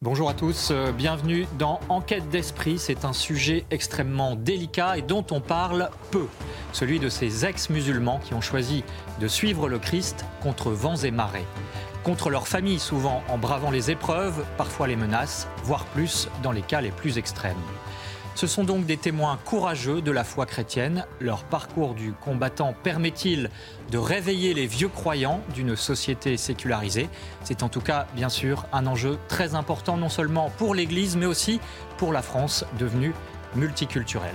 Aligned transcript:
Bonjour 0.00 0.30
à 0.30 0.34
tous, 0.34 0.68
euh, 0.70 0.92
bienvenue 0.92 1.48
dans 1.58 1.80
Enquête 1.88 2.28
d'esprit. 2.28 2.78
C'est 2.78 3.04
un 3.04 3.12
sujet 3.12 3.64
extrêmement 3.72 4.36
délicat 4.36 4.96
et 4.96 5.02
dont 5.02 5.26
on 5.32 5.40
parle 5.40 5.90
peu. 6.12 6.28
Celui 6.72 7.00
de 7.00 7.08
ces 7.08 7.44
ex-musulmans 7.44 8.20
qui 8.20 8.32
ont 8.32 8.40
choisi 8.40 8.84
de 9.20 9.26
suivre 9.26 9.68
le 9.68 9.80
Christ 9.80 10.24
contre 10.40 10.70
vents 10.70 10.94
et 10.94 11.10
marées. 11.10 11.46
Contre 12.04 12.30
leur 12.30 12.46
famille 12.46 12.78
souvent 12.78 13.24
en 13.28 13.38
bravant 13.38 13.72
les 13.72 13.90
épreuves, 13.90 14.46
parfois 14.56 14.86
les 14.86 14.94
menaces, 14.94 15.48
voire 15.64 15.84
plus 15.86 16.28
dans 16.44 16.52
les 16.52 16.62
cas 16.62 16.80
les 16.80 16.92
plus 16.92 17.18
extrêmes. 17.18 17.56
Ce 18.38 18.46
sont 18.46 18.62
donc 18.62 18.86
des 18.86 18.96
témoins 18.96 19.36
courageux 19.44 20.00
de 20.00 20.12
la 20.12 20.22
foi 20.22 20.46
chrétienne. 20.46 21.04
Leur 21.18 21.42
parcours 21.42 21.94
du 21.94 22.12
combattant 22.12 22.72
permet-il 22.84 23.50
de 23.90 23.98
réveiller 23.98 24.54
les 24.54 24.68
vieux 24.68 24.86
croyants 24.86 25.40
d'une 25.56 25.74
société 25.74 26.36
sécularisée? 26.36 27.08
C'est 27.42 27.64
en 27.64 27.68
tout 27.68 27.80
cas, 27.80 28.06
bien 28.14 28.28
sûr, 28.28 28.66
un 28.72 28.86
enjeu 28.86 29.18
très 29.26 29.56
important, 29.56 29.96
non 29.96 30.08
seulement 30.08 30.52
pour 30.56 30.76
l'Église, 30.76 31.16
mais 31.16 31.26
aussi 31.26 31.58
pour 31.96 32.12
la 32.12 32.22
France, 32.22 32.64
devenue 32.78 33.12
multiculturelle. 33.56 34.34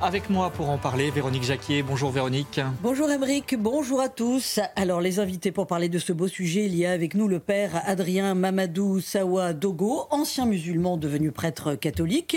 Avec 0.00 0.30
moi 0.30 0.50
pour 0.50 0.70
en 0.70 0.78
parler, 0.78 1.10
Véronique 1.10 1.44
Jacquier. 1.44 1.82
Bonjour 1.82 2.10
Véronique. 2.10 2.60
Bonjour 2.82 3.10
Émeric, 3.10 3.56
bonjour 3.58 4.00
à 4.00 4.08
tous. 4.08 4.60
Alors 4.76 5.00
les 5.00 5.20
invités 5.20 5.52
pour 5.52 5.66
parler 5.66 5.88
de 5.88 5.98
ce 5.98 6.12
beau 6.12 6.28
sujet, 6.28 6.66
il 6.66 6.76
y 6.76 6.86
a 6.86 6.92
avec 6.92 7.14
nous 7.14 7.28
le 7.28 7.38
père 7.38 7.82
Adrien 7.86 8.34
Mamadou 8.34 9.00
Sawa 9.00 9.52
Dogo, 9.52 10.06
ancien 10.10 10.46
musulman 10.46 10.96
devenu 10.96 11.32
prêtre 11.32 11.74
catholique. 11.74 12.36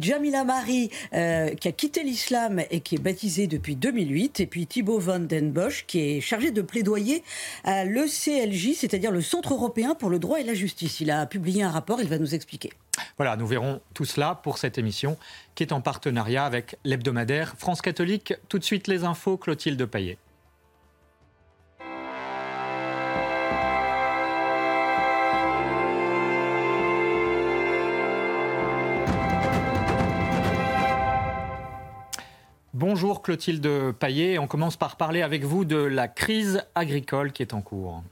Jamila 0.00 0.44
Marie, 0.44 0.90
euh, 1.14 1.50
qui 1.54 1.68
a 1.68 1.72
quitté 1.72 2.02
l'islam 2.02 2.62
et 2.70 2.80
qui 2.80 2.96
est 2.96 2.98
baptisé 2.98 3.46
depuis 3.46 3.76
2008. 3.76 4.40
Et 4.40 4.46
puis 4.46 4.66
Thibaut 4.66 4.98
Van 4.98 5.18
Den 5.18 5.52
Bosch, 5.52 5.84
qui 5.86 6.00
est 6.00 6.20
chargé 6.20 6.50
de 6.50 6.62
plaidoyer 6.62 7.22
à 7.64 7.84
l'ECLJ, 7.84 8.74
c'est-à-dire 8.76 9.10
le 9.10 9.20
Centre 9.20 9.54
européen 9.54 9.94
pour 9.94 10.10
le 10.10 10.18
droit 10.18 10.40
et 10.40 10.44
la 10.44 10.54
justice. 10.54 11.00
Il 11.00 11.10
a 11.10 11.26
publié 11.26 11.62
un 11.62 11.70
rapport, 11.70 12.00
il 12.00 12.08
va 12.08 12.18
nous 12.18 12.34
expliquer. 12.34 12.70
Voilà, 13.16 13.36
nous 13.36 13.46
verrons 13.46 13.80
tout 13.94 14.04
cela 14.04 14.34
pour 14.34 14.58
cette 14.58 14.76
émission 14.76 15.16
qui 15.54 15.62
est 15.62 15.72
en 15.72 15.80
partenariat 15.80 16.44
avec 16.44 16.76
l'hebdomadaire 16.84 17.54
France 17.56 17.80
catholique. 17.80 18.34
Tout 18.48 18.58
de 18.58 18.64
suite 18.64 18.88
les 18.88 19.04
infos, 19.04 19.36
Clotilde 19.36 19.84
Paillet. 19.86 20.18
Bonjour 32.72 33.22
Clotilde 33.22 33.92
Paillet, 33.92 34.38
on 34.38 34.48
commence 34.48 34.76
par 34.76 34.96
parler 34.96 35.22
avec 35.22 35.44
vous 35.44 35.64
de 35.64 35.76
la 35.76 36.08
crise 36.08 36.64
agricole 36.74 37.30
qui 37.30 37.42
est 37.42 37.54
en 37.54 37.62
cours. 37.62 38.02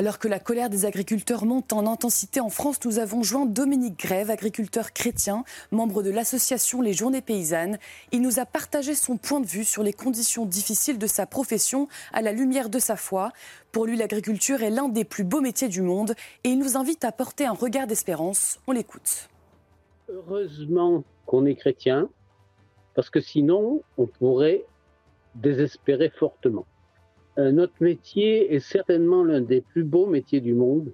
Alors 0.00 0.18
que 0.18 0.28
la 0.28 0.38
colère 0.38 0.70
des 0.70 0.86
agriculteurs 0.86 1.44
monte 1.44 1.74
en 1.74 1.86
intensité 1.86 2.40
en 2.40 2.48
France, 2.48 2.82
nous 2.86 2.98
avons 2.98 3.22
joint 3.22 3.44
Dominique 3.44 4.00
Grève, 4.00 4.30
agriculteur 4.30 4.94
chrétien, 4.94 5.44
membre 5.72 6.02
de 6.02 6.08
l'association 6.08 6.80
Les 6.80 6.94
Journées 6.94 7.20
Paysannes. 7.20 7.78
Il 8.10 8.22
nous 8.22 8.38
a 8.38 8.46
partagé 8.46 8.94
son 8.94 9.18
point 9.18 9.42
de 9.42 9.46
vue 9.46 9.62
sur 9.62 9.82
les 9.82 9.92
conditions 9.92 10.46
difficiles 10.46 10.96
de 10.96 11.06
sa 11.06 11.26
profession 11.26 11.86
à 12.14 12.22
la 12.22 12.32
lumière 12.32 12.70
de 12.70 12.78
sa 12.78 12.96
foi. 12.96 13.32
Pour 13.72 13.84
lui, 13.84 13.94
l'agriculture 13.94 14.62
est 14.62 14.70
l'un 14.70 14.88
des 14.88 15.04
plus 15.04 15.22
beaux 15.22 15.42
métiers 15.42 15.68
du 15.68 15.82
monde 15.82 16.14
et 16.44 16.48
il 16.48 16.58
nous 16.58 16.78
invite 16.78 17.04
à 17.04 17.12
porter 17.12 17.44
un 17.44 17.52
regard 17.52 17.86
d'espérance. 17.86 18.58
On 18.66 18.72
l'écoute. 18.72 19.28
Heureusement 20.08 21.04
qu'on 21.26 21.44
est 21.44 21.56
chrétien, 21.56 22.08
parce 22.94 23.10
que 23.10 23.20
sinon, 23.20 23.82
on 23.98 24.06
pourrait 24.06 24.64
désespérer 25.34 26.08
fortement. 26.18 26.64
Euh, 27.38 27.52
notre 27.52 27.74
métier 27.80 28.54
est 28.54 28.60
certainement 28.60 29.24
l'un 29.24 29.40
des 29.40 29.60
plus 29.60 29.84
beaux 29.84 30.06
métiers 30.06 30.40
du 30.40 30.54
monde. 30.54 30.92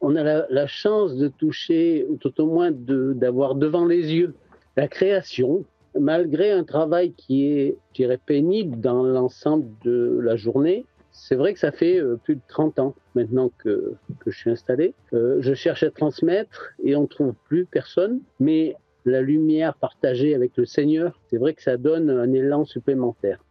On 0.00 0.16
a 0.16 0.46
la, 0.48 0.66
chance 0.66 1.16
de 1.16 1.28
toucher, 1.28 2.06
ou 2.08 2.16
tout 2.16 2.40
au 2.40 2.46
moins 2.46 2.70
d'avoir 2.70 3.54
devant 3.54 3.86
les 3.86 4.12
yeux 4.12 4.34
la 4.76 4.86
création, 4.88 5.64
malgré 5.98 6.50
un 6.50 6.64
travail 6.64 7.12
qui 7.12 7.46
est, 7.46 7.76
je 7.90 8.02
dirais, 8.02 8.18
pénible 8.24 8.80
dans 8.80 9.02
l'ensemble 9.02 9.66
de 9.84 10.18
la 10.22 10.36
journée. 10.36 10.84
C'est 11.10 11.34
vrai 11.34 11.52
que 11.52 11.58
ça 11.58 11.72
fait 11.72 11.98
euh, 11.98 12.16
plus 12.16 12.36
de 12.36 12.40
30 12.48 12.78
ans 12.78 12.94
maintenant 13.14 13.50
que, 13.58 13.94
je 14.26 14.30
suis 14.30 14.50
installé. 14.50 14.94
Euh, 15.12 15.36
je 15.40 15.52
cherche 15.52 15.82
à 15.82 15.90
transmettre 15.90 16.72
et 16.82 16.96
on 16.96 17.02
ne 17.02 17.06
trouve 17.06 17.34
plus 17.44 17.66
personne, 17.66 18.20
mais 18.40 18.76
la 19.04 19.20
lumière 19.20 19.74
partagée 19.74 20.34
avec 20.34 20.56
le 20.56 20.64
Seigneur, 20.64 21.18
c'est 21.28 21.36
vrai 21.36 21.54
que 21.54 21.62
ça 21.62 21.76
donne 21.76 22.08
un 22.08 22.32
élan 22.32 22.64
supplémentaire. 22.64 23.44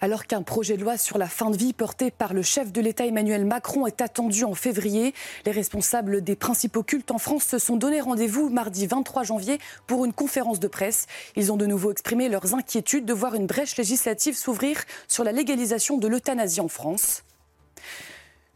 Alors 0.00 0.26
qu'un 0.26 0.42
projet 0.42 0.76
de 0.76 0.82
loi 0.82 0.96
sur 0.96 1.18
la 1.18 1.26
fin 1.26 1.50
de 1.50 1.56
vie 1.56 1.72
porté 1.72 2.12
par 2.12 2.32
le 2.32 2.42
chef 2.42 2.70
de 2.70 2.80
l'État 2.80 3.04
Emmanuel 3.04 3.44
Macron 3.44 3.84
est 3.84 4.00
attendu 4.00 4.44
en 4.44 4.54
février, 4.54 5.12
les 5.44 5.50
responsables 5.50 6.22
des 6.22 6.36
principaux 6.36 6.84
cultes 6.84 7.10
en 7.10 7.18
France 7.18 7.44
se 7.44 7.58
sont 7.58 7.74
donné 7.74 8.00
rendez-vous 8.00 8.48
mardi 8.48 8.86
23 8.86 9.24
janvier 9.24 9.58
pour 9.88 10.04
une 10.04 10.12
conférence 10.12 10.60
de 10.60 10.68
presse. 10.68 11.06
Ils 11.34 11.50
ont 11.50 11.56
de 11.56 11.66
nouveau 11.66 11.90
exprimé 11.90 12.28
leurs 12.28 12.54
inquiétudes 12.54 13.06
de 13.06 13.12
voir 13.12 13.34
une 13.34 13.46
brèche 13.46 13.76
législative 13.76 14.36
s'ouvrir 14.36 14.84
sur 15.08 15.24
la 15.24 15.32
légalisation 15.32 15.98
de 15.98 16.06
l'euthanasie 16.06 16.60
en 16.60 16.68
France. 16.68 17.24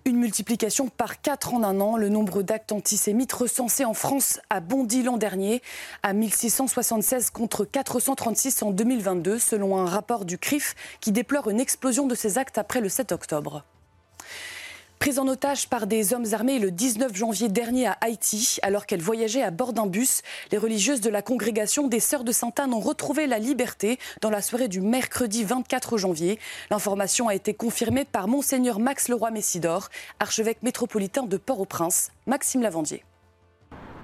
Une 0.05 0.17
multiplication 0.17 0.89
par 0.89 1.21
4 1.21 1.55
en 1.55 1.63
un 1.63 1.81
an. 1.81 1.97
Le 1.97 2.09
nombre 2.09 2.43
d'actes 2.43 2.73
antisémites 2.73 3.33
recensés 3.33 3.85
en 3.85 3.95
France 3.95 4.41
a 4.51 4.59
bondi 4.59 5.05
l'an 5.05 5.17
dernier 5.17 5.63
à 6.03 6.13
1676 6.13 7.31
contre 7.31 7.65
436 7.65 8.65
en 8.65 8.73
2022, 8.73 9.39
selon 9.39 9.79
un 9.79 9.87
rapport 9.87 10.25
du 10.25 10.39
CRIF 10.39 10.75
qui 11.01 11.13
déplore 11.13 11.51
une 11.51 11.61
explosion 11.61 12.09
de 12.09 12.17
ces 12.17 12.37
actes 12.37 12.59
après 12.59 12.81
le 12.81 12.89
7 12.89 13.13
octobre. 13.13 13.65
Prise 15.03 15.19
en 15.19 15.27
otage 15.27 15.69
par 15.69 15.89
des 15.89 16.15
hommes 16.15 16.33
armés 16.33 16.61
le 16.61 16.71
19 16.71 17.17
janvier 17.17 17.49
dernier 17.49 17.89
à 17.89 17.99
Haïti, 18.03 18.59
alors 18.63 18.87
qu'elles 18.87 19.03
voyageaient 19.03 19.43
à 19.43 19.51
bord 19.51 19.73
d'un 19.73 19.89
bus, 19.89 20.23
les 20.53 20.59
religieuses 20.59 21.01
de 21.01 21.11
la 21.11 21.23
congrégation 21.23 21.89
des 21.89 21.99
Sœurs 21.99 22.23
de 22.23 22.31
Sainte-Anne 22.31 22.73
ont 22.73 22.79
retrouvé 22.79 23.27
la 23.27 23.41
liberté 23.41 23.99
dans 24.21 24.31
la 24.31 24.41
soirée 24.41 24.69
du 24.69 24.81
mercredi 24.81 25.43
24 25.43 25.99
janvier. 25.99 26.39
L'information 26.71 27.27
a 27.27 27.35
été 27.35 27.53
confirmée 27.53 28.05
par 28.05 28.29
Monseigneur 28.29 28.79
Max 28.79 29.09
Leroy-Messidor, 29.09 29.89
archevêque 30.21 30.63
métropolitain 30.63 31.25
de 31.25 31.37
Port-au-Prince. 31.37 32.13
Maxime 32.29 32.63
Lavandier. 32.63 33.03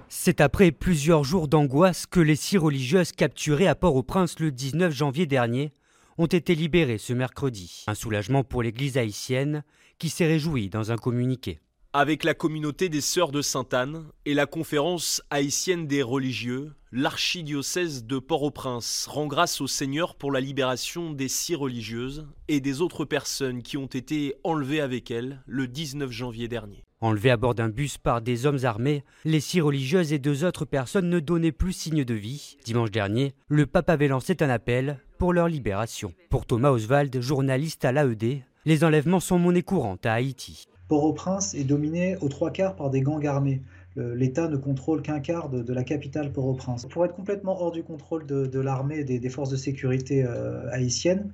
C'est 0.08 0.40
après 0.40 0.72
plusieurs 0.72 1.22
jours 1.22 1.46
d'angoisse 1.46 2.06
que 2.06 2.18
les 2.18 2.34
six 2.34 2.58
religieuses 2.58 3.12
capturées 3.12 3.68
à 3.68 3.76
Port-au-Prince 3.76 4.40
le 4.40 4.50
19 4.50 4.92
janvier 4.92 5.26
dernier 5.26 5.70
ont 6.18 6.26
été 6.26 6.56
libérées 6.56 6.98
ce 6.98 7.12
mercredi. 7.12 7.84
Un 7.86 7.94
soulagement 7.94 8.42
pour 8.42 8.64
l'Église 8.64 8.98
haïtienne 8.98 9.62
qui 9.98 10.08
s'est 10.08 10.26
réjoui 10.26 10.68
dans 10.68 10.92
un 10.92 10.96
communiqué. 10.96 11.58
Avec 11.94 12.22
la 12.22 12.34
communauté 12.34 12.88
des 12.88 13.00
Sœurs 13.00 13.32
de 13.32 13.40
Sainte-Anne 13.40 14.04
et 14.26 14.34
la 14.34 14.44
conférence 14.44 15.22
haïtienne 15.30 15.86
des 15.86 16.02
religieux, 16.02 16.72
l'archidiocèse 16.92 18.04
de 18.04 18.18
Port-au-Prince 18.18 19.06
rend 19.08 19.26
grâce 19.26 19.60
au 19.62 19.66
Seigneur 19.66 20.14
pour 20.14 20.30
la 20.30 20.40
libération 20.40 21.12
des 21.12 21.28
six 21.28 21.54
religieuses 21.54 22.26
et 22.46 22.60
des 22.60 22.82
autres 22.82 23.06
personnes 23.06 23.62
qui 23.62 23.78
ont 23.78 23.86
été 23.86 24.34
enlevées 24.44 24.82
avec 24.82 25.10
elles 25.10 25.42
le 25.46 25.66
19 25.66 26.10
janvier 26.10 26.46
dernier. 26.46 26.84
Enlevées 27.00 27.30
à 27.30 27.36
bord 27.36 27.54
d'un 27.54 27.68
bus 27.68 27.96
par 27.96 28.20
des 28.20 28.44
hommes 28.44 28.64
armés, 28.64 29.04
les 29.24 29.40
six 29.40 29.60
religieuses 29.60 30.12
et 30.12 30.18
deux 30.18 30.44
autres 30.44 30.64
personnes 30.64 31.08
ne 31.08 31.20
donnaient 31.20 31.52
plus 31.52 31.72
signe 31.72 32.04
de 32.04 32.14
vie. 32.14 32.58
Dimanche 32.64 32.90
dernier, 32.90 33.34
le 33.48 33.66
pape 33.66 33.88
avait 33.88 34.08
lancé 34.08 34.36
un 34.40 34.50
appel 34.50 34.98
pour 35.16 35.32
leur 35.32 35.48
libération. 35.48 36.12
Pour 36.28 36.44
Thomas 36.44 36.70
Oswald, 36.70 37.20
journaliste 37.20 37.84
à 37.84 37.92
l'AED, 37.92 38.42
les 38.68 38.84
enlèvements 38.84 39.18
sont 39.18 39.38
monnaie 39.38 39.62
courante 39.62 40.04
à 40.04 40.12
Haïti. 40.12 40.68
Port-au-Prince 40.88 41.54
est 41.54 41.64
dominé 41.64 42.18
aux 42.20 42.28
trois 42.28 42.50
quarts 42.50 42.76
par 42.76 42.90
des 42.90 43.00
gangs 43.00 43.26
armés. 43.26 43.62
L'État 43.96 44.46
ne 44.46 44.56
contrôle 44.56 45.02
qu'un 45.02 45.18
quart 45.18 45.48
de, 45.48 45.72
la 45.72 45.82
capitale 45.82 46.30
Port-au-Prince. 46.32 46.86
Pour 46.86 47.04
être 47.04 47.16
complètement 47.16 47.60
hors 47.60 47.72
du 47.72 47.82
contrôle 47.82 48.26
de, 48.26 48.60
l'armée 48.60 48.98
et 48.98 49.04
des, 49.04 49.28
forces 49.28 49.50
de 49.50 49.56
sécurité 49.56 50.22
euh, 50.22 50.70
haïtiennes, 50.70 51.32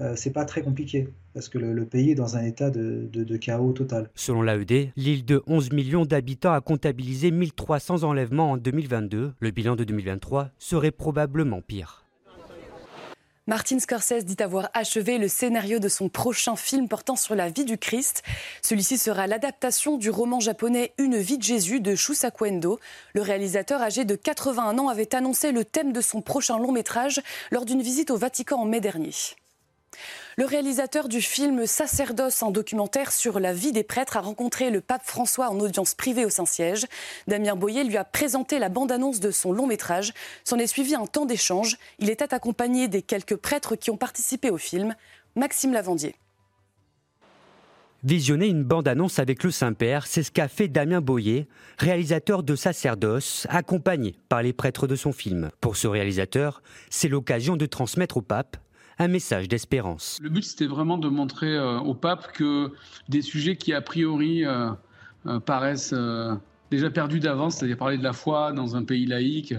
euh, 0.00 0.14
c'est 0.16 0.32
pas 0.32 0.46
très 0.46 0.62
compliqué 0.62 1.08
parce 1.34 1.50
que 1.50 1.58
le, 1.58 1.84
pays 1.84 2.12
est 2.12 2.14
dans 2.14 2.36
un 2.36 2.44
état 2.44 2.70
de, 2.70 3.10
de 3.12 3.36
chaos 3.36 3.72
total. 3.72 4.08
Selon 4.14 4.40
l'AED, 4.40 4.92
l'île 4.96 5.24
de 5.24 5.42
11 5.48 5.72
millions 5.72 6.06
d'habitants 6.06 6.52
a 6.52 6.60
comptabilisé 6.60 7.30
1300 7.30 8.04
enlèvements 8.04 8.52
en 8.52 8.56
2022. 8.56 9.32
Le 9.38 9.50
bilan 9.50 9.76
de 9.76 9.84
2023 9.84 10.50
serait 10.58 10.92
probablement 10.92 11.60
pire. 11.60 12.07
Martin 13.48 13.78
Scorsese 13.78 14.26
dit 14.26 14.42
avoir 14.42 14.68
achevé 14.74 15.16
le 15.16 15.26
scénario 15.26 15.78
de 15.78 15.88
son 15.88 16.10
prochain 16.10 16.54
film 16.54 16.86
portant 16.86 17.16
sur 17.16 17.34
la 17.34 17.48
vie 17.48 17.64
du 17.64 17.78
Christ. 17.78 18.22
Celui-ci 18.60 18.98
sera 18.98 19.26
l'adaptation 19.26 19.96
du 19.96 20.10
roman 20.10 20.38
japonais 20.38 20.92
Une 20.98 21.16
vie 21.16 21.38
de 21.38 21.42
Jésus 21.42 21.80
de 21.80 21.94
Shusaku 21.94 22.46
Endo. 22.46 22.78
Le 23.14 23.22
réalisateur 23.22 23.80
âgé 23.80 24.04
de 24.04 24.16
81 24.16 24.78
ans 24.78 24.88
avait 24.88 25.14
annoncé 25.14 25.50
le 25.50 25.64
thème 25.64 25.94
de 25.94 26.02
son 26.02 26.20
prochain 26.20 26.58
long 26.58 26.72
métrage 26.72 27.22
lors 27.50 27.64
d'une 27.64 27.80
visite 27.80 28.10
au 28.10 28.18
Vatican 28.18 28.60
en 28.60 28.64
mai 28.66 28.82
dernier. 28.82 29.14
Le 30.38 30.44
réalisateur 30.44 31.08
du 31.08 31.20
film 31.20 31.66
Sacerdoce, 31.66 32.44
en 32.44 32.52
documentaire 32.52 33.10
sur 33.10 33.40
la 33.40 33.52
vie 33.52 33.72
des 33.72 33.82
prêtres, 33.82 34.16
a 34.16 34.20
rencontré 34.20 34.70
le 34.70 34.80
pape 34.80 35.02
François 35.04 35.50
en 35.50 35.58
audience 35.58 35.96
privée 35.96 36.24
au 36.24 36.30
Saint-Siège. 36.30 36.86
Damien 37.26 37.56
Boyer 37.56 37.82
lui 37.82 37.96
a 37.96 38.04
présenté 38.04 38.60
la 38.60 38.68
bande-annonce 38.68 39.18
de 39.18 39.32
son 39.32 39.50
long 39.50 39.66
métrage. 39.66 40.12
S'en 40.44 40.58
est 40.58 40.68
suivi 40.68 40.94
un 40.94 41.06
temps 41.06 41.26
d'échange. 41.26 41.76
Il 41.98 42.08
était 42.08 42.32
accompagné 42.32 42.86
des 42.86 43.02
quelques 43.02 43.34
prêtres 43.34 43.74
qui 43.74 43.90
ont 43.90 43.96
participé 43.96 44.48
au 44.50 44.58
film. 44.58 44.94
Maxime 45.34 45.72
Lavandier. 45.72 46.14
Visionner 48.04 48.46
une 48.46 48.62
bande-annonce 48.62 49.18
avec 49.18 49.42
le 49.42 49.50
Saint-Père, 49.50 50.06
c'est 50.06 50.22
ce 50.22 50.30
qu'a 50.30 50.46
fait 50.46 50.68
Damien 50.68 51.00
Boyer, 51.00 51.48
réalisateur 51.78 52.44
de 52.44 52.54
Sacerdoce, 52.54 53.48
accompagné 53.50 54.14
par 54.28 54.44
les 54.44 54.52
prêtres 54.52 54.86
de 54.86 54.94
son 54.94 55.10
film. 55.10 55.50
Pour 55.60 55.76
ce 55.76 55.88
réalisateur, 55.88 56.62
c'est 56.90 57.08
l'occasion 57.08 57.56
de 57.56 57.66
transmettre 57.66 58.18
au 58.18 58.22
pape 58.22 58.56
un 58.98 59.08
message 59.08 59.48
d'espérance. 59.48 60.18
Le 60.20 60.28
but, 60.28 60.42
c'était 60.42 60.66
vraiment 60.66 60.98
de 60.98 61.08
montrer 61.08 61.54
euh, 61.54 61.78
au 61.78 61.94
pape 61.94 62.32
que 62.32 62.72
des 63.08 63.22
sujets 63.22 63.56
qui, 63.56 63.72
a 63.72 63.80
priori, 63.80 64.44
euh, 64.44 64.70
euh, 65.26 65.40
paraissent 65.40 65.94
déjà 66.70 66.90
perdus 66.90 67.20
d'avance, 67.20 67.56
c'est-à-dire 67.56 67.78
parler 67.78 67.98
de 67.98 68.02
la 68.02 68.12
foi 68.12 68.52
dans 68.52 68.76
un 68.76 68.84
pays 68.84 69.06
laïque, 69.06 69.54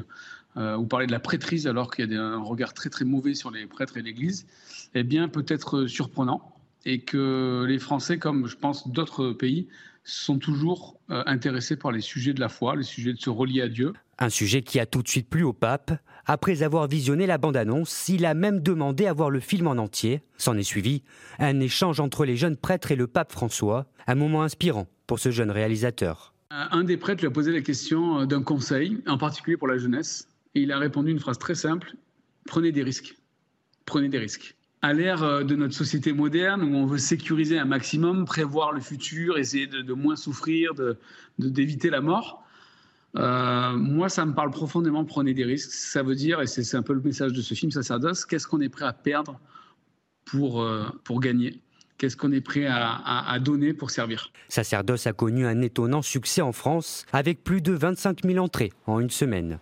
ou 0.58 0.86
parler 0.88 1.08
de 1.08 1.12
la 1.14 1.22
prêtrise 1.22 1.68
alors 1.68 1.90
qu'il 1.90 2.12
y 2.12 2.18
a 2.18 2.22
un 2.22 2.44
regard 2.44 2.74
très 2.74 2.90
très 2.90 3.06
mauvais 3.06 3.34
sur 3.34 3.50
les 3.50 3.66
prêtres 3.66 3.96
et 3.96 4.02
l'Église, 4.02 4.46
eh 4.94 5.04
bien 5.04 5.30
peut 5.30 5.46
être 5.48 5.86
surprenant 5.86 6.54
et 6.86 7.00
que 7.00 7.64
les 7.66 7.80
Français, 7.80 8.18
comme 8.18 8.46
je 8.46 8.58
pense 8.58 8.90
d'autres 8.90 9.32
pays, 9.32 9.70
sont 10.04 10.38
toujours 10.38 11.00
intéressés 11.10 11.78
par 11.78 11.94
les 11.94 12.02
sujets 12.02 12.34
de 12.34 12.42
la 12.42 12.50
foi, 12.50 12.76
les 12.76 12.84
sujets 12.84 13.14
de 13.14 13.20
se 13.20 13.30
relier 13.30 13.62
à 13.62 13.70
Dieu. 13.70 13.94
Un 14.22 14.30
sujet 14.30 14.64
qui 14.64 14.82
a 14.82 14.86
tout 14.86 15.02
de 15.02 15.08
suite 15.08 15.30
plu 15.30 15.44
au 15.44 15.54
pape. 15.54 15.92
Après 16.26 16.62
avoir 16.62 16.88
visionné 16.88 17.26
la 17.26 17.38
bande-annonce, 17.38 18.10
il 18.10 18.26
a 18.26 18.34
même 18.34 18.60
demandé 18.60 19.06
à 19.08 19.14
voir 19.14 19.30
le 19.30 19.40
film 19.40 19.68
en 19.68 19.78
entier. 19.78 20.22
S'en 20.38 20.58
est 20.58 20.64
suivi 20.64 21.04
un 21.40 21.62
échange 21.62 22.02
entre 22.02 22.26
les 22.26 22.36
jeunes 22.36 22.58
prêtres 22.58 22.92
et 22.92 22.98
le 22.98 23.08
pape 23.08 23.32
François, 23.32 23.86
un 24.08 24.16
moment 24.16 24.44
inspirant 24.44 24.88
pour 25.08 25.20
ce 25.20 25.32
jeune 25.32 25.52
réalisateur. 25.52 26.34
Un 26.50 26.84
des 26.84 26.98
prêtres 26.98 27.22
lui 27.22 27.28
a 27.28 27.32
posé 27.32 27.54
la 27.54 27.62
question 27.62 28.20
euh, 28.20 28.26
d'un 28.26 28.44
conseil, 28.44 29.02
en 29.08 29.18
particulier 29.18 29.56
pour 29.56 29.70
la 29.70 29.78
jeunesse, 29.78 30.28
et 30.54 30.62
il 30.62 30.72
a 30.74 30.80
répondu 30.80 31.12
une 31.12 31.20
phrase 31.20 31.38
très 31.38 31.56
simple, 31.56 31.94
prenez 32.46 32.74
des 32.74 32.84
risques. 32.84 33.16
Prenez 33.86 34.10
des 34.10 34.20
risques 34.20 34.56
à 34.82 34.94
l'ère 34.94 35.24
euh, 35.24 35.44
de 35.44 35.56
notre 35.56 35.74
société 35.74 36.14
moderne 36.14 36.64
où 36.64 36.76
on 36.76 36.86
veut 36.86 36.98
sécuriser 36.98 37.58
un 37.58 37.66
maximum, 37.66 38.26
prévoir 38.26 38.72
le 38.72 38.82
futur, 38.82 39.38
essayer 39.38 39.68
de, 39.68 39.94
moins 39.94 40.16
souffrir, 40.16 40.72
d'éviter 41.38 41.90
la 41.90 42.02
mort, 42.02 42.44
euh, 43.18 43.72
moi, 43.76 44.10
ça 44.10 44.26
me 44.26 44.34
parle 44.34 44.52
profondément, 44.52 45.04
prenez 45.06 45.34
des 45.34 45.44
risques. 45.44 45.72
Ça 45.72 46.04
veut 46.04 46.16
dire, 46.16 46.42
et 46.42 46.48
c'est 46.48 46.76
un 46.76 46.84
peu 46.84 46.94
le 46.94 47.02
message 47.02 47.34
de 47.34 47.42
ce 47.42 47.54
film, 47.54 47.72
Sacerdoce, 47.72 48.26
qu'est-ce 48.26 48.48
qu'on 48.48 48.62
est 48.62 48.70
prêt 48.70 48.86
à 48.86 48.94
perdre 48.94 49.40
pour, 50.26 50.62
euh, 50.62 50.86
pour 51.04 51.20
gagner? 51.20 51.62
Qu'est-ce 51.98 52.16
qu'on 52.16 52.32
est 52.32 52.42
prêt 52.42 52.66
à, 52.66 52.96
à, 53.30 53.40
donner 53.40 53.74
pour 53.74 53.92
servir? 53.92 54.32
Sacerdoce 54.48 55.06
a 55.06 55.12
connu 55.12 55.46
un 55.46 55.62
étonnant 55.62 56.02
succès 56.02 56.42
en 56.42 56.54
France, 56.54 57.06
avec 57.12 57.44
plus 57.44 57.62
de 57.62 57.74
25 57.74 58.24
000 58.24 58.38
entrées 58.38 58.72
en 58.86 59.02
une 59.02 59.10
semaine. 59.10 59.60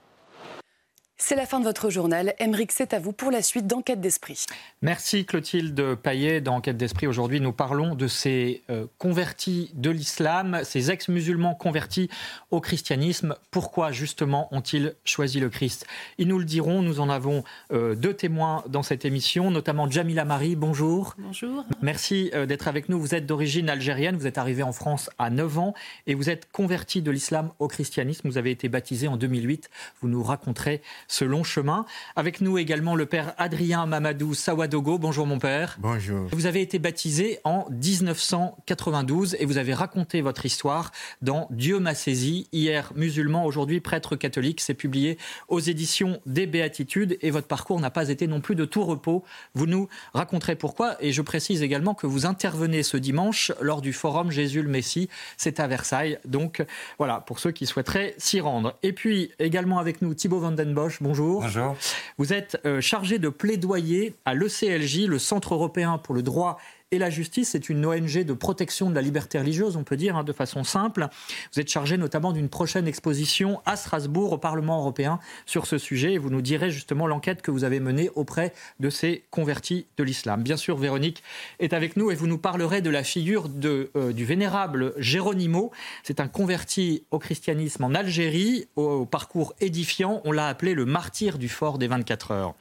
C'est 1.19 1.36
la 1.36 1.48
fin 1.48 1.60
de 1.60 1.66
votre 1.66 1.90
journal. 1.90 2.36
Emeric, 2.38 2.72
c'est 2.72 2.94
à 2.94 3.00
vous 3.00 3.12
pour 3.12 3.31
la 3.31 3.42
suite 3.42 3.66
d'Enquête 3.66 4.00
d'Esprit. 4.00 4.46
Merci 4.84 5.25
Clotilde 5.25 5.96
Paillet. 5.96 6.42
Dans 6.42 6.58
Enquête 6.58 6.78
d'Esprit, 6.78 7.08
aujourd'hui, 7.08 7.42
nous 7.42 7.52
parlons 7.52 7.96
de 7.96 8.08
ces 8.08 8.62
euh, 8.69 8.86
convertis 9.00 9.72
de 9.74 9.90
l'islam, 9.90 10.60
ces 10.64 10.92
ex-musulmans 10.92 11.56
convertis 11.56 12.08
au 12.52 12.62
christianisme. 12.62 13.36
Pourquoi, 13.50 13.92
justement, 13.92 14.48
ont-ils 14.54 14.94
choisi 15.06 15.40
le 15.40 15.50
Christ? 15.50 15.88
Ils 16.19 16.28
nous 16.28 16.38
le 16.38 16.46
diront. 16.46 16.84
Nous 16.84 17.00
en 17.00 17.10
avons 17.10 17.44
euh, 17.74 17.96
deux 17.96 18.14
témoins 18.14 18.64
dans 18.69 18.84
cette 18.84 19.04
émission, 19.04 19.50
notamment 19.50 19.90
Jamila 19.90 20.24
Marie. 20.24 20.56
Bonjour. 20.56 21.16
Bonjour. 21.18 21.66
Merci 21.81 22.30
euh, 22.36 22.46
d'être 22.46 22.68
avec 22.68 22.90
nous. 22.90 23.00
Vous 23.00 23.16
êtes 23.16 23.25
d'origine 23.25 23.72
algérienne. 23.72 24.18
Vous 24.18 24.28
êtes 24.28 24.38
arrivé 24.38 24.62
en 24.62 24.72
France 24.72 25.10
à 25.18 25.31
9 25.31 25.58
ans 25.58 25.74
et 26.06 26.14
vous 26.14 26.30
êtes 26.30 26.52
converti 26.52 27.02
de 27.02 27.10
l'islam 27.10 27.50
au 27.58 27.68
christianisme. 27.68 28.30
Vous 28.30 28.38
avez 28.38 28.52
été 28.52 28.69
baptisé 28.69 29.08
en 29.08 29.18
2008. 29.18 29.72
Vous 30.02 30.10
nous 30.10 30.22
raconterez 30.22 30.84
ce 31.07 31.25
long 31.25 31.44
chemin. 31.44 31.86
Avec 32.15 32.42
nous 32.42 32.57
également 32.57 32.95
le 32.95 33.06
père 33.06 33.33
Adrien 33.38 33.86
Mamadou 33.86 34.33
Sawadogo. 34.33 34.98
Bonjour 34.98 35.25
mon 35.25 35.39
père. 35.39 35.77
Bonjour. 35.80 36.27
Vous 36.31 36.45
avez 36.45 36.62
été 36.62 36.80
baptisé 36.80 37.39
en 37.44 37.65
1992 37.69 39.38
et 39.39 39.45
vous 39.45 39.57
avez 39.57 39.74
raconté 39.74 40.21
votre 40.21 40.45
histoire 40.45 40.92
dans 41.21 41.48
Dieu 41.51 41.80
m'a 41.80 41.95
saisi, 41.95 42.48
hier 42.51 42.92
musulman, 42.95 43.45
aujourd'hui 43.45 43.80
prêtre 43.80 44.15
catholique. 44.15 44.62
C'est 44.62 44.74
publié 44.74 45.18
aux 45.48 45.59
éditions 45.59 46.19
des 46.25 46.45
Béatitudes 46.45 47.18
et 47.21 47.31
votre 47.31 47.48
parcours 47.48 47.80
n'a 47.80 47.92
pas 47.92 48.09
été 48.09 48.27
non 48.27 48.42
plus 48.42 48.56
de 48.56 48.65
tout 48.65 48.83
repos. 48.83 49.24
Vous 49.54 49.65
nous 49.65 49.88
raconterez 50.13 50.56
pourquoi 50.56 50.98
et 51.00 51.12
je 51.12 51.21
précise 51.21 51.63
également 51.63 51.94
que 51.94 52.07
vous 52.07 52.25
intervenez 52.25 52.83
ce 52.83 52.98
dimanche 52.98 53.51
lors 53.62 53.81
du 53.81 53.94
forum 53.94 54.31
Jésus 54.31 54.62
le 54.62 54.69
Messie. 54.69 55.09
C'est 55.38 55.59
à 55.59 55.68
Versailles. 55.68 56.19
Donc 56.25 56.65
voilà, 56.98 57.21
pour 57.21 57.39
ceux 57.39 57.51
qui 57.51 57.65
souhaiteraient 57.65 58.15
s'y 58.18 58.39
rendre. 58.39 58.75
Et 58.83 58.94
puis 58.94 59.31
également 59.39 59.80
avec 59.80 60.01
nous 60.01 60.13
Thibaut 60.13 60.39
Vandenbosch 60.39 60.97
bonjour. 61.02 61.42
Bonjour. 61.42 61.76
Vous 62.18 62.34
êtes 62.34 62.60
euh, 62.66 62.82
chargé 62.82 63.20
de 63.20 63.30
plaidoyer 63.30 64.16
à 64.26 64.34
l'ECLJ, 64.34 65.08
le 65.08 65.20
Centre 65.20 65.54
européen 65.54 65.98
pour 65.98 66.16
le 66.16 66.22
droit 66.22 66.58
et 66.92 67.00
la 67.00 67.10
justice, 67.10 67.50
c'est 67.50 67.68
une 67.68 67.86
ONG 67.86 68.24
de 68.24 68.31
protection 68.34 68.89
de 68.89 68.95
la 68.95 69.01
liberté 69.01 69.38
religieuse, 69.38 69.75
on 69.75 69.84
peut 69.84 69.98
dire 69.98 70.16
hein, 70.16 70.24
de 70.24 70.31
façon 70.31 70.63
simple. 70.63 71.07
Vous 71.54 71.60
êtes 71.60 71.68
chargé 71.68 71.98
notamment 71.98 72.31
d'une 72.31 72.48
prochaine 72.48 72.88
exposition 72.88 73.62
à 73.66 73.75
Strasbourg 73.75 74.31
au 74.31 74.38
Parlement 74.38 74.80
européen 74.80 75.19
sur 75.45 75.66
ce 75.66 75.78
sujet 75.78 76.13
et 76.13 76.18
vous 76.18 76.30
nous 76.30 76.42
direz 76.42 76.72
justement 76.72 77.06
l'enquête 77.06 77.42
que 77.42 77.51
vous 77.51 77.66
avez 77.66 77.81
menée 77.81 78.10
auprès 78.16 78.54
de 78.80 78.89
ces 78.89 79.25
convertis 79.31 79.86
de 79.98 80.04
l'islam. 80.06 80.44
Bien 80.44 80.56
sûr, 80.56 80.78
Véronique 80.78 81.24
est 81.60 81.74
avec 81.74 81.98
nous 81.98 82.10
et 82.10 82.16
vous 82.16 82.28
nous 82.28 82.38
parlerez 82.38 82.81
de 82.81 82.90
la 82.90 83.04
figure 83.04 83.50
de, 83.50 83.92
euh, 83.98 84.13
du 84.13 84.24
vénérable 84.24 84.94
Géronimo. 84.95 85.72
C'est 86.04 86.22
un 86.22 86.30
converti 86.30 87.04
au 87.12 87.19
christianisme 87.19 87.83
en 87.83 87.95
Algérie, 87.95 88.69
au 88.78 89.06
parcours 89.06 89.54
édifiant. 89.60 90.22
On 90.24 90.31
l'a 90.31 90.48
appelé 90.48 90.74
le 90.74 90.86
martyr 90.86 91.38
du 91.38 91.50
fort 91.50 91.80
des 91.80 91.88
24 91.88 92.31
heures. 92.31 92.56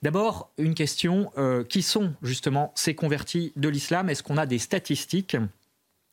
D'abord, 0.00 0.52
une 0.58 0.74
question, 0.74 1.32
euh, 1.38 1.64
qui 1.64 1.82
sont 1.82 2.14
justement 2.22 2.72
ces 2.76 2.94
convertis 2.94 3.52
de 3.56 3.68
l'islam? 3.68 4.08
Est-ce 4.08 4.22
qu'on 4.22 4.36
a 4.36 4.46
des 4.46 4.58
statistiques 4.58 5.36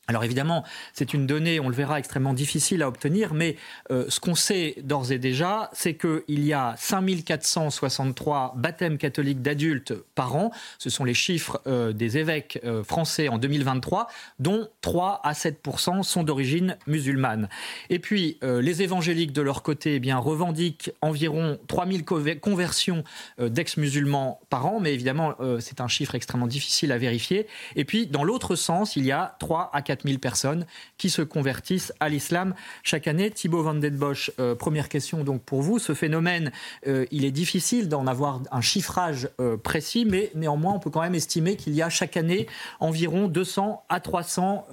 alors 0.08 0.24
évidemment, 0.24 0.64
c'est 0.94 1.14
une 1.14 1.26
donnée, 1.26 1.60
on 1.60 1.68
le 1.68 1.76
verra, 1.76 1.98
extrêmement 1.98 2.34
difficile 2.34 2.84
à 2.84 2.88
obtenir, 2.88 3.34
mais 3.34 3.56
euh, 3.90 4.06
ce 4.10 4.20
qu'on 4.20 4.36
sait 4.36 4.76
d'ores 4.84 5.12
et 5.12 5.18
déjà, 5.18 5.72
c'est 5.74 5.96
qu'il 5.96 6.46
y 6.46 6.54
a 6.54 6.76
5463 6.78 8.54
baptêmes 8.56 9.00
catholiques 9.00 9.42
d'adultes 9.42 9.94
par 10.14 10.36
an. 10.36 10.52
Ce 10.78 10.92
sont 10.92 11.06
les 11.06 11.16
chiffres 11.16 11.60
euh, 11.66 11.92
des 11.92 12.20
évêques 12.20 12.60
euh, 12.64 12.84
français 12.84 13.30
en 13.30 13.40
2023, 13.40 14.08
dont 14.38 14.68
3 14.82 15.22
à 15.24 15.34
7 15.34 15.64
sont 16.04 16.24
d'origine 16.24 16.78
musulmane. 16.86 17.50
Et 17.90 18.00
puis, 18.00 18.38
les 18.42 18.82
évangéliques, 18.82 19.34
de 19.34 19.42
leur 19.42 19.64
côté, 19.64 19.96
eh 19.96 20.00
bien, 20.00 20.18
revendiquent 20.18 20.92
environ 21.02 21.58
3000 21.68 22.06
conversions 22.40 23.04
d'ex-musulmans 23.40 24.40
par 24.50 24.66
an, 24.66 24.80
mais 24.80 24.94
évidemment, 24.94 25.36
c'est 25.60 25.82
un 25.82 25.88
chiffre 25.88 26.16
extrêmement 26.16 26.48
difficile 26.48 26.92
à 26.92 26.98
vérifier. 26.98 27.48
Et 27.76 27.86
puis, 27.86 28.08
dans 28.08 28.24
l'autre 28.24 28.56
sens, 28.56 28.96
il 28.96 29.06
y 29.06 29.12
a 29.12 29.36
3 29.40 29.72
à 29.74 29.82
4 29.82 29.95
4000 29.96 30.20
personnes 30.20 30.66
qui 30.98 31.10
se 31.10 31.22
convertissent 31.22 31.94
à 32.00 32.10
l'islam 32.10 32.54
chaque 32.84 33.08
année. 33.08 33.32
Thibaut 33.32 33.64
Van 33.64 33.74
Den 33.74 33.96
Bosch, 33.96 34.32
euh, 34.40 34.56
première 34.56 34.90
question 34.90 35.24
donc 35.24 35.42
pour 35.44 35.62
vous. 35.62 35.80
Ce 35.80 35.94
phénomène, 35.94 36.52
euh, 36.88 37.06
il 37.12 37.26
est 37.26 37.32
difficile 37.32 37.88
d'en 37.88 38.08
avoir 38.08 38.42
un 38.52 38.62
chiffrage 38.62 39.30
euh, 39.40 39.58
précis, 39.58 40.06
mais 40.06 40.32
néanmoins, 40.36 40.74
on 40.74 40.80
peut 40.80 40.90
quand 40.90 41.02
même 41.02 41.16
estimer 41.16 41.56
qu'il 41.56 41.74
y 41.74 41.82
a 41.82 41.90
chaque 41.90 42.18
année 42.18 42.48
environ 42.80 43.28
200 43.28 43.84
à 43.90 44.00
300 44.00 44.68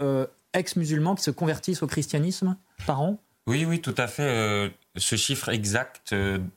ex-musulmans 0.55 1.15
qui 1.15 1.23
se 1.23 1.31
convertissent 1.31 1.83
au 1.83 1.87
christianisme 1.87 2.57
par 2.87 3.01
an? 3.01 3.19
Oui, 3.47 3.65
oui, 3.65 3.81
tout 3.81 3.95
à 3.97 4.07
fait. 4.07 4.73
ce 4.97 5.17
chiffre 5.17 5.49
exact, 5.49 6.15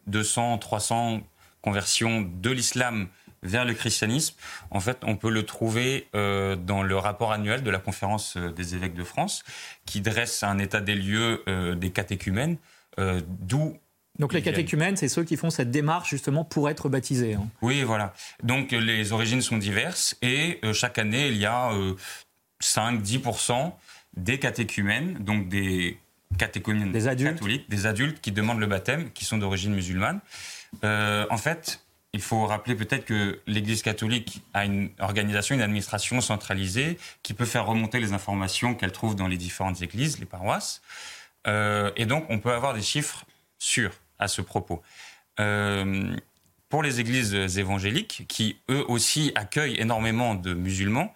200, 0.08 0.58
300 0.58 1.22
conversions 1.62 2.22
de 2.22 2.50
l'islam 2.52 3.08
vers 3.46 3.66
le 3.66 3.74
christianisme, 3.74 4.36
en 4.72 4.80
fait, 4.80 4.98
on 5.04 5.16
peut 5.16 5.30
le 5.30 5.44
trouver 5.44 6.08
euh, 6.16 6.56
dans 6.56 6.84
le 6.84 6.98
rapport 6.98 7.32
annuel 7.32 7.64
de 7.64 7.70
la 7.70 7.80
conférence 7.80 8.38
euh, 8.38 8.52
des 8.52 8.76
évêques 8.76 8.96
de 8.96 9.04
France, 9.04 9.44
qui 9.86 10.02
dresse 10.02 10.44
un 10.44 10.58
état 10.58 10.82
des 10.82 10.96
lieux 10.96 11.44
euh, 11.48 11.76
des 11.76 11.92
catéchumènes, 11.92 12.58
d'où 12.98 13.78
donc 14.18 14.32
les 14.32 14.42
catéchumènes, 14.42 14.96
c'est 14.96 15.10
ceux 15.10 15.26
qui 15.26 15.36
font 15.36 15.50
cette 15.50 15.72
démarche 15.72 16.10
justement 16.10 16.46
pour 16.46 16.70
être 16.70 16.88
baptisés. 16.88 17.34
Hein. 17.34 17.50
Oui, 17.62 17.84
voilà. 17.84 18.14
Donc 18.44 18.72
les 18.72 19.12
origines 19.12 19.42
sont 19.42 19.58
diverses 19.58 20.16
et 20.22 20.62
chaque 20.72 20.98
année, 20.98 21.28
il 21.28 21.36
y 21.36 21.46
a 21.46 21.74
5-10% 22.64 23.74
des 24.16 24.40
catéchumènes, 24.40 25.16
donc 25.16 25.50
des 25.50 26.00
catéchumènes 26.38 26.94
des 26.94 27.10
adultes. 27.10 27.34
catholiques, 27.34 27.70
des 27.70 27.88
adultes 27.88 28.22
qui 28.22 28.32
demandent 28.32 28.62
le 28.62 28.68
baptême, 28.68 29.12
qui 29.12 29.26
sont 29.26 29.38
d'origine 29.38 29.76
musulmane. 29.76 30.22
en 30.82 31.38
fait, 31.38 31.85
il 32.16 32.22
faut 32.22 32.46
rappeler 32.46 32.76
peut-être 32.76 33.04
que 33.04 33.42
l'Église 33.46 33.82
catholique 33.82 34.42
a 34.54 34.64
une 34.64 34.90
organisation, 35.00 35.54
une 35.54 35.62
administration 35.62 36.22
centralisée 36.22 36.98
qui 37.24 37.34
peut 37.34 37.44
faire 37.44 37.66
remonter 37.66 38.00
les 38.00 38.14
informations 38.14 38.74
qu'elle 38.74 38.94
trouve 38.94 39.18
dans 39.18 39.28
les 39.28 39.36
différentes 39.36 39.82
églises, 39.82 40.18
les 40.18 40.26
paroisses. 40.26 40.82
Euh, 41.46 41.92
et 41.98 42.06
donc, 42.06 42.26
on 42.30 42.40
peut 42.40 42.54
avoir 42.54 42.74
des 42.74 42.82
chiffres 42.82 43.26
sûrs 43.60 43.92
à 44.18 44.30
ce 44.30 44.42
propos. 44.42 44.82
Euh, 45.42 46.16
pour 46.70 46.84
les 46.84 47.02
églises 47.02 47.36
évangéliques, 47.58 48.24
qui 48.30 48.60
eux 48.70 48.86
aussi 48.88 49.34
accueillent 49.36 49.78
énormément 49.78 50.36
de 50.36 50.54
musulmans, 50.54 51.14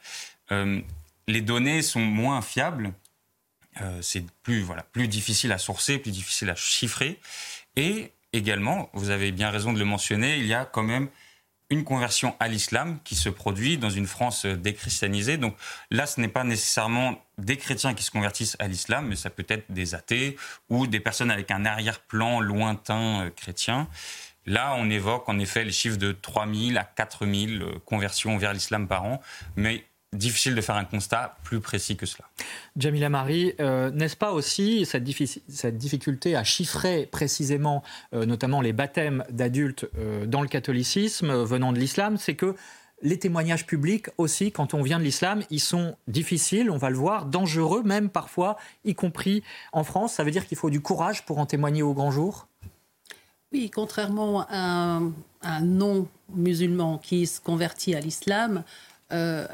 euh, 0.51 0.81
les 1.29 1.41
données 1.41 1.81
sont 1.81 2.01
moins 2.01 2.41
fiables. 2.41 2.91
c'est 4.01 4.25
plus, 4.43 4.61
voilà, 4.63 4.83
plus 4.83 5.07
difficile 5.07 5.53
à 5.53 5.57
sourcer, 5.57 5.97
plus 5.97 6.11
difficile 6.11 6.49
à 6.49 6.55
chiffrer. 6.55 7.21
Et 7.77 8.11
également, 8.33 8.89
vous 8.93 9.09
avez 9.09 9.31
bien 9.31 9.49
raison 9.49 9.73
de 9.73 9.79
le 9.79 9.85
mentionner, 9.85 10.37
il 10.37 10.45
y 10.45 10.53
a 10.53 10.65
quand 10.65 10.83
même 10.83 11.09
une 11.69 11.83
conversion 11.83 12.35
à 12.39 12.47
l'islam 12.47 12.99
qui 13.03 13.15
se 13.15 13.29
produit 13.29 13.77
dans 13.77 13.89
une 13.89 14.07
France 14.07 14.45
déchristianisée. 14.45 15.37
Donc 15.37 15.55
là, 15.91 16.07
ce 16.07 16.19
n'est 16.19 16.27
pas 16.27 16.43
nécessairement 16.43 17.23
des 17.37 17.57
chrétiens 17.57 17.93
qui 17.93 18.03
se 18.03 18.11
convertissent 18.11 18.55
à 18.59 18.67
l'islam, 18.67 19.07
mais 19.07 19.15
ça 19.15 19.29
peut 19.29 19.45
être 19.47 19.71
des 19.71 19.93
athées 19.93 20.35
ou 20.69 20.87
des 20.87 20.99
personnes 20.99 21.29
avec 21.29 21.51
un 21.51 21.65
arrière-plan 21.65 22.39
lointain 22.39 23.25
euh, 23.25 23.29
chrétien. 23.29 23.87
Là, 24.47 24.73
on 24.77 24.89
évoque 24.89 25.29
en 25.29 25.37
effet 25.37 25.63
les 25.63 25.71
chiffres 25.71 25.97
de 25.97 26.11
3000 26.11 26.77
à 26.79 26.83
4000 26.83 27.61
euh, 27.61 27.71
conversions 27.85 28.37
vers 28.37 28.53
l'islam 28.53 28.87
par 28.87 29.03
an, 29.03 29.21
mais 29.55 29.85
difficile 30.13 30.55
de 30.55 30.61
faire 30.61 30.75
un 30.75 30.85
constat 30.85 31.37
plus 31.43 31.59
précis 31.59 31.95
que 31.95 32.05
cela. 32.05 32.25
Jamila 32.75 33.09
Marie, 33.09 33.53
euh, 33.59 33.91
n'est-ce 33.91 34.17
pas 34.17 34.31
aussi 34.31 34.85
cette, 34.85 35.07
cette, 35.47 35.77
difficulté 35.77 36.35
à 36.35 36.43
chiffrer 36.43 37.05
précisément, 37.05 37.83
euh, 38.13 38.25
notamment 38.25 38.61
les 38.61 38.73
baptêmes 38.73 39.23
d'adultes 39.29 39.87
euh, 39.97 40.25
dans 40.25 40.41
le 40.41 40.47
catholicisme 40.47 41.43
venant 41.43 41.73
de 41.73 41.79
l'islam, 41.79 42.17
c'est 42.17 42.35
que 42.35 42.55
les 43.01 43.17
témoignages 43.17 43.65
publics 43.65 44.07
aussi, 44.17 44.51
quand 44.51 44.73
on 44.73 44.81
vient 44.81 44.99
de 44.99 45.03
l'islam, 45.03 45.41
ils 45.49 45.61
sont 45.61 45.95
difficiles, 46.07 46.69
on 46.69 46.77
va 46.77 46.89
le 46.89 46.97
voir, 46.97 47.25
dangereux 47.25 47.83
même 47.83 48.09
parfois, 48.09 48.57
y 48.83 48.93
compris 48.93 49.43
en 49.71 49.83
France. 49.83 50.13
Ça 50.13 50.23
veut 50.23 50.31
dire 50.31 50.45
qu'il 50.45 50.57
faut 50.57 50.69
du 50.69 50.81
courage 50.81 51.25
pour 51.25 51.37
en 51.37 51.45
témoigner 51.45 51.81
au 51.81 51.93
grand 51.93 52.11
jour? 52.11 52.47
Oui, 53.53 53.71
contrairement 53.73 54.45
à 54.49 54.99
un 55.41 55.61
non-musulman 55.61 56.97
qui 56.97 57.25
se 57.25 57.39
convertit 57.39 57.95
à 57.95 57.99
l'islam, 57.99 58.63
euh, 59.11 59.47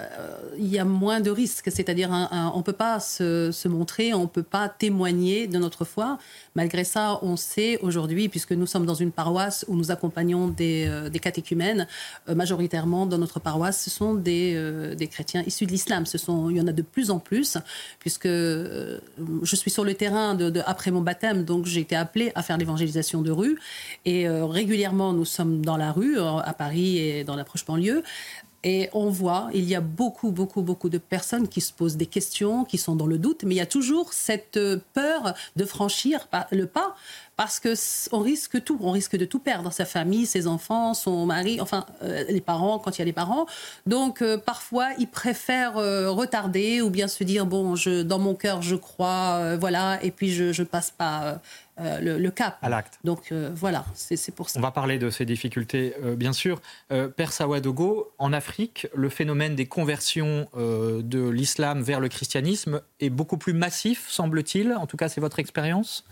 il 0.57 0.67
y 0.67 0.79
a 0.79 0.85
moins 0.85 1.21
de 1.21 1.29
risques. 1.29 1.69
C'est-à-dire, 1.71 2.09
on 2.11 2.57
ne 2.57 2.63
peut 2.63 2.73
pas 2.73 2.99
se, 2.99 3.67
montrer, 3.67 4.13
on 4.13 4.23
ne 4.23 4.27
peut 4.27 4.43
pas 4.43 4.69
témoigner 4.69 5.47
de 5.47 5.57
notre 5.57 5.85
foi. 5.85 6.17
Malgré 6.55 6.83
ça, 6.83 7.19
on 7.21 7.35
sait 7.35 7.79
aujourd'hui, 7.81 8.29
puisque 8.29 8.51
nous 8.51 8.65
sommes 8.65 8.85
dans 8.85 8.95
une 8.95 9.11
paroisse 9.11 9.65
où 9.67 9.75
nous 9.75 9.91
accompagnons 9.91 10.47
des, 10.47 10.85
euh, 10.87 11.09
catéchumènes, 11.09 11.87
euh, 12.29 12.35
majoritairement 12.35 13.05
dans 13.05 13.17
notre 13.17 13.39
paroisse, 13.39 13.81
ce 13.81 13.89
sont 13.89 14.13
des, 14.13 14.95
chrétiens 15.09 15.43
issus 15.45 15.65
de 15.65 15.71
l'islam. 15.71 16.03
Il 16.49 16.57
y 16.57 16.61
en 16.61 16.67
a 16.67 16.73
de 16.73 16.81
plus 16.81 17.09
en 17.11 17.19
plus, 17.19 17.57
puisque 17.99 18.27
je 18.27 19.55
suis 19.55 19.71
sur 19.71 19.83
le 19.83 19.93
terrain 19.93 20.37
après 20.65 20.91
mon 20.91 21.01
baptême, 21.01 21.43
donc 21.43 21.65
j'ai 21.65 21.81
été 21.81 21.95
appelée 21.95 22.31
à 22.35 22.43
faire 22.43 22.57
l'évangélisation 22.57 23.21
de 23.21 23.31
rue. 23.31 23.57
Et 24.05 24.27
régulièrement, 24.27 25.13
nous 25.13 25.25
sommes 25.25 25.63
dans 25.63 25.77
la 25.77 25.91
rue, 25.91 26.19
à 26.19 26.53
Paris 26.57 26.97
et 26.97 27.23
dans 27.23 27.35
l'approche 27.35 27.65
banlieue, 27.65 28.03
et 28.65 28.89
on 28.93 29.11
voit, 29.11 29.49
il 29.53 29.63
y 29.63 29.75
a 29.75 29.79
beaucoup, 29.79 30.31
beaucoup, 30.31 30.63
beaucoup 30.63 30.89
de 30.89 30.97
personnes 30.97 31.47
qui 31.47 31.61
se 31.61 31.71
posent 31.71 31.97
des 31.97 32.07
questions, 32.07 32.65
qui 32.65 32.79
sont 32.79 32.95
dans 32.95 33.05
le 33.05 33.19
doute, 33.19 33.43
mais 33.43 33.53
il 33.53 33.57
y 33.59 33.61
a 33.61 33.67
toujours 33.67 34.11
cette 34.11 34.59
peur 34.93 35.35
de 35.55 35.65
franchir 35.65 36.27
le 36.51 36.65
pas 36.65 36.95
parce 37.37 37.59
que 37.59 37.73
on 38.11 38.19
risque 38.19 38.63
tout, 38.63 38.77
on 38.81 38.91
risque 38.91 39.17
de 39.17 39.25
tout 39.25 39.39
perdre, 39.39 39.71
sa 39.71 39.85
famille, 39.85 40.25
ses 40.25 40.47
enfants, 40.47 40.93
son 40.93 41.25
mari, 41.25 41.59
enfin 41.59 41.85
euh, 42.01 42.23
les 42.29 42.41
parents 42.41 42.79
quand 42.79 42.97
il 42.97 42.99
y 42.99 43.01
a 43.01 43.05
les 43.05 43.13
parents. 43.13 43.45
Donc 43.85 44.21
euh, 44.21 44.37
parfois 44.37 44.89
ils 44.97 45.07
préfèrent 45.07 45.77
euh, 45.77 46.09
retarder 46.09 46.81
ou 46.81 46.89
bien 46.89 47.07
se 47.07 47.23
dire 47.23 47.45
bon, 47.45 47.75
dans 48.05 48.19
mon 48.19 48.35
cœur 48.35 48.61
je 48.61 48.75
crois, 48.75 49.55
voilà, 49.57 49.99
et 50.03 50.11
puis 50.11 50.31
je, 50.31 50.53
je 50.53 50.63
passe 50.63 50.91
pas. 50.91 51.39
Le, 51.77 52.29
cap. 52.29 52.57
À 52.61 52.69
l'acte. 52.69 52.99
Donc 53.03 53.31
voilà, 53.31 53.85
c'est 53.93 54.33
pour 54.33 54.49
ça. 54.49 54.59
On 54.59 54.61
va 54.61 54.71
parler 54.71 54.97
de 54.97 55.09
ces 55.09 55.25
difficultés, 55.25 55.93
bien 56.15 56.33
sûr. 56.33 56.61
Père 56.89 57.33
Sawadogo, 57.33 58.13
en 58.17 58.33
Afrique, 58.33 58.87
le 58.95 59.09
phénomène 59.09 59.55
des 59.55 59.65
conversions 59.65 60.47
de 60.55 61.29
l'islam 61.29 61.81
vers 61.81 61.99
le 61.99 62.07
christianisme 62.07 62.81
est 62.99 63.09
beaucoup 63.09 63.37
plus 63.37 63.53
massif, 63.53 64.07
semble-t-il. 64.09 64.73
En 64.73 64.87
tout 64.87 64.97
cas, 64.97 65.09
c'est 65.09 65.21
votre 65.21 65.39
expérience? 65.39 66.05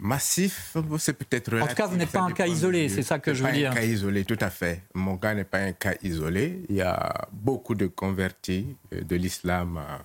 Massif, 0.00 0.74
c'est 0.98 1.12
peut-être. 1.12 1.60
En 1.60 1.66
tout 1.66 1.74
cas, 1.74 1.86
vous 1.86 1.96
n'êtes 1.96 2.10
pas 2.10 2.22
un 2.22 2.32
cas 2.32 2.46
isolé, 2.46 2.88
c'est 2.88 3.02
ça 3.02 3.18
que 3.18 3.34
je 3.34 3.44
veux 3.44 3.52
dire. 3.52 3.70
Un 3.70 3.74
cas 3.74 3.82
isolé, 3.82 4.24
tout 4.24 4.38
à 4.40 4.48
fait. 4.48 4.82
Mon 4.94 5.18
cas 5.18 5.34
n'est 5.34 5.44
pas 5.44 5.58
un 5.58 5.72
cas 5.72 5.92
isolé. 6.02 6.62
Il 6.70 6.76
y 6.76 6.80
a 6.80 7.28
beaucoup 7.32 7.74
de 7.74 7.86
convertis 7.86 8.74
euh, 8.94 9.02
de 9.02 9.16
l'islam 9.16 9.76
euh, 9.76 9.98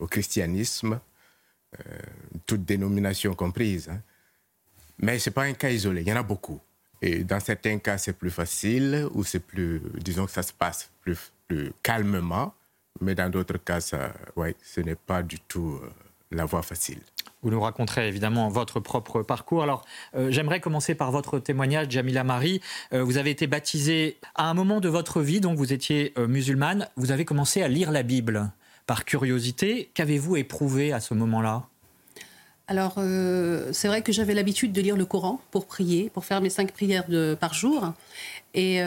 au 0.00 0.06
christianisme, 0.06 0.94
euh, 0.94 0.98
toutes 2.46 2.64
dénominations 2.64 3.34
comprises. 3.34 3.88
Hein. 3.90 4.00
Mais 4.98 5.18
ce 5.18 5.28
n'est 5.28 5.34
pas 5.34 5.44
un 5.44 5.52
cas 5.52 5.70
isolé, 5.70 6.02
il 6.02 6.08
y 6.08 6.12
en 6.12 6.16
a 6.16 6.22
beaucoup. 6.22 6.60
Et 7.00 7.22
dans 7.22 7.40
certains 7.40 7.78
cas, 7.78 7.98
c'est 7.98 8.14
plus 8.14 8.30
facile 8.30 9.06
ou 9.12 9.22
c'est 9.22 9.38
plus, 9.38 9.80
disons 9.96 10.26
que 10.26 10.32
ça 10.32 10.42
se 10.42 10.52
passe 10.52 10.90
plus, 11.00 11.18
calmement. 11.82 12.54
Mais 13.00 13.14
dans 13.14 13.30
d'autres 13.30 13.58
cas, 13.58 13.80
ça, 13.80 14.12
ouais, 14.34 14.56
ce 14.62 14.80
n'est 14.80 14.96
pas 14.96 15.22
du 15.22 15.38
tout 15.38 15.80
la 16.30 16.44
voie 16.44 16.62
facile. 16.62 17.00
Vous 17.42 17.50
nous 17.50 17.60
raconterez 17.60 18.08
évidemment 18.08 18.48
votre 18.48 18.80
propre 18.80 19.22
parcours. 19.22 19.62
Alors, 19.62 19.84
euh, 20.16 20.30
j'aimerais 20.30 20.60
commencer 20.60 20.96
par 20.96 21.12
votre 21.12 21.38
témoignage, 21.38 21.86
Jamila 21.90 22.24
Marie. 22.24 22.60
Euh, 22.92 23.04
vous 23.04 23.16
avez 23.16 23.30
été 23.30 23.46
baptisée 23.46 24.18
à 24.34 24.50
un 24.50 24.54
moment 24.54 24.80
de 24.80 24.88
votre 24.88 25.20
vie, 25.20 25.40
donc 25.40 25.56
vous 25.56 25.72
étiez 25.72 26.12
euh, 26.18 26.26
musulmane. 26.26 26.88
Vous 26.96 27.12
avez 27.12 27.24
commencé 27.24 27.62
à 27.62 27.68
lire 27.68 27.92
la 27.92 28.02
Bible 28.02 28.50
par 28.88 29.04
curiosité. 29.04 29.88
Qu'avez-vous 29.94 30.36
éprouvé 30.36 30.92
à 30.92 30.98
ce 30.98 31.14
moment-là? 31.14 31.62
Alors, 32.66 32.94
c'est 33.72 33.88
vrai 33.88 34.02
que 34.02 34.12
j'avais 34.12 34.34
l'habitude 34.34 34.72
de 34.72 34.80
lire 34.82 34.96
le 34.96 35.06
Coran 35.06 35.40
pour 35.52 35.66
prier, 35.66 36.10
pour 36.10 36.24
faire 36.26 36.40
mes 36.40 36.50
cinq 36.50 36.72
prières 36.72 37.06
par 37.38 37.54
jour. 37.54 37.94
Et 38.52 38.82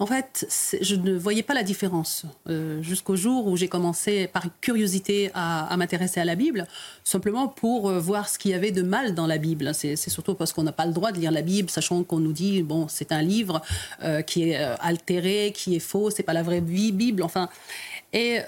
en 0.00 0.06
fait, 0.06 0.46
je 0.80 0.94
ne 0.94 1.18
voyais 1.18 1.42
pas 1.42 1.54
la 1.54 1.64
différence 1.64 2.24
euh, 2.48 2.80
jusqu'au 2.82 3.16
jour 3.16 3.48
où 3.48 3.56
j'ai 3.56 3.66
commencé 3.66 4.28
par 4.28 4.44
curiosité 4.60 5.32
à, 5.34 5.76
m'intéresser 5.76 6.20
à 6.20 6.24
la 6.24 6.36
Bible, 6.36 6.68
simplement 7.02 7.48
pour 7.48 7.88
euh, 7.88 7.98
voir 7.98 8.28
ce 8.28 8.38
qu'il 8.38 8.52
y 8.52 8.54
avait 8.54 8.70
de 8.70 8.82
mal 8.82 9.16
dans 9.16 9.26
la 9.26 9.38
Bible. 9.38 9.74
C'est 9.74 9.96
surtout 9.96 10.36
parce 10.36 10.52
qu'on 10.52 10.62
n'a 10.62 10.70
pas 10.70 10.86
le 10.86 10.92
droit 10.92 11.10
de 11.10 11.18
lire 11.18 11.32
la 11.32 11.42
Bible, 11.42 11.68
sachant 11.68 12.04
qu'on 12.04 12.20
nous 12.20 12.32
dit 12.32 12.62
bon, 12.62 12.86
c'est 12.86 13.10
un 13.10 13.22
livre 13.22 13.60
euh, 14.04 14.22
qui 14.22 14.50
est 14.50 14.54
altéré, 14.78 15.52
qui 15.52 15.74
est 15.74 15.80
faux, 15.80 16.10
c'est 16.10 16.22
pas 16.22 16.32
la 16.32 16.44
vraie 16.44 16.60
Bible. 16.60 17.24
Enfin, 17.24 17.48
et, 18.12 18.38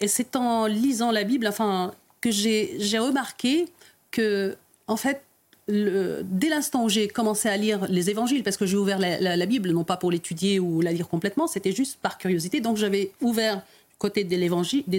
et 0.00 0.08
c'est 0.08 0.36
en 0.36 0.66
lisant 0.66 1.10
la 1.10 1.24
Bible, 1.24 1.46
enfin, 1.46 1.92
que 2.20 2.30
j'ai 2.30 2.98
remarqué 2.98 3.66
que 4.10 4.56
en 4.86 4.96
fait 4.96 5.22
dès 5.68 6.48
l'instant 6.48 6.84
où 6.84 6.88
j'ai 6.88 7.08
commencé 7.08 7.48
à 7.48 7.56
lire 7.56 7.86
les 7.88 8.10
évangiles, 8.10 8.42
parce 8.42 8.56
que 8.56 8.66
j'ai 8.66 8.76
ouvert 8.76 8.98
la, 8.98 9.46
Bible, 9.46 9.70
non 9.70 9.84
pas 9.84 9.96
pour 9.96 10.10
l'étudier 10.10 10.58
ou 10.58 10.80
la 10.80 10.92
lire 10.92 11.08
complètement, 11.08 11.46
c'était 11.46 11.72
juste 11.72 11.98
par 12.00 12.18
curiosité. 12.18 12.60
Donc 12.60 12.76
j'avais 12.76 13.12
ouvert 13.20 13.62
côté 13.98 14.24
des 14.24 14.42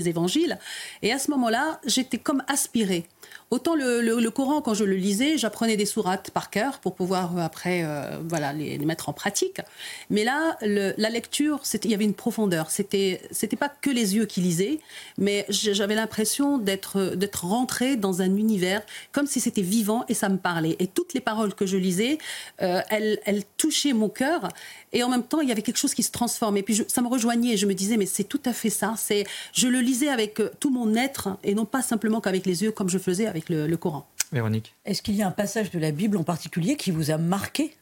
évangiles. 0.08 0.58
Et 1.02 1.12
à 1.12 1.20
ce 1.20 1.30
moment-là, 1.32 1.82
j'étais 1.86 2.18
comme 2.18 2.42
aspirée. 2.48 3.06
Autant 3.54 3.76
le, 3.76 4.30
Coran, 4.30 4.62
quand 4.62 4.74
je 4.74 4.84
le 4.84 4.96
lisais, 4.96 5.38
j'apprenais 5.38 5.78
des 5.78 5.86
sourates 5.86 6.32
par 6.32 6.50
cœur 6.50 6.80
pour 6.80 6.96
pouvoir 6.96 7.38
euh, 7.38 7.42
après 7.42 7.84
euh, 7.86 8.18
voilà, 8.28 8.52
les, 8.52 8.80
mettre 8.80 9.10
en 9.10 9.14
pratique. 9.14 9.62
Mais 10.10 10.24
là, 10.24 10.58
la 10.64 11.10
lecture, 11.12 11.62
il 11.84 11.92
y 11.92 11.94
avait 11.94 12.04
une 12.04 12.16
profondeur. 12.16 12.72
C'était 12.72 13.22
c'était 13.30 13.56
pas 13.56 13.70
que 13.70 13.92
les 13.92 14.16
yeux 14.16 14.26
qui 14.26 14.42
lisaient, 14.42 14.80
mais 15.20 15.46
j'avais 15.50 15.94
l'impression 15.94 16.58
d'être 16.58 17.14
d'être 17.16 17.46
rentrée 17.46 17.96
dans 17.96 18.24
un 18.24 18.36
univers 18.36 18.82
comme 19.12 19.28
si 19.28 19.40
c'était 19.40 19.62
vivant 19.62 20.04
et 20.10 20.16
ça 20.16 20.30
me 20.30 20.38
parlait. 20.38 20.76
Et 20.80 20.88
toutes 20.88 21.14
les 21.14 21.22
paroles 21.22 21.54
que 21.54 21.68
je 21.68 21.78
lisais, 21.78 22.18
euh, 22.64 22.82
elles, 22.90 23.44
touchaient 23.58 23.94
mon 23.94 24.10
cœur. 24.10 24.50
Et 24.94 25.04
en 25.04 25.10
même 25.10 25.24
temps, 25.24 25.42
il 25.42 25.50
y 25.50 25.52
avait 25.52 25.62
quelque 25.62 25.78
chose 25.78 25.94
qui 25.94 26.02
se 26.02 26.12
transformait. 26.12 26.62
Et 26.62 26.64
puis 26.64 26.82
ça 26.88 27.04
me 27.04 27.08
rejoignait 27.08 27.54
et 27.54 27.58
je 27.58 27.68
me 27.68 27.76
disais, 27.76 27.98
mais 27.98 28.08
c'est 28.08 28.24
tout 28.24 28.42
à 28.46 28.54
fait 28.54 28.72
ça. 28.72 28.96
C'est, 28.98 29.26
je 29.54 29.68
le 29.68 29.80
lisais 29.80 30.10
avec 30.10 30.42
tout 30.60 30.72
mon 30.72 30.96
être 30.96 31.38
et 31.44 31.54
non 31.54 31.66
pas 31.66 31.84
simplement 31.84 32.20
qu'avec 32.20 32.48
les 32.48 32.64
yeux 32.64 32.72
comme 32.72 32.90
je 32.90 32.98
faisais 32.98 33.13
avec 33.22 33.50
le, 33.50 33.76
Coran. 33.78 34.08
Véronique. 34.32 34.74
Est-ce 34.86 35.02
qu'il 35.02 35.16
y 35.16 35.22
a 35.22 35.28
un 35.28 35.32
passage 35.32 35.72
de 35.72 35.80
la 35.80 35.92
Bible 35.92 36.18
en 36.18 36.24
particulier 36.24 36.76
qui 36.76 36.92
vous 36.92 37.12
a 37.12 37.18
marqué? 37.18 37.76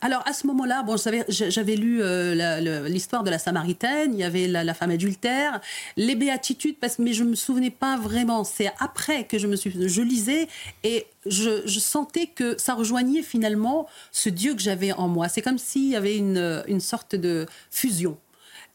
Alors 0.00 0.22
à 0.26 0.32
ce 0.32 0.46
moment-là, 0.46 0.82
bon, 0.82 0.96
j'avais 1.28 1.76
lu 1.76 2.00
euh, 2.02 2.88
l'histoire 2.88 3.22
de 3.22 3.30
la 3.30 3.38
Samaritaine, 3.38 4.14
il 4.14 4.18
y 4.18 4.24
avait 4.24 4.46
la, 4.46 4.74
femme 4.74 4.90
adultère, 4.90 5.60
les 5.96 6.14
béatitudes, 6.14 6.76
parce, 6.80 6.98
mais 6.98 7.12
je 7.12 7.24
me 7.24 7.34
souvenais 7.34 7.70
pas 7.70 7.98
vraiment. 7.98 8.44
C'est 8.44 8.72
après 8.78 9.24
que 9.24 9.38
je 9.38 9.46
me 9.46 9.56
suis, 9.56 9.88
je 9.88 10.02
lisais 10.02 10.48
et 10.82 11.06
je, 11.26 11.66
sentais 11.78 12.26
que 12.26 12.58
ça 12.58 12.74
rejoignait 12.74 13.22
finalement 13.22 13.86
ce 14.12 14.30
Dieu 14.30 14.54
que 14.54 14.62
j'avais 14.62 14.92
en 14.92 15.08
moi. 15.08 15.28
C'est 15.28 15.42
comme 15.42 15.58
s'il 15.58 15.88
y 15.88 15.96
avait 15.96 16.16
une, 16.16 16.62
une 16.66 16.80
sorte 16.80 17.14
de 17.14 17.46
fusion. 17.70 18.16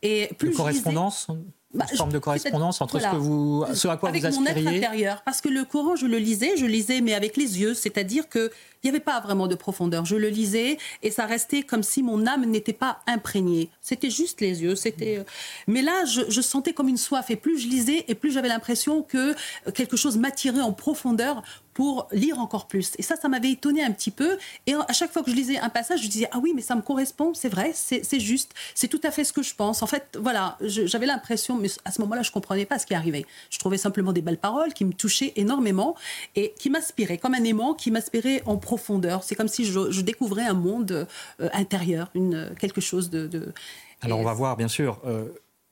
Et 0.04 0.30
plus 0.38 0.50
de 0.50 0.56
correspondance 0.56 1.28
bah, 1.76 1.86
une 1.92 1.98
forme 1.98 2.12
de 2.12 2.20
correspondance 2.20 2.82
entre 2.82 3.00
ce, 3.00 3.08
que 3.08 3.16
vous, 3.16 3.66
ce 3.74 3.88
à 3.88 3.98
quoi 3.98 4.10
avec 4.10 4.22
vous 4.22 4.28
aspiriez 4.28 4.50
Avec 4.50 4.64
mon 4.64 4.72
être 4.72 4.78
intérieur. 4.78 5.22
Parce 5.24 5.42
que 5.42 5.50
le 5.50 5.66
Coran, 5.66 5.96
je 5.96 6.06
le 6.06 6.18
lisais, 6.18 6.58
je 6.58 6.66
lisais, 6.66 7.02
mais 7.02 7.14
avec 7.14 7.38
les 7.38 7.60
yeux. 7.60 7.74
C'est-à-dire 7.74 8.30
qu'il 8.86 8.92
n'y 8.92 8.98
avait 8.98 9.04
pas 9.04 9.20
vraiment 9.20 9.48
de 9.48 9.56
profondeur. 9.56 10.06
Je 10.06 10.16
le 10.16 10.30
lisais 10.30 10.78
et 11.02 11.10
ça 11.10 11.26
restait 11.26 11.64
comme 11.64 11.82
si 11.82 12.04
mon 12.04 12.28
âme 12.28 12.46
n'était 12.46 12.72
pas 12.72 13.00
imprégnée. 13.08 13.72
C'était 13.82 14.12
juste 14.12 14.42
les 14.42 14.62
yeux. 14.62 14.76
C'était. 14.76 15.18
Euh, 15.18 15.24
mais 15.66 15.82
là, 15.82 16.06
je, 16.06 16.42
sentais 16.42 16.74
comme 16.74 16.88
une 16.88 16.98
soif. 16.98 17.32
Et 17.32 17.36
plus 17.36 17.58
je 17.58 17.68
lisais, 17.68 18.06
et 18.08 18.14
plus 18.14 18.32
j'avais 18.32 18.48
l'impression 18.48 19.02
que 19.02 19.34
quelque 19.74 19.98
chose 19.98 20.18
m'attirait 20.18 20.62
en 20.62 20.72
profondeur 20.72 21.42
pour 21.76 22.08
lire 22.14 22.40
encore 22.40 22.68
plus. 22.68 22.94
Et 22.98 23.04
ça, 23.04 23.18
ça 23.18 23.28
m'avait 23.28 23.52
étonné 23.52 23.84
un 23.84 23.92
petit 23.92 24.10
peu. 24.10 24.38
Et 24.66 24.74
à 24.74 24.94
chaque 24.94 25.12
fois 25.12 25.24
que 25.24 25.30
je 25.30 25.36
lisais 25.36 25.58
un 25.58 25.70
passage, 25.70 26.02
je 26.02 26.08
disais, 26.08 26.28
ah 26.32 26.40
oui, 26.42 26.54
mais 26.56 26.62
ça 26.62 26.74
me 26.74 26.82
correspond, 26.82 27.34
c'est 27.34 27.50
vrai, 27.50 27.74
c'est 27.76 28.20
juste, 28.20 28.54
c'est 28.74 28.88
tout 28.88 29.02
à 29.04 29.12
fait 29.12 29.26
ce 29.26 29.34
que 29.34 29.44
je 29.44 29.54
pense. 29.54 29.84
En 29.84 29.88
fait, 29.88 30.18
voilà, 30.20 30.58
j'avais 30.62 31.06
l'impression, 31.06 31.58
mais 31.58 31.68
à 31.84 31.92
ce 31.92 32.00
moment-là, 32.02 32.22
je 32.22 32.32
comprenais 32.32 32.66
pas 32.66 32.80
ce 32.80 32.86
qui 32.86 32.94
arrivait. 32.94 33.26
Je 33.50 33.60
trouvais 33.60 33.78
simplement 33.78 34.14
des 34.14 34.22
belles 34.22 34.38
paroles 34.38 34.74
qui 34.74 34.86
me 34.86 34.94
touchaient 34.94 35.34
énormément 35.36 35.96
et 36.36 36.54
qui 36.58 36.70
m'inspiraient, 36.70 37.18
comme 37.18 37.34
un 37.34 37.44
aimant 37.44 37.74
qui 37.74 37.92
m'inspirait 37.92 38.42
en 38.46 38.56
profondeur. 38.56 38.75
C'est 39.24 39.36
comme 39.36 39.48
si 39.48 39.66
je, 39.66 40.02
découvrais 40.02 40.44
un 40.44 40.54
monde 40.54 41.08
euh, 41.40 41.50
intérieur, 41.54 42.10
une, 42.14 42.54
quelque 42.60 42.82
chose 42.82 43.10
de... 43.10 43.54
Alors 44.02 44.20
on 44.20 44.24
va 44.24 44.34
voir, 44.34 44.58
bien 44.58 44.68
sûr, 44.68 45.00
euh, 45.06 45.30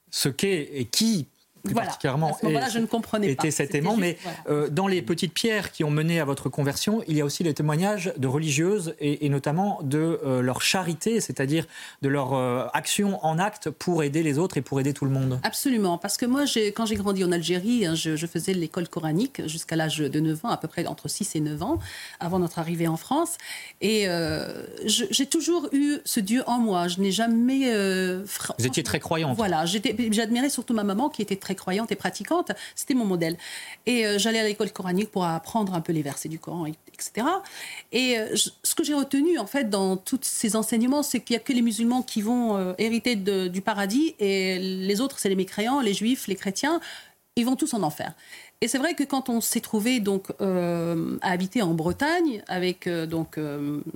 ce 0.10 0.30
qu'est 0.30 0.70
et 0.74 0.86
qui 0.86 1.28
particulièrement 1.72 2.38
je 2.70 2.80
ne 2.80 2.86
comprenais 2.86 3.32
était 3.32 3.52
cet 3.52 3.76
aimant. 3.76 3.96
mais 3.98 4.18
euh, 4.50 4.70
dans 4.70 4.88
les 4.88 5.02
petites 5.02 5.34
pierres 5.34 5.72
qui 5.72 5.84
ont 5.84 5.92
mené 5.92 6.20
à 6.20 6.26
votre 6.26 6.50
conversion, 6.50 7.04
il 7.08 7.18
y 7.18 7.22
a 7.22 7.26
aussi 7.26 7.44
les 7.44 7.54
témoignages 7.54 8.14
de 8.18 8.28
religieuses 8.28 8.96
et, 9.00 9.30
notamment 9.30 9.80
de 9.84 10.20
euh, 10.26 10.42
leur 10.42 10.62
charité, 10.62 11.22
c'est-à-dire 11.22 11.66
de 12.02 12.10
leur 12.10 12.34
euh, 12.34 12.68
action 12.74 13.24
en 13.26 13.40
acte 13.40 13.70
pour 13.70 14.04
aider 14.04 14.24
les 14.24 14.38
autres 14.38 14.58
et 14.58 14.62
pour 14.62 14.80
aider 14.80 14.94
tout 14.94 15.06
le 15.06 15.12
monde. 15.12 15.40
Absolument, 15.44 15.98
parce 15.98 16.18
que 16.18 16.26
moi, 16.26 16.44
quand 16.76 16.86
j'ai 16.86 16.96
grandi 16.96 17.24
en 17.24 17.32
Algérie, 17.32 17.86
hein, 17.86 17.96
je, 17.96 18.26
faisais 18.26 18.54
l'école 18.54 18.88
coranique 18.88 19.46
jusqu'à 19.48 19.76
l'âge 19.76 19.98
de 19.98 20.20
9 20.20 20.46
ans, 20.46 20.50
à 20.50 20.58
peu 20.58 20.68
près 20.68 20.86
entre 20.86 21.08
6 21.08 21.36
et 21.36 21.40
9 21.40 21.62
ans, 21.62 21.80
avant 22.20 22.40
notre 22.40 22.60
arrivée 22.60 22.88
en 22.88 22.98
France. 22.98 23.38
Et 23.82 24.08
j'ai 24.86 25.26
toujours 25.26 25.70
eu 25.72 25.98
ce 26.06 26.20
Dieu 26.20 26.44
en 26.48 26.60
moi. 26.60 26.88
Je 26.88 27.00
n'ai 27.00 27.12
jamais... 27.12 27.72
Vous 28.58 28.66
étiez 28.66 28.84
très 28.84 29.00
croyante. 29.00 29.36
Voilà, 29.38 29.66
j'admirais 29.66 30.50
surtout 30.50 30.74
ma 30.74 30.84
maman 30.84 31.10
qui 31.10 31.22
était 31.22 31.36
très 31.36 31.53
croyante 31.56 31.92
et 31.92 31.96
pratiquante. 31.96 32.52
C'était 32.76 32.94
mon 32.94 33.06
modèle. 33.06 33.38
Et 33.86 34.06
euh, 34.06 34.18
j'allais 34.18 34.40
à 34.40 34.44
l'école 34.44 34.72
coranique 34.72 35.12
pour 35.12 35.26
apprendre 35.26 35.74
un 35.74 35.82
peu 35.82 35.94
les 35.94 36.02
versets 36.02 36.30
du 36.30 36.40
Coran, 36.40 36.66
etc. 36.66 37.28
Et 37.92 38.18
euh, 38.18 38.36
ce 38.36 38.76
que 38.76 38.84
j'ai 38.84 38.94
retenu, 38.94 39.38
en 39.38 39.48
fait, 39.48 39.70
dans 39.70 39.98
tous 39.98 40.20
ces 40.22 40.56
enseignements, 40.56 41.04
c'est 41.04 41.20
qu'il 41.20 41.36
n'y 41.36 41.42
a 41.42 41.44
que 41.44 41.54
les 41.54 41.62
musulmans 41.62 42.02
qui 42.02 42.22
vont 42.22 42.58
euh, 42.58 42.74
hériter 42.78 43.16
du 43.16 43.62
paradis 43.62 44.16
et 44.20 44.60
les 44.60 45.02
autres, 45.02 45.20
c'est 45.20 45.30
les 45.30 45.36
mécréants, 45.36 45.82
les 45.82 45.94
juifs, 45.94 46.28
les 46.28 46.36
chrétiens. 46.36 46.80
Ils 47.36 47.46
vont 47.46 47.56
tous 47.56 47.74
en 47.74 47.82
enfer. 47.82 48.14
Et 48.62 48.68
c'est 48.68 48.78
vrai 48.78 48.94
que 48.94 49.04
quand 49.04 49.28
on 49.28 49.42
s'est 49.42 49.60
trouvé 49.60 50.00
donc 50.00 50.30
à 50.40 51.32
habiter 51.32 51.62
en 51.62 51.74
Bretagne 51.74 52.44
avec 52.48 52.88
donc 52.88 53.38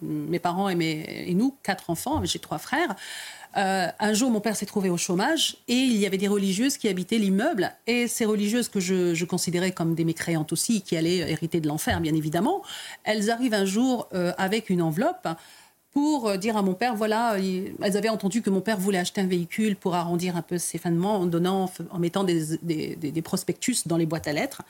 mes 0.01 0.39
parents 0.39 0.69
et, 0.69 1.33
nous 1.33 1.55
quatre 1.61 1.89
enfants, 1.89 2.25
j'ai 2.25 2.39
trois 2.39 2.57
frères, 2.57 2.95
euh, 3.57 3.87
un 3.99 4.13
jour, 4.13 4.29
mon 4.29 4.39
père 4.39 4.55
s'est 4.55 4.67
trouvé 4.67 4.89
au 4.89 4.97
chômage 4.97 5.57
et 5.67 5.73
il 5.73 5.97
y 5.97 6.05
avait 6.05 6.19
des 6.19 6.27
religieuses 6.27 6.77
qui 6.77 6.87
habitaient 6.89 7.17
l'immeuble. 7.17 7.71
Et 7.87 8.07
ces 8.07 8.25
religieuses 8.25 8.69
que 8.69 8.79
je, 8.79 9.25
considérais 9.25 9.71
comme 9.71 9.95
des 9.95 10.05
mécréantes 10.05 10.53
aussi, 10.53 10.81
qui 10.81 10.95
allaient 10.95 11.17
hériter 11.17 11.59
de 11.59 11.67
l'enfer, 11.67 11.99
bien 11.99 12.13
évidemment, 12.13 12.61
elles 13.03 13.31
arrivent 13.31 13.55
un 13.55 13.65
jour 13.65 14.07
euh, 14.13 14.31
avec 14.37 14.69
une 14.69 14.81
enveloppe 14.81 15.27
pour 15.91 16.27
euh, 16.27 16.37
dire 16.37 16.55
à 16.55 16.61
mon 16.61 16.75
père, 16.75 16.95
voilà, 16.95 17.37
elles 17.37 17.97
avaient 17.97 18.09
entendu 18.09 18.43
que 18.43 18.51
mon 18.51 18.61
père 18.61 18.77
voulait 18.77 18.99
acheter 18.99 19.21
un 19.21 19.27
véhicule 19.27 19.75
pour 19.75 19.95
arrondir 19.95 20.37
un 20.37 20.43
peu 20.43 20.59
ses 20.59 20.77
fins 20.77 20.91
de 20.91 20.97
mois 20.97 21.13
en, 21.13 21.25
donnant, 21.25 21.71
en 21.89 21.97
mettant 21.97 22.23
des, 22.23 22.57
des 22.61 23.21
prospectus 23.23 23.87
dans 23.87 23.97
les 23.97 24.05
boîtes 24.05 24.27
à 24.27 24.33
lettres. 24.33 24.61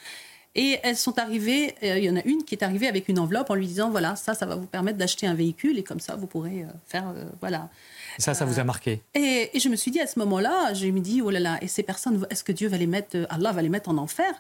Et 0.55 0.79
elles 0.81 0.95
sont 0.95 1.19
arrivées, 1.19 1.75
il 1.83 2.03
y 2.03 2.09
en 2.09 2.15
a 2.15 2.23
une 2.23 2.43
qui 2.43 2.55
est 2.55 2.63
arrivée 2.63 2.87
avec 2.87 3.09
une 3.09 3.19
enveloppe 3.19 3.49
en 3.49 3.53
lui 3.53 3.67
disant, 3.67 3.91
voilà, 3.91 4.15
ça, 4.15 4.33
ça 4.33 4.45
va 4.45 4.55
vous 4.55 4.65
permettre 4.65 4.97
d'acheter 4.97 5.27
un 5.27 5.35
véhicule 5.35 5.77
et 5.77 5.83
comme 5.83 5.99
ça, 5.99 6.15
vous 6.15 6.25
pourrez 6.25 6.65
faire, 6.87 7.13
voilà, 7.41 7.69
ça, 8.17 8.33
ça 8.33 8.45
vous 8.45 8.59
a 8.59 8.63
marqué? 8.63 9.01
et, 9.15 9.51
je 9.57 9.69
me 9.69 9.75
suis 9.75 9.91
dit 9.91 9.99
à 9.99 10.07
ce 10.07 10.19
moment-là, 10.19 10.73
je 10.73 10.87
me 10.87 10.99
dis, 10.99 11.21
oh 11.21 11.29
là 11.29 11.39
là, 11.39 11.57
et 11.61 11.67
ces 11.67 11.83
personnes, 11.83 12.25
est-ce 12.29 12.43
que 12.43 12.51
Dieu 12.51 12.67
va 12.67 12.77
les 12.77 12.87
mettre, 12.87 13.25
Allah 13.29 13.51
va 13.51 13.61
les 13.61 13.69
mettre 13.69 13.89
en 13.89 13.97
enfer? 13.97 14.33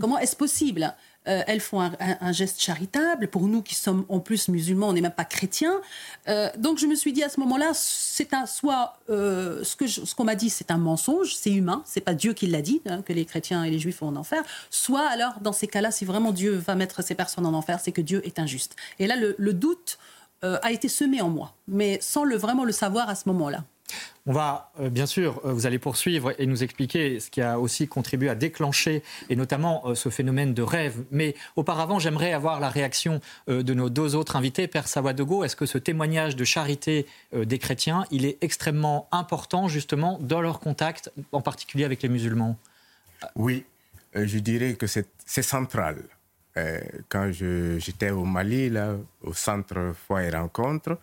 Comment 0.00 0.18
est-ce 0.18 0.36
possible? 0.36 0.94
Euh, 1.28 1.42
elles 1.46 1.60
font 1.60 1.80
un, 1.80 2.32
geste 2.32 2.60
charitable. 2.60 3.28
Pour 3.28 3.42
nous 3.42 3.62
qui 3.62 3.74
sommes 3.74 4.04
en 4.08 4.18
plus 4.18 4.48
musulmans, 4.48 4.88
on 4.88 4.92
n'est 4.92 5.00
même 5.00 5.12
pas 5.12 5.24
chrétiens. 5.24 5.80
Euh, 6.28 6.48
donc 6.58 6.78
je 6.78 6.86
me 6.86 6.94
suis 6.94 7.12
dit 7.12 7.22
à 7.22 7.28
ce 7.28 7.38
moment-là, 7.40 7.70
c'est 7.74 8.34
un 8.34 8.46
soit 8.46 8.98
euh, 9.08 9.62
ce 9.62 9.76
que 9.76 9.86
ce 9.86 10.14
qu'on 10.14 10.24
m'a 10.24 10.34
dit, 10.34 10.50
c'est 10.50 10.70
un 10.70 10.78
mensonge, 10.78 11.34
c'est 11.36 11.52
humain, 11.52 11.82
c'est 11.86 12.00
pas 12.00 12.14
Dieu 12.14 12.32
qui 12.32 12.46
l'a 12.48 12.62
dit 12.62 12.82
hein, 12.86 13.02
que 13.02 13.12
les 13.12 13.24
chrétiens 13.24 13.62
et 13.62 13.70
les 13.70 13.78
juifs 13.78 14.00
vont 14.00 14.08
en 14.08 14.16
enfer. 14.16 14.42
Soit 14.70 15.06
alors 15.06 15.34
dans 15.40 15.52
ces 15.52 15.68
cas-là, 15.68 15.92
si 15.92 16.04
vraiment 16.04 16.32
Dieu 16.32 16.54
va 16.54 16.74
mettre 16.74 17.04
ces 17.04 17.14
personnes 17.14 17.46
en 17.46 17.54
enfer, 17.54 17.78
c'est 17.80 17.92
que 17.92 18.00
Dieu 18.00 18.26
est 18.26 18.40
injuste. 18.40 18.74
Et 18.98 19.06
là, 19.06 19.14
le 19.16 19.52
doute 19.52 19.98
euh, 20.44 20.58
a 20.62 20.72
été 20.72 20.88
semé 20.88 21.20
en 21.20 21.28
moi, 21.28 21.54
mais 21.68 21.98
sans 22.00 22.24
le, 22.24 22.36
vraiment 22.36 22.64
le 22.64 22.72
savoir 22.72 23.08
à 23.08 23.14
ce 23.14 23.28
moment-là. 23.28 23.64
On 24.26 24.32
va, 24.32 24.72
euh, 24.80 24.88
bien 24.88 25.06
sûr, 25.06 25.40
euh, 25.44 25.52
vous 25.52 25.66
allez 25.66 25.78
poursuivre 25.78 26.32
et 26.38 26.46
nous 26.46 26.64
expliquer 26.64 27.20
ce 27.20 27.30
qui 27.30 27.40
a 27.40 27.60
aussi 27.60 27.86
contribué 27.86 28.28
à 28.28 28.34
déclencher, 28.34 29.04
et 29.30 29.36
notamment 29.36 29.94
ce 29.94 30.08
phénomène 30.08 30.52
de 30.52 30.62
rêve. 30.62 31.04
Mais 31.12 31.36
auparavant, 31.54 32.00
j'aimerais 32.00 32.32
avoir 32.32 32.58
la 32.58 32.68
réaction 32.68 33.20
de 33.46 33.74
nos 33.74 33.88
deux 33.88 34.16
autres 34.16 34.34
invités. 34.34 34.66
Père 34.66 34.88
Sawadogo, 34.88 35.44
est-ce 35.44 35.54
que 35.54 35.66
ce 35.66 35.78
témoignage 35.78 36.34
de 36.34 36.44
charité 36.44 37.06
des 37.32 37.58
chrétiens, 37.58 38.04
il 38.10 38.24
est 38.24 38.38
extrêmement 38.40 39.08
important, 39.12 39.68
justement, 39.68 40.18
dans 40.20 40.40
leur 40.40 40.58
contact, 40.60 41.12
en 41.32 41.40
particulier 41.40 41.84
avec 41.84 42.02
les 42.02 42.08
musulmans? 42.08 42.56
Oui, 43.36 43.64
je 44.14 44.38
dirais 44.38 44.74
que 44.74 44.86
c'est 44.86 45.42
central. 45.42 46.02
Euh, 46.56 46.80
quand 47.08 47.30
j'étais 47.32 48.10
au 48.10 48.24
Mali, 48.24 48.68
là, 48.68 48.96
au 49.22 49.32
centre 49.32 49.94
Foi 50.06 50.24
et 50.24 50.30
Rencontre, 50.30 50.98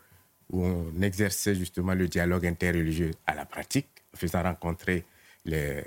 où 0.51 0.63
on 0.65 1.01
exerçait 1.01 1.55
justement 1.55 1.93
le 1.93 2.07
dialogue 2.07 2.45
interreligieux 2.45 3.11
à 3.25 3.35
la 3.35 3.45
pratique, 3.45 3.87
en 4.13 4.17
faisant 4.17 4.43
rencontrer 4.43 5.05
les, 5.45 5.83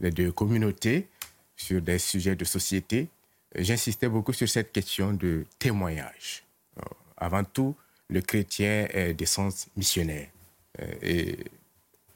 deux 0.00 0.32
communautés 0.32 1.08
sur 1.56 1.80
des 1.80 1.98
sujets 1.98 2.36
de 2.36 2.44
société, 2.44 3.08
j'insistais 3.54 4.08
beaucoup 4.08 4.32
sur 4.32 4.48
cette 4.48 4.72
question 4.72 5.12
de 5.12 5.46
témoignage. 5.58 6.44
Euh, 6.78 6.82
avant 7.16 7.44
tout, 7.44 7.74
le 8.08 8.20
chrétien 8.20 8.86
est 8.90 9.14
d'essence 9.14 9.68
missionnaire. 9.76 10.28
Euh, 10.80 10.92
et 11.02 11.38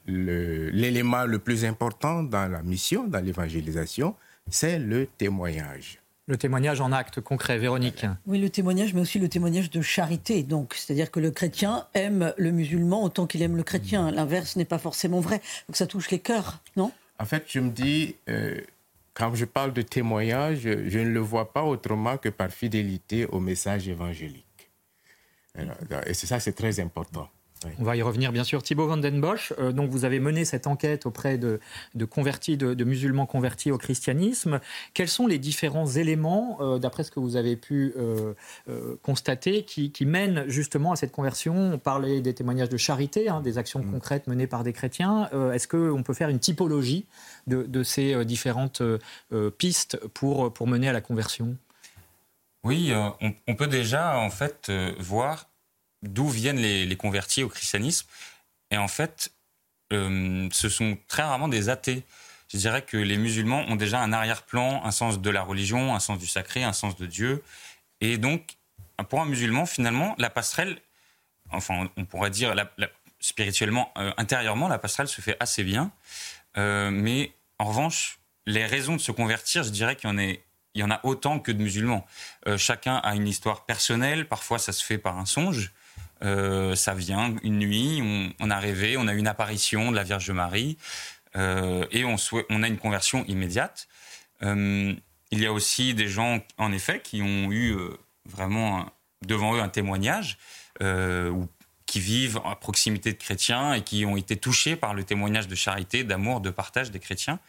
l'élément 0.05 1.25
le 1.25 1.39
plus 1.39 1.65
important 1.65 2.23
dans 2.23 2.47
la 2.51 2.61
mission, 2.61 3.07
dans 3.07 3.23
l'évangélisation, 3.23 4.15
c'est 4.49 4.79
le 4.79 5.07
témoignage. 5.07 6.00
Le 6.31 6.37
témoignage 6.37 6.79
en 6.79 6.93
acte 6.93 7.19
concret, 7.19 7.57
Véronique. 7.57 8.05
Oui, 8.25 8.39
le 8.39 8.49
témoignage, 8.49 8.93
mais 8.93 9.01
aussi 9.01 9.19
le 9.19 9.27
témoignage 9.27 9.69
de 9.69 9.81
charité. 9.81 10.43
Donc, 10.43 10.75
c'est-à-dire 10.75 11.11
que 11.11 11.19
le 11.19 11.29
chrétien 11.29 11.87
aime 11.93 12.33
le 12.37 12.51
musulman 12.51 13.03
autant 13.03 13.27
qu'il 13.27 13.41
aime 13.41 13.57
le 13.57 13.63
chrétien. 13.63 14.11
L'inverse 14.11 14.55
n'est 14.55 14.63
pas 14.63 14.77
forcément 14.77 15.19
vrai. 15.19 15.41
Donc, 15.67 15.75
ça 15.75 15.87
touche 15.87 16.09
les 16.09 16.19
cœurs, 16.19 16.61
non? 16.77 16.93
En 17.19 17.25
fait, 17.25 17.43
je 17.47 17.59
me 17.59 17.69
dis, 17.69 18.15
euh, 18.29 18.61
quand 19.13 19.35
je 19.35 19.43
parle 19.43 19.73
de 19.73 19.81
témoignage, 19.81 20.59
je 20.61 20.99
ne 20.99 21.09
le 21.09 21.19
vois 21.19 21.51
pas 21.51 21.65
autrement 21.65 22.15
que 22.15 22.29
par 22.29 22.49
fidélité 22.49 23.25
au 23.25 23.41
message 23.41 23.89
évangélique. 23.89 24.69
Et 26.05 26.13
c'est 26.13 26.27
ça, 26.27 26.39
c'est 26.39 26.53
très 26.53 26.79
important. 26.79 27.27
On 27.79 27.83
va 27.83 27.95
y 27.95 28.01
revenir 28.01 28.31
bien 28.31 28.43
sûr. 28.43 28.63
Thibaut 28.63 28.87
Van 28.87 28.97
Den 28.97 29.21
Bosch, 29.21 29.53
euh, 29.59 29.71
donc 29.71 29.91
vous 29.91 30.03
avez 30.03 30.19
mené 30.19 30.45
cette 30.45 30.65
enquête 30.65 31.05
auprès 31.05 31.37
de, 31.37 31.59
convertis, 32.09 32.57
de, 32.57 32.83
musulmans 32.83 33.25
convertis 33.25 33.71
au 33.71 33.77
christianisme. 33.77 34.59
Quels 34.93 35.07
sont 35.07 35.27
les 35.27 35.37
différents 35.37 35.87
éléments, 35.87 36.57
euh, 36.61 36.79
d'après 36.79 37.03
ce 37.03 37.11
que 37.11 37.19
vous 37.19 37.35
avez 37.35 37.55
pu 37.55 37.93
euh, 37.97 38.33
constater, 39.03 39.63
qui, 39.63 39.91
mènent 40.05 40.45
justement 40.47 40.91
à 40.91 40.95
cette 40.95 41.11
conversion? 41.11 41.73
On 41.73 41.77
parlait 41.77 42.21
des 42.21 42.33
témoignages 42.33 42.69
de 42.69 42.77
charité, 42.77 43.29
hein, 43.29 43.41
des 43.41 43.59
actions 43.59 43.79
mm. 43.79 43.91
concrètes 43.91 44.27
menées 44.27 44.47
par 44.47 44.63
des 44.63 44.73
chrétiens. 44.73 45.29
Est-ce 45.53 45.67
qu'on 45.67 46.01
peut 46.01 46.13
faire 46.13 46.29
une 46.29 46.39
typologie 46.39 47.05
de, 47.47 47.83
ces 47.83 48.25
différentes 48.25 48.81
pistes 49.57 49.99
pour, 50.13 50.51
pour 50.51 50.67
mener 50.67 50.89
à 50.89 50.93
la 50.93 51.01
conversion? 51.01 51.55
Oui, 52.63 52.91
on, 53.47 53.55
peut 53.55 53.67
déjà 53.67 54.17
en 54.17 54.29
fait 54.29 54.71
voir 54.99 55.50
d'où 56.03 56.27
viennent 56.27 56.59
les, 56.59 56.95
convertis 56.97 57.43
au 57.43 57.49
christianisme. 57.49 58.07
Et 58.71 58.77
en 58.77 58.87
fait, 58.87 59.31
euh, 59.93 60.47
ce 60.51 60.69
sont 60.69 60.97
très 61.07 61.23
rarement 61.23 61.47
des 61.47 61.69
athées. 61.69 62.03
Je 62.49 62.57
dirais 62.57 62.81
que 62.81 62.97
les 62.97 63.17
musulmans 63.17 63.63
ont 63.67 63.75
déjà 63.75 64.01
un 64.01 64.11
arrière-plan, 64.11 64.83
un 64.83 64.91
sens 64.91 65.21
de 65.21 65.29
la 65.29 65.41
religion, 65.41 65.95
un 65.95 65.99
sens 65.99 66.19
du 66.19 66.27
sacré, 66.27 66.63
un 66.63 66.73
sens 66.73 66.95
de 66.95 67.05
Dieu. 67.05 67.43
Et 68.01 68.17
donc, 68.17 68.57
pour 69.09 69.21
un 69.21 69.25
musulman, 69.25 69.65
finalement, 69.65 70.15
la 70.17 70.29
passerelle, 70.29 70.79
enfin, 71.51 71.89
on 71.97 72.05
pourrait 72.05 72.29
dire 72.29 72.53
spirituellement, 73.19 73.91
euh, 73.97 74.11
intérieurement, 74.17 74.67
la 74.67 74.79
passerelle 74.79 75.07
se 75.07 75.21
fait 75.21 75.37
assez 75.39 75.63
bien. 75.63 75.91
Euh, 76.57 76.89
mais 76.91 77.31
en 77.59 77.65
revanche, 77.65 78.19
les 78.45 78.65
raisons 78.65 78.95
de 78.95 79.01
se 79.01 79.11
convertir, 79.11 79.63
je 79.63 79.69
dirais 79.69 79.95
qu'il 79.95 80.09
y 80.09 80.13
en 80.13 80.17
a, 80.17 80.23
il 80.23 80.79
y 80.79 80.83
en 80.83 80.91
a 80.91 80.99
autant 81.03 81.39
que 81.39 81.51
de 81.51 81.61
musulmans. 81.61 82.05
chacun 82.57 82.95
a 82.95 83.15
une 83.15 83.27
histoire 83.27 83.65
personnelle, 83.65 84.27
parfois 84.27 84.57
ça 84.57 84.71
se 84.71 84.83
fait 84.83 84.97
par 84.97 85.17
un 85.17 85.25
songe, 85.25 85.73
euh, 86.23 86.75
ça 86.75 86.93
vient 86.93 87.35
une 87.43 87.59
nuit, 87.59 88.33
on, 88.39 88.49
a 88.49 88.59
rêvé, 88.59 88.97
on 88.97 89.07
a 89.07 89.13
eu 89.13 89.17
une 89.17 89.27
apparition 89.27 89.91
de 89.91 89.95
la 89.95 90.03
Vierge 90.03 90.29
Marie 90.31 90.77
euh, 91.35 91.85
et 91.91 92.03
on, 92.05 92.15
a 92.63 92.67
une 92.67 92.77
conversion 92.77 93.25
immédiate. 93.25 93.87
Euh, 94.43 94.93
il 95.31 95.39
y 95.39 95.45
a 95.45 95.53
aussi 95.53 95.93
des 95.93 96.07
gens, 96.07 96.39
en 96.57 96.71
effet, 96.71 97.01
qui 97.01 97.21
ont 97.21 97.51
eu 97.51 97.75
vraiment 98.25 98.85
devant 99.25 99.55
eux 99.55 99.61
un 99.61 99.69
témoignage 99.69 100.37
ou 100.81 101.47
qui 101.85 101.99
vivent 101.99 102.41
à 102.43 102.55
proximité 102.55 103.13
de 103.13 103.17
chrétiens 103.17 103.73
et 103.73 103.81
qui 103.81 104.05
ont 104.05 104.17
été 104.17 104.35
touchés 104.35 104.75
par 104.75 104.93
le 104.93 105.03
témoignage 105.03 105.47
de 105.47 105.55
charité, 105.55 106.03
d'amour, 106.03 106.41
de 106.41 106.49
partage 106.49 106.91
des 106.91 106.99
chrétiens. 106.99 107.39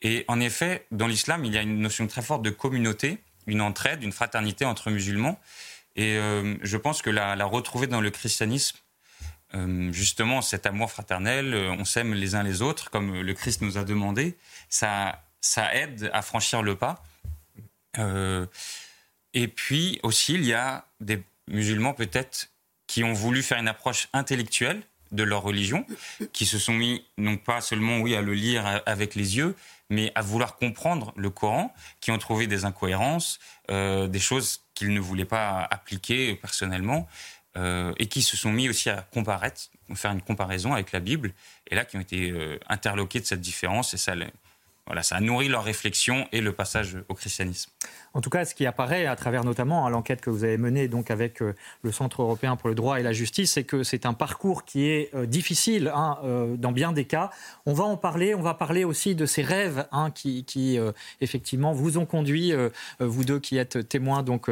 Et 0.00 0.24
en 0.28 0.38
effet, 0.38 0.86
dans 0.92 1.08
l'islam, 1.08 1.44
il 1.44 1.52
y 1.52 1.58
a 1.58 1.62
une 1.62 1.80
notion 1.80 2.06
très 2.06 2.22
forte 2.22 2.42
de 2.42 2.50
communauté 2.50 3.18
une 3.48 3.60
entraide, 3.60 4.04
une 4.04 4.12
fraternité 4.12 4.64
entre 4.64 4.90
musulmans. 4.90 5.40
Et 5.98 6.16
euh, 6.16 6.54
je 6.62 6.76
pense 6.76 7.02
que 7.02 7.10
la, 7.10 7.34
retrouver 7.44 7.88
dans 7.88 8.00
le 8.00 8.10
christianisme, 8.10 8.78
euh, 9.54 9.92
justement, 9.92 10.42
cet 10.42 10.64
amour 10.64 10.92
fraternel, 10.92 11.54
on 11.78 11.84
s'aime 11.84 12.14
les 12.14 12.36
uns 12.36 12.44
les 12.44 12.62
autres, 12.62 12.88
comme 12.88 13.20
le 13.20 13.34
Christ 13.34 13.62
nous 13.62 13.78
a 13.78 13.84
demandé, 13.84 14.38
ça, 14.68 15.20
ça 15.40 15.74
aide 15.74 16.08
à 16.12 16.22
franchir 16.22 16.62
le 16.62 16.76
pas. 16.76 17.02
et 19.34 19.48
puis 19.48 19.98
aussi, 20.04 20.34
il 20.34 20.44
y 20.44 20.54
a 20.54 20.86
des 21.00 21.20
musulmans 21.48 21.94
peut-être 21.94 22.48
qui 22.86 23.02
ont 23.02 23.12
voulu 23.12 23.42
faire 23.42 23.58
une 23.58 23.68
approche 23.68 24.08
intellectuelle 24.12 24.82
de 25.10 25.24
leur 25.24 25.42
religion, 25.42 25.84
qui 26.32 26.46
se 26.46 26.58
sont 26.58 26.74
mis 26.74 27.04
non 27.16 27.38
pas 27.38 27.60
seulement 27.60 27.98
oui 27.98 28.14
à 28.14 28.22
le 28.22 28.34
lire 28.34 28.82
avec 28.86 29.16
les 29.16 29.36
yeux, 29.36 29.56
mais 29.90 30.12
à 30.14 30.22
vouloir 30.22 30.56
comprendre 30.56 31.12
le 31.16 31.30
Coran, 31.30 31.72
qui 32.00 32.10
ont 32.10 32.18
trouvé 32.18 32.46
des 32.46 32.64
incohérences, 32.64 33.38
euh, 33.70 34.06
des 34.06 34.18
choses 34.18 34.60
qu'ils 34.78 34.92
ne 34.92 35.00
voulaient 35.00 35.24
pas 35.24 35.66
appliquer 35.70 36.36
personnellement, 36.36 37.08
euh, 37.56 37.92
et 37.98 38.06
qui 38.06 38.22
se 38.22 38.36
sont 38.36 38.52
mis 38.52 38.68
aussi 38.68 38.88
à 38.88 39.02
comparaître, 39.12 39.62
faire 39.94 40.12
une 40.12 40.22
comparaison 40.22 40.72
avec 40.72 40.92
la 40.92 41.00
Bible, 41.00 41.32
et 41.66 41.74
là 41.74 41.84
qui 41.84 41.96
ont 41.96 42.00
été 42.00 42.30
euh, 42.30 42.60
interloqués 42.68 43.18
de 43.18 43.26
cette 43.26 43.40
différence, 43.40 43.92
et 43.94 43.96
ça 43.96 44.14
voilà, 44.88 45.02
ça 45.02 45.16
a 45.16 45.20
nourri 45.20 45.48
leur 45.48 45.64
réflexion 45.64 46.26
et 46.32 46.40
le 46.40 46.52
passage 46.52 46.96
au 47.10 47.14
christianisme. 47.14 47.70
En 48.14 48.22
tout 48.22 48.30
cas, 48.30 48.46
ce 48.46 48.54
qui 48.54 48.64
apparaît 48.64 49.04
à 49.04 49.16
travers 49.16 49.44
notamment 49.44 49.86
hein, 49.86 49.90
l'enquête 49.90 50.22
que 50.22 50.30
vous 50.30 50.44
avez 50.44 50.56
menée 50.56 50.88
donc 50.88 51.10
avec 51.10 51.42
euh, 51.42 51.54
le 51.82 51.92
Centre 51.92 52.22
européen 52.22 52.56
pour 52.56 52.70
le 52.70 52.74
droit 52.74 52.98
et 52.98 53.02
la 53.02 53.12
justice, 53.12 53.52
c'est 53.52 53.64
que 53.64 53.82
c'est 53.82 54.06
un 54.06 54.14
parcours 54.14 54.64
qui 54.64 54.86
est 54.86 55.14
euh, 55.14 55.26
difficile 55.26 55.92
hein, 55.94 56.16
euh, 56.24 56.56
dans 56.56 56.72
bien 56.72 56.92
des 56.92 57.04
cas. 57.04 57.28
On 57.66 57.74
va 57.74 57.84
en 57.84 57.98
parler. 57.98 58.34
On 58.34 58.40
va 58.40 58.54
parler 58.54 58.84
aussi 58.84 59.14
de 59.14 59.26
ces 59.26 59.42
rêves 59.42 59.86
hein, 59.92 60.10
qui, 60.10 60.80
effectivement 61.20 61.72
vous 61.72 61.98
ont 61.98 62.06
conduit, 62.06 62.54
vous 62.98 63.24
deux 63.24 63.40
qui 63.40 63.58
êtes 63.58 63.88
témoins, 63.88 64.22
donc 64.22 64.50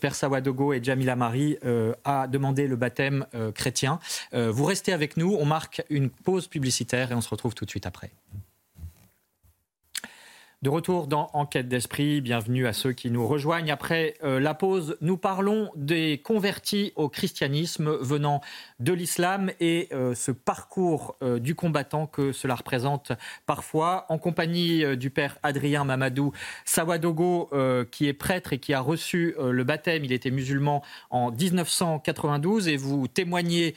Père 0.00 0.14
Sawadogo 0.14 0.72
et 0.72 0.82
Jamila 0.82 1.14
Marie, 1.14 1.58
à 2.04 2.26
demander 2.26 2.66
le 2.66 2.76
baptême 2.76 3.26
chrétien. 3.54 3.98
vous 4.32 4.64
restez 4.64 4.92
avec 4.92 5.16
nous. 5.16 5.36
On 5.38 5.44
marque 5.44 5.84
une 5.90 6.08
pause 6.08 6.48
publicitaire 6.48 7.12
et 7.12 7.14
on 7.14 7.20
se 7.20 7.28
retrouve 7.28 7.54
tout 7.54 7.64
de 7.64 7.70
suite 7.70 7.86
après. 7.86 8.10
De 10.64 10.70
retour 10.70 11.08
dans 11.08 11.28
Enquête 11.34 11.68
d'esprit, 11.68 12.22
bienvenue 12.22 12.66
à 12.66 12.72
ceux 12.72 12.92
qui 12.92 13.10
nous 13.10 13.26
rejoignent. 13.26 13.70
Après 13.70 14.14
euh, 14.24 14.40
la 14.40 14.54
pause, 14.54 14.96
nous 15.02 15.18
parlons 15.18 15.70
des 15.76 16.22
convertis 16.24 16.94
au 16.96 17.10
christianisme 17.10 17.94
venant 18.00 18.40
de 18.80 18.94
l'islam 18.94 19.50
et 19.60 19.88
euh, 19.92 20.14
ce 20.14 20.30
parcours 20.30 21.18
euh, 21.22 21.38
du 21.38 21.54
combattant 21.54 22.06
que 22.06 22.32
cela 22.32 22.54
représente 22.54 23.12
parfois, 23.44 24.06
en 24.08 24.16
compagnie 24.16 24.96
du 24.96 25.10
père 25.10 25.36
Adrien 25.42 25.84
Mamadou 25.84 26.32
Sawadogo, 26.64 27.50
qui 27.90 28.08
est 28.08 28.14
prêtre 28.14 28.54
et 28.54 28.58
qui 28.58 28.72
a 28.72 28.80
reçu 28.80 29.34
le 29.38 29.64
baptême. 29.64 30.02
Il 30.06 30.12
était 30.12 30.30
musulman 30.30 30.82
en 31.10 31.30
1992 31.30 32.68
et 32.68 32.78
vous 32.78 33.06
témoignez 33.06 33.74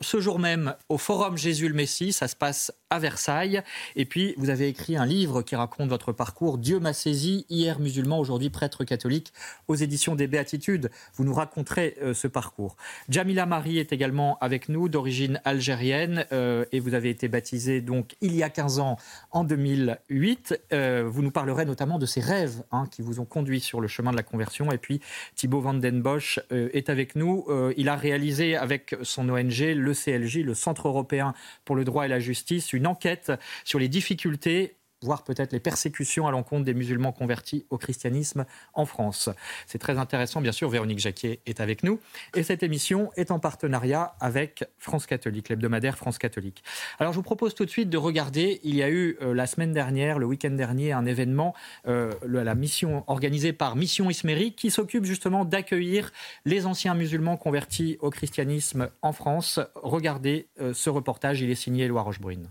ce 0.00 0.20
jour 0.20 0.38
même 0.38 0.76
au 0.88 0.96
Forum 0.96 1.36
Jésus 1.36 1.68
le 1.68 1.74
Messie. 1.74 2.14
Ça 2.14 2.26
se 2.26 2.36
passe 2.36 2.72
à 2.88 2.98
Versailles. 2.98 3.62
Et 3.96 4.06
puis, 4.06 4.34
vous 4.38 4.48
avez 4.48 4.68
écrit 4.68 4.96
un 4.96 5.04
livre 5.04 5.42
qui 5.42 5.56
raconte 5.56 5.90
votre 5.90 6.12
parcours. 6.12 6.21
Dieu 6.58 6.78
m'a 6.78 6.92
saisi, 6.92 7.46
hier 7.50 7.80
musulman, 7.80 8.18
aujourd'hui 8.18 8.50
prêtre 8.50 8.84
catholique, 8.84 9.32
aux 9.68 9.74
éditions 9.74 10.14
des 10.14 10.26
Béatitudes. 10.26 10.90
Vous 11.14 11.24
nous 11.24 11.34
raconterez 11.34 11.96
euh, 12.02 12.14
ce 12.14 12.28
parcours. 12.28 12.76
Jamila 13.08 13.46
Marie 13.46 13.78
est 13.78 13.92
également 13.92 14.38
avec 14.40 14.68
nous, 14.68 14.88
d'origine 14.88 15.40
algérienne, 15.44 16.26
euh, 16.32 16.64
et 16.72 16.80
vous 16.80 16.94
avez 16.94 17.10
été 17.10 17.28
baptisée 17.28 17.80
donc 17.80 18.14
il 18.20 18.34
y 18.34 18.42
a 18.42 18.50
15 18.50 18.78
ans, 18.78 18.96
en 19.30 19.44
2008. 19.44 20.60
Euh, 20.72 21.04
vous 21.06 21.22
nous 21.22 21.30
parlerez 21.30 21.64
notamment 21.64 21.98
de 21.98 22.06
ces 22.06 22.20
rêves 22.20 22.62
hein, 22.70 22.86
qui 22.90 23.02
vous 23.02 23.20
ont 23.20 23.24
conduit 23.24 23.60
sur 23.60 23.80
le 23.80 23.88
chemin 23.88 24.10
de 24.10 24.16
la 24.16 24.22
conversion. 24.22 24.70
Et 24.72 24.78
puis, 24.78 25.00
Thibaut 25.34 25.60
Van 25.60 25.74
Den 25.74 26.02
Bosch 26.02 26.40
est 26.50 26.88
avec 26.88 27.16
nous. 27.16 27.46
il 27.76 27.88
a 27.88 27.96
réalisé 27.96 28.56
avec 28.56 28.94
son 29.02 29.28
ONG, 29.28 29.58
le 29.58 29.92
CLJ, 29.92 30.38
le 30.38 30.54
Centre 30.54 30.88
européen 30.88 31.34
pour 31.64 31.76
le 31.76 31.84
droit 31.84 32.04
et 32.04 32.08
la 32.08 32.20
justice, 32.20 32.72
une 32.72 32.86
enquête 32.86 33.32
sur 33.64 33.78
les 33.78 33.88
difficultés 33.88 34.76
voire 35.02 35.24
peut-être 35.24 35.52
les 35.52 35.60
persécutions 35.60 36.26
à 36.26 36.30
l'encontre 36.30 36.64
des 36.64 36.74
musulmans 36.74 37.12
convertis 37.12 37.66
au 37.70 37.78
christianisme 37.78 38.44
en 38.74 38.86
France. 38.86 39.28
C'est 39.66 39.78
très 39.78 39.98
intéressant, 39.98 40.40
bien 40.40 40.52
sûr, 40.52 40.68
Véronique 40.68 40.98
Jacquier 40.98 41.40
est 41.46 41.60
avec 41.60 41.82
nous. 41.82 42.00
Et 42.34 42.42
cette 42.42 42.62
émission 42.62 43.10
est 43.16 43.30
en 43.30 43.38
partenariat 43.38 44.14
avec 44.20 44.64
France 44.78 45.06
Catholique, 45.06 45.48
l'hebdomadaire 45.48 45.96
France 45.96 46.18
Catholique. 46.18 46.62
Alors 46.98 47.12
je 47.12 47.18
vous 47.18 47.22
propose 47.22 47.54
tout 47.54 47.64
de 47.64 47.70
suite 47.70 47.90
de 47.90 47.98
regarder, 47.98 48.60
il 48.64 48.74
y 48.74 48.82
a 48.82 48.90
eu 48.90 49.16
euh, 49.22 49.34
la 49.34 49.46
semaine 49.46 49.72
dernière, 49.72 50.18
le 50.18 50.26
week-end 50.26 50.50
dernier, 50.50 50.92
un 50.92 51.06
événement, 51.06 51.54
euh, 51.86 52.12
la 52.26 52.54
mission 52.54 53.04
organisée 53.06 53.52
par 53.52 53.76
Mission 53.76 54.10
Ismérie, 54.10 54.54
qui 54.54 54.70
s'occupe 54.70 55.04
justement 55.04 55.44
d'accueillir 55.44 56.12
les 56.44 56.66
anciens 56.66 56.94
musulmans 56.94 57.36
convertis 57.36 57.96
au 58.00 58.10
christianisme 58.10 58.90
en 59.02 59.12
France. 59.12 59.60
Regardez 59.74 60.48
euh, 60.60 60.74
ce 60.74 60.90
reportage, 60.90 61.40
il 61.40 61.50
est 61.50 61.54
signé 61.54 61.84
Éloi 61.84 62.02
Rochebrune. 62.02 62.48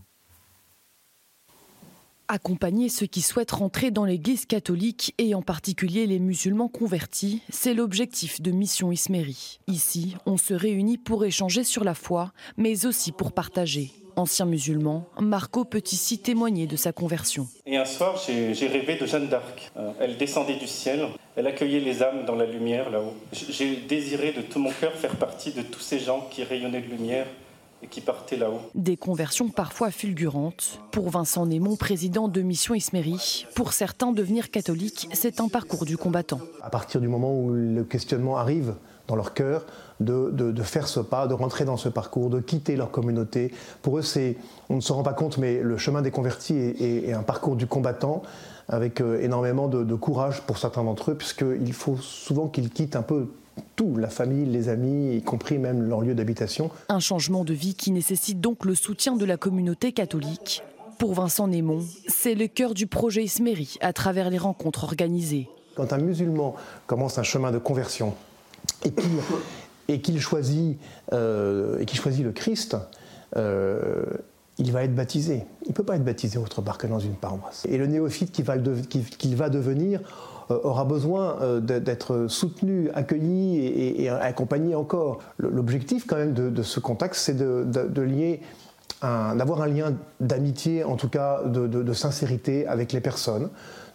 Accompagner 2.33 2.87
ceux 2.87 3.07
qui 3.07 3.19
souhaitent 3.19 3.51
rentrer 3.51 3.91
dans 3.91 4.05
l'Église 4.05 4.45
catholique 4.45 5.13
et 5.17 5.35
en 5.35 5.41
particulier 5.41 6.07
les 6.07 6.17
musulmans 6.17 6.69
convertis, 6.69 7.41
c'est 7.49 7.73
l'objectif 7.73 8.41
de 8.41 8.51
Mission 8.51 8.89
Ismérie. 8.89 9.59
Ici, 9.67 10.15
on 10.25 10.37
se 10.37 10.53
réunit 10.53 10.97
pour 10.97 11.25
échanger 11.25 11.65
sur 11.65 11.83
la 11.83 11.93
foi, 11.93 12.31
mais 12.55 12.85
aussi 12.85 13.11
pour 13.11 13.33
partager. 13.33 13.91
Ancien 14.15 14.45
musulman, 14.45 15.09
Marco 15.19 15.65
peut 15.65 15.83
ici 15.91 16.19
témoigner 16.19 16.67
de 16.67 16.77
sa 16.77 16.93
conversion. 16.93 17.49
Et 17.65 17.75
un 17.75 17.83
soir, 17.83 18.17
j'ai 18.25 18.67
rêvé 18.67 18.95
de 18.95 19.05
Jeanne 19.05 19.27
d'Arc. 19.27 19.69
Euh, 19.75 19.91
elle 19.99 20.15
descendait 20.15 20.55
du 20.55 20.67
ciel, 20.67 21.07
elle 21.35 21.47
accueillait 21.47 21.81
les 21.81 22.01
âmes 22.01 22.23
dans 22.25 22.35
la 22.35 22.45
lumière 22.45 22.91
là-haut. 22.91 23.13
J'ai 23.33 23.75
désiré 23.75 24.31
de 24.31 24.41
tout 24.41 24.59
mon 24.59 24.71
cœur 24.71 24.93
faire 24.93 25.17
partie 25.17 25.51
de 25.51 25.63
tous 25.63 25.81
ces 25.81 25.99
gens 25.99 26.29
qui 26.31 26.45
rayonnaient 26.45 26.81
de 26.81 26.91
lumière 26.91 27.27
et 27.83 27.87
qui 27.87 28.01
partaient 28.01 28.37
là-haut. 28.37 28.59
Des 28.75 28.97
conversions 28.97 29.49
parfois 29.49 29.91
fulgurantes. 29.91 30.79
Pour 30.91 31.09
Vincent 31.09 31.45
Némon, 31.45 31.75
président 31.75 32.27
de 32.27 32.41
Mission 32.41 32.75
Ismérie, 32.75 33.45
pour 33.55 33.73
certains, 33.73 34.11
devenir 34.11 34.51
catholique, 34.51 35.07
c'est 35.13 35.41
un 35.41 35.47
parcours 35.47 35.85
du 35.85 35.97
combattant. 35.97 36.39
À 36.61 36.69
partir 36.69 37.01
du 37.01 37.07
moment 37.07 37.33
où 37.33 37.51
le 37.51 37.83
questionnement 37.83 38.37
arrive 38.37 38.75
dans 39.07 39.15
leur 39.15 39.33
cœur, 39.33 39.65
de, 39.99 40.31
de, 40.31 40.63
faire 40.63 40.87
ce 40.87 40.99
pas, 40.99 41.27
de 41.27 41.33
rentrer 41.33 41.65
dans 41.65 41.77
ce 41.77 41.89
parcours, 41.89 42.29
de 42.29 42.39
quitter 42.39 42.75
leur 42.75 42.91
communauté. 42.91 43.51
Pour 43.81 43.97
eux, 43.97 44.01
c'est, 44.01 44.37
on 44.69 44.77
ne 44.77 44.81
se 44.81 44.93
rend 44.93 45.03
pas 45.03 45.13
compte, 45.13 45.37
mais 45.37 45.59
le 45.59 45.77
chemin 45.77 46.01
des 46.01 46.11
convertis 46.11 46.55
est, 46.55 47.11
un 47.11 47.23
parcours 47.23 47.55
du 47.55 47.67
combattant 47.67 48.21
avec 48.67 49.01
euh, 49.01 49.21
énormément 49.21 49.67
de, 49.67 49.83
de 49.83 49.95
courage 49.95 50.41
pour 50.41 50.57
certains 50.57 50.83
d'entre 50.83 51.11
eux, 51.11 51.15
puisqu'il 51.15 51.73
faut 51.73 51.97
souvent 51.97 52.47
qu'ils 52.47 52.69
quittent 52.69 52.95
un 52.95 53.01
peu 53.01 53.27
tout, 53.75 53.97
la 53.97 54.09
famille, 54.09 54.45
les 54.45 54.69
amis, 54.69 55.15
y 55.15 55.21
compris 55.21 55.57
même 55.57 55.83
leur 55.83 56.01
lieu 56.01 56.13
d'habitation. 56.13 56.71
Un 56.89 56.99
changement 56.99 57.43
de 57.43 57.53
vie 57.53 57.75
qui 57.75 57.91
nécessite 57.91 58.39
donc 58.39 58.65
le 58.65 58.75
soutien 58.75 59.15
de 59.15 59.25
la 59.25 59.37
communauté 59.37 59.91
catholique. 59.91 60.63
Pour 60.99 61.13
Vincent 61.13 61.47
Némon, 61.47 61.83
c'est 62.07 62.35
le 62.35 62.47
cœur 62.47 62.73
du 62.73 62.85
projet 62.85 63.23
Isméri 63.23 63.77
à 63.81 63.91
travers 63.91 64.29
les 64.29 64.37
rencontres 64.37 64.83
organisées. 64.83 65.49
Quand 65.75 65.93
un 65.93 65.97
musulman 65.97 66.55
commence 66.85 67.17
un 67.17 67.23
chemin 67.23 67.51
de 67.51 67.57
conversion 67.57 68.13
et 69.87 70.01
qu'il 70.01 70.19
choisit, 70.19 70.77
euh, 71.11 71.83
choisit 71.93 72.23
le 72.23 72.31
Christ, 72.31 72.77
euh, 73.35 74.03
il 74.57 74.71
va 74.71 74.83
être 74.83 74.93
baptisé. 74.93 75.43
Il 75.63 75.69
ne 75.69 75.73
peut 75.73 75.83
pas 75.83 75.95
être 75.95 76.03
baptisé 76.03 76.37
autre 76.37 76.61
part 76.61 76.77
que 76.77 76.87
dans 76.87 76.99
une 76.99 77.15
paroisse. 77.15 77.65
Et 77.67 77.77
le 77.77 77.87
néophyte 77.87 78.31
qu'il 78.31 78.45
va, 78.45 78.57
va 78.57 79.49
devenir 79.49 80.01
aura 80.63 80.85
besoin 80.85 81.37
euh, 81.41 81.59
d'être 81.59 82.27
soutenu, 82.27 82.89
accueilli 82.93 84.03
et, 84.03 84.09
accompagné 84.09 84.75
encore. 84.75 85.19
L'objectif 85.37 86.05
quand 86.07 86.17
même 86.17 86.33
de, 86.33 86.63
ce 86.63 86.79
contact, 86.79 87.15
c'est 87.15 87.35
de, 87.35 88.01
lier 88.01 88.41
d'avoir 89.01 89.61
un 89.61 89.67
lien 89.67 89.93
d'amitié, 90.19 90.83
en 90.83 90.95
tout 90.95 91.09
cas 91.09 91.41
de, 91.45 91.93
sincérité 91.93 92.67
avec 92.67 92.93
les 92.93 93.01
personnes, 93.01 93.49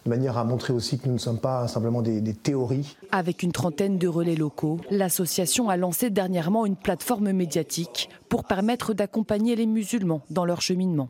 de 0.05 0.09
manière 0.09 0.37
à 0.37 0.43
montrer 0.43 0.73
aussi 0.73 0.99
que 0.99 1.07
nous 1.07 1.13
ne 1.13 1.19
sommes 1.19 1.39
pas 1.39 1.67
simplement 1.67 2.01
des 2.01 2.33
théories. 2.33 2.97
Avec 3.11 3.43
une 3.43 3.51
trentaine 3.51 3.97
de 3.97 4.07
relais 4.07 4.35
locaux, 4.35 4.79
l'association 4.89 5.69
a 5.69 5.77
lancé 5.77 6.09
dernièrement 6.09 6.65
une 6.65 6.75
plateforme 6.75 7.31
médiatique 7.31 8.09
pour 8.29 8.43
permettre 8.43 8.93
d'accompagner 8.93 9.55
les 9.55 9.65
musulmans 9.65 10.21
dans 10.29 10.45
leur 10.45 10.61
cheminement. 10.61 11.09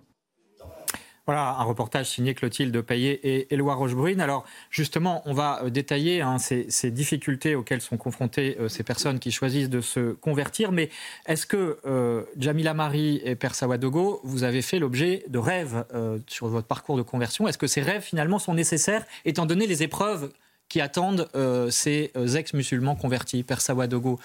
Voilà, 1.28 1.58
un 1.60 1.64
reportage 1.64 2.10
signé 2.10 2.34
Clotilde 2.34 2.80
Payet 2.80 3.20
et 3.22 3.54
Éloi 3.54 3.76
Rochebrune. 3.76 4.22
Alors, 4.22 4.46
justement, 4.72 5.22
on 5.26 5.34
va 5.34 5.62
euh, 5.62 5.70
détailler 5.70 6.22
hein, 6.22 6.38
ces, 6.40 6.90
difficultés 6.90 7.54
auxquelles 7.54 7.82
sont 7.82 7.98
confrontées 7.98 8.56
euh, 8.62 8.70
ces 8.70 8.84
personnes 8.84 9.20
qui 9.20 9.32
choisissent 9.32 9.70
de 9.70 9.82
se 9.82 10.14
convertir. 10.14 10.72
Mais 10.72 10.90
est-ce 11.26 11.46
que 11.46 11.80
euh, 11.86 12.24
Jamila 12.38 12.74
Marie 12.74 13.20
et 13.26 13.36
Père 13.36 13.56
Sawadogo, 13.56 14.22
vous 14.24 14.46
avez 14.46 14.62
fait 14.62 14.80
l'objet 14.80 15.26
de 15.28 15.38
rêves 15.38 15.84
sur 16.28 16.48
votre 16.48 16.68
parcours 16.68 16.96
de 16.96 17.02
conversion? 17.02 17.46
Est-ce 17.46 17.58
que 17.58 17.68
ces 17.68 17.82
rêves, 17.82 18.04
finalement, 18.04 18.40
sont 18.40 18.54
nécessaires, 18.54 19.06
étant 19.26 19.46
donné 19.46 19.68
les 19.68 19.84
épreuves 19.84 20.32
qui 20.70 20.80
attendent 20.80 21.28
ces 21.70 22.12
ex-musulmans 22.16 22.96
convertis? 22.96 23.44
Père 23.44 23.60
Sawadogo 23.60 24.18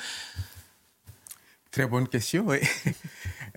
Très 1.72 1.86
bonne 1.86 2.06
question, 2.06 2.44
oui. 2.46 2.58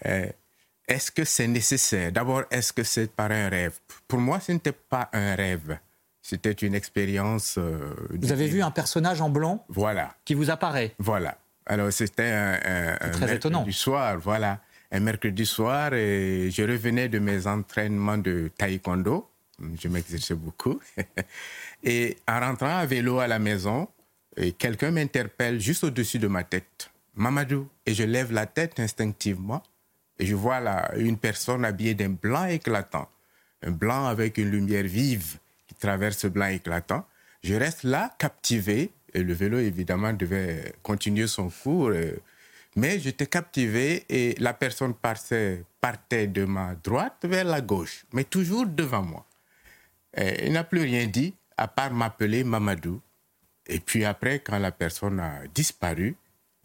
Est-ce 0.88 1.12
que 1.12 1.24
c'est 1.24 1.48
nécessaire? 1.48 2.12
D'abord, 2.12 2.44
est-ce 2.52 2.72
que 2.74 2.84
c'est 2.84 3.12
par 3.12 3.32
un 3.32 3.50
rêve? 3.50 3.74
Pour 4.08 4.20
moi, 4.20 4.40
ce 4.40 4.52
n'était 4.52 4.72
pas 4.72 5.10
un 5.14 5.36
rêve. 5.36 5.78
C'était 6.22 6.52
une 6.52 6.76
expérience. 6.76 7.56
euh, 7.58 7.94
Vous 8.12 8.32
avez 8.32 8.48
vu 8.48 8.62
un 8.62 8.72
personnage 8.72 9.22
en 9.22 9.30
blanc 9.30 9.64
Voilà. 9.70 10.14
qui 10.26 10.34
vous 10.36 10.50
apparaît. 10.50 10.94
Voilà. 11.00 11.38
Alors, 11.66 11.92
c'était 11.92 12.24
un, 12.32 12.54
un, 12.64 12.94
un 12.94 12.98
très 13.10 13.10
mercredi 13.22 13.34
étonnant. 13.36 13.66
soir, 13.72 14.18
voilà. 14.20 14.60
Un 14.92 15.00
mercredi 15.00 15.46
soir, 15.46 15.94
et 15.94 16.50
je 16.52 16.62
revenais 16.64 17.10
de 17.10 17.18
mes 17.20 17.48
entraînements 17.48 18.18
de 18.20 18.52
taekwondo. 18.56 19.28
Je 19.82 19.88
m'exerçais 19.88 20.36
beaucoup. 20.36 20.80
et 21.84 22.18
en 22.28 22.40
rentrant 22.40 22.78
à 22.78 22.86
vélo 22.86 23.20
à 23.20 23.28
la 23.28 23.40
maison, 23.40 23.88
quelqu'un 24.60 24.92
m'interpelle 24.92 25.60
juste 25.60 25.84
au-dessus 25.84 26.20
de 26.20 26.28
ma 26.28 26.44
tête. 26.44 26.92
Mamadou. 27.16 27.68
Et 27.86 27.94
je 27.94 28.04
lève 28.04 28.32
la 28.32 28.46
tête 28.46 28.80
instinctivement. 28.80 29.64
Et 30.20 30.26
je 30.26 30.36
vois 30.36 30.60
là 30.60 30.92
une 30.96 31.18
personne 31.18 31.66
habillée 31.66 31.94
d'un 31.94 32.10
blanc 32.10 32.46
éclatant. 32.46 33.10
Un 33.62 33.72
blanc 33.72 34.06
avec 34.06 34.38
une 34.38 34.50
lumière 34.50 34.84
vive 34.84 35.38
qui 35.68 35.76
traverse 35.76 36.18
ce 36.18 36.28
blanc 36.28 36.48
éclatant. 36.48 37.06
Je 37.44 37.56
reste 37.56 37.84
là, 37.84 38.14
captivé. 38.18 38.92
Et 39.14 39.24
le 39.24 39.34
vélo, 39.34 39.60
évidemment, 39.60 40.14
devait 40.14 40.74
continuer 40.84 41.28
son 41.28 41.50
cours. 41.50 41.90
euh, 41.90 42.12
Mais 42.76 43.00
j'étais 43.00 43.28
captivé 43.28 44.06
et 44.10 44.36
la 44.40 44.54
personne 44.54 44.94
partait, 44.94 45.64
partait 45.80 46.28
de 46.28 46.44
ma 46.46 46.76
droite 46.76 47.24
vers 47.24 47.46
la 47.46 47.62
gauche, 47.62 48.06
mais 48.12 48.26
toujours 48.26 48.66
devant 48.68 49.02
moi. 49.02 49.26
Et 50.16 50.48
il 50.48 50.54
n'a 50.54 50.64
plus 50.64 50.82
rien 50.82 51.08
dit, 51.08 51.34
à 51.58 51.68
part 51.68 51.94
m'appeler 51.94 52.44
Mamadou. 52.44 53.02
Et 53.68 53.80
puis 53.80 54.04
après, 54.06 54.40
quand 54.40 54.60
la 54.60 54.72
personne 54.72 55.20
a 55.20 55.48
disparu, 55.54 56.16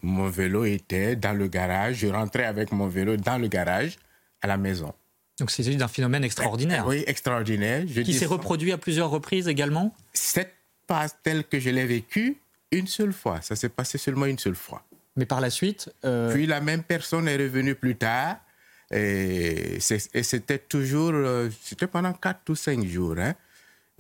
mon 0.03 0.29
vélo 0.29 0.65
était 0.65 1.17
dans 1.17 1.33
le 1.33 1.47
garage. 1.49 1.97
Je 1.97 2.07
rentrais 2.09 2.45
avec 2.45 2.73
mon 2.73 2.89
vélo 2.89 3.17
dans 3.17 3.39
le 3.39 3.49
garage 3.49 3.97
à 4.43 4.47
la 4.47 4.57
maison. 4.57 4.93
Donc 5.39 5.51
c'est 5.51 5.63
d'un 5.75 5.89
phénomène 5.89 6.25
extraordinaire. 6.25 6.87
Oui, 6.87 7.03
extraordinaire. 7.07 7.85
Je 7.87 8.03
Qui 8.03 8.13
s'est 8.13 8.27
reproduit 8.27 8.73
à 8.73 8.79
plusieurs 8.79 9.11
reprises 9.11 9.49
également? 9.49 9.95
Cette 10.13 10.55
passe 10.87 11.17
telle 11.23 11.45
que 11.45 11.59
je 11.59 11.71
l'ai 11.71 11.87
vécue, 11.87 12.37
une 12.73 12.87
seule 12.87 13.13
fois. 13.13 13.41
Ça 13.41 13.57
s'est 13.57 13.69
passé 13.69 13.97
seulement 13.97 14.27
une 14.27 14.39
seule 14.39 14.55
fois. 14.55 14.85
Mais 15.17 15.25
par 15.27 15.41
la 15.41 15.51
suite. 15.51 15.91
euh, 16.05 16.33
Puis 16.33 16.47
la 16.47 16.61
même 16.61 16.83
personne 16.83 17.27
est 17.29 17.37
revenue 17.37 17.75
plus 17.75 17.97
tard. 17.97 18.37
Et 18.93 19.79
c'était 19.81 20.59
toujours, 20.59 21.13
euh, 21.15 21.49
c'était 21.63 21.87
pendant 21.87 22.13
quatre 22.13 22.51
ou 22.51 22.57
cinq 22.57 22.85
jours, 22.85 23.15
hein, 23.19 23.35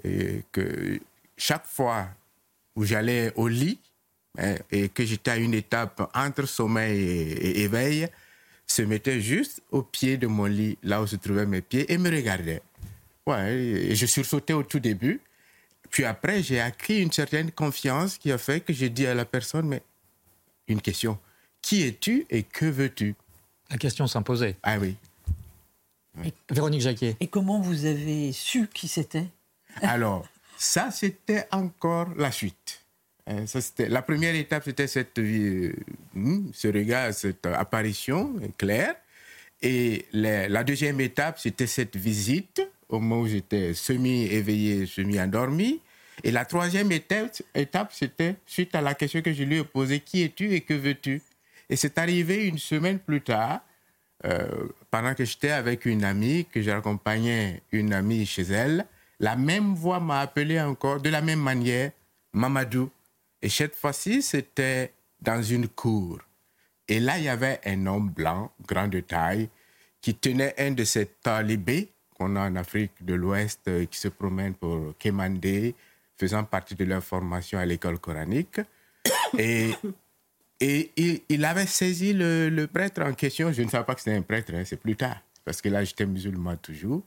et 0.02 0.42
que 0.50 0.98
chaque 1.36 1.64
fois 1.64 2.08
où 2.74 2.84
j'allais 2.84 3.32
au 3.36 3.46
lit 3.46 3.78
et 4.70 4.88
que 4.88 5.04
j'étais 5.04 5.32
à 5.32 5.36
une 5.36 5.54
étape 5.54 6.10
entre 6.14 6.46
sommeil 6.46 7.00
et, 7.00 7.32
et 7.32 7.60
éveil, 7.62 8.08
se 8.66 8.82
mettait 8.82 9.20
juste 9.20 9.62
au 9.70 9.82
pied 9.82 10.16
de 10.16 10.26
mon 10.26 10.44
lit, 10.44 10.78
là 10.82 11.02
où 11.02 11.06
se 11.06 11.16
trouvaient 11.16 11.46
mes 11.46 11.60
pieds, 11.60 11.92
et 11.92 11.98
me 11.98 12.10
regardait. 12.10 12.62
Ouais, 13.26 13.54
et 13.54 13.94
je 13.94 14.06
sursautais 14.06 14.52
au 14.52 14.62
tout 14.62 14.78
début. 14.78 15.20
Puis 15.90 16.04
après, 16.04 16.42
j'ai 16.42 16.60
acquis 16.60 17.00
une 17.00 17.10
certaine 17.10 17.50
confiance 17.50 18.16
qui 18.16 18.30
a 18.30 18.38
fait 18.38 18.60
que 18.60 18.72
j'ai 18.72 18.88
dit 18.88 19.06
à 19.06 19.14
la 19.14 19.24
personne, 19.24 19.66
mais 19.66 19.82
une 20.68 20.80
question. 20.80 21.18
Qui 21.60 21.82
es-tu 21.82 22.26
et 22.30 22.44
que 22.44 22.64
veux-tu? 22.64 23.16
La 23.70 23.76
question 23.76 24.06
s'imposait. 24.06 24.56
Ah 24.62 24.78
oui. 24.78 24.96
Véronique 26.50 26.80
Jacquet. 26.80 27.16
Et 27.20 27.26
comment 27.26 27.60
vous 27.60 27.84
avez 27.84 28.32
su 28.32 28.68
qui 28.68 28.88
c'était? 28.88 29.26
Alors, 29.82 30.28
ça, 30.56 30.90
c'était 30.90 31.46
encore 31.50 32.08
la 32.16 32.30
suite. 32.30 32.79
Euh, 33.30 33.46
la 33.88 34.02
première 34.02 34.34
étape, 34.34 34.64
c'était 34.64 34.86
cette, 34.86 35.18
euh, 35.18 35.72
hmm, 36.14 36.50
ce 36.52 36.68
regard, 36.68 37.14
cette 37.14 37.46
apparition 37.46 38.34
claire. 38.58 38.94
Et 39.62 40.06
la, 40.12 40.64
deuxième 40.64 41.00
étape, 41.00 41.38
c'était 41.38 41.66
cette 41.66 41.96
visite, 41.96 42.62
au 42.88 42.98
moment 42.98 43.22
où 43.22 43.26
j'étais 43.28 43.74
semi-éveillé, 43.74 44.86
semi-endormi. 44.86 45.80
Et 46.24 46.30
la 46.30 46.44
troisième 46.44 46.90
étape, 46.92 47.92
c'était 47.92 48.36
suite 48.46 48.74
à 48.74 48.80
la 48.80 48.94
question 48.94 49.22
que 49.22 49.32
je 49.32 49.42
lui 49.42 49.58
ai 49.58 49.64
posée, 49.64 50.00
qui 50.00 50.22
es-tu 50.22 50.52
et 50.52 50.62
que 50.62 50.74
veux-tu? 50.74 51.22
Et 51.68 51.76
c'est 51.76 51.98
arrivé 51.98 52.46
une 52.46 52.58
semaine 52.58 52.98
plus 52.98 53.20
tard, 53.20 53.60
euh, 54.24 54.68
pendant 54.90 55.14
que 55.14 55.24
j'étais 55.24 55.50
avec 55.50 55.86
une 55.86 56.04
amie, 56.04 56.46
que 56.50 56.60
j'accompagnais 56.62 57.62
une 57.70 57.92
amie 57.92 58.26
chez 58.26 58.42
elle, 58.42 58.86
la 59.18 59.36
même 59.36 59.74
voix 59.74 60.00
m'a 60.00 60.20
appelé 60.20 60.60
encore 60.60 61.00
de 61.00 61.10
la 61.10 61.20
même 61.20 61.40
manière, 61.40 61.92
Mamadou. 62.32 62.90
Et 63.42 63.48
cette 63.48 63.76
fois-ci, 63.76 64.22
c'était 64.22 64.92
dans 65.20 65.42
une 65.42 65.68
cour. 65.68 66.18
Et 66.88 67.00
là, 67.00 67.18
il 67.18 67.24
y 67.24 67.28
avait 67.28 67.60
un 67.64 67.86
homme 67.86 68.10
blanc, 68.10 68.52
grand 68.66 68.88
de 68.88 69.00
taille, 69.00 69.48
qui 70.00 70.14
tenait 70.14 70.54
un 70.58 70.72
de 70.72 70.84
ces 70.84 71.06
talibés 71.06 71.92
qu'on 72.14 72.36
a 72.36 72.40
en 72.40 72.56
Afrique 72.56 72.92
de 73.00 73.14
l'Ouest, 73.14 73.60
euh, 73.68 73.86
qui 73.86 73.98
se 73.98 74.08
promènent 74.08 74.54
pour 74.54 74.94
quémander, 74.98 75.74
faisant 76.18 76.44
partie 76.44 76.74
de 76.74 76.84
leur 76.84 77.02
formation 77.02 77.58
à 77.58 77.64
l'école 77.64 77.98
coranique. 77.98 78.60
Et, 79.38 79.70
et 80.60 80.92
il, 81.28 81.44
avait 81.44 81.66
saisi 81.66 82.12
le, 82.12 82.66
prêtre 82.66 83.02
en 83.02 83.14
question. 83.14 83.52
Je 83.52 83.62
ne 83.62 83.68
savais 83.68 83.84
pas 83.84 83.94
que 83.94 84.00
c'était 84.00 84.16
un 84.16 84.22
prêtre, 84.22 84.52
hein, 84.54 84.62
c'est 84.66 84.80
plus 84.80 84.96
tard, 84.96 85.16
parce 85.44 85.62
que 85.62 85.68
là, 85.68 85.82
j'étais 85.84 86.04
musulman 86.04 86.56
toujours. 86.56 87.02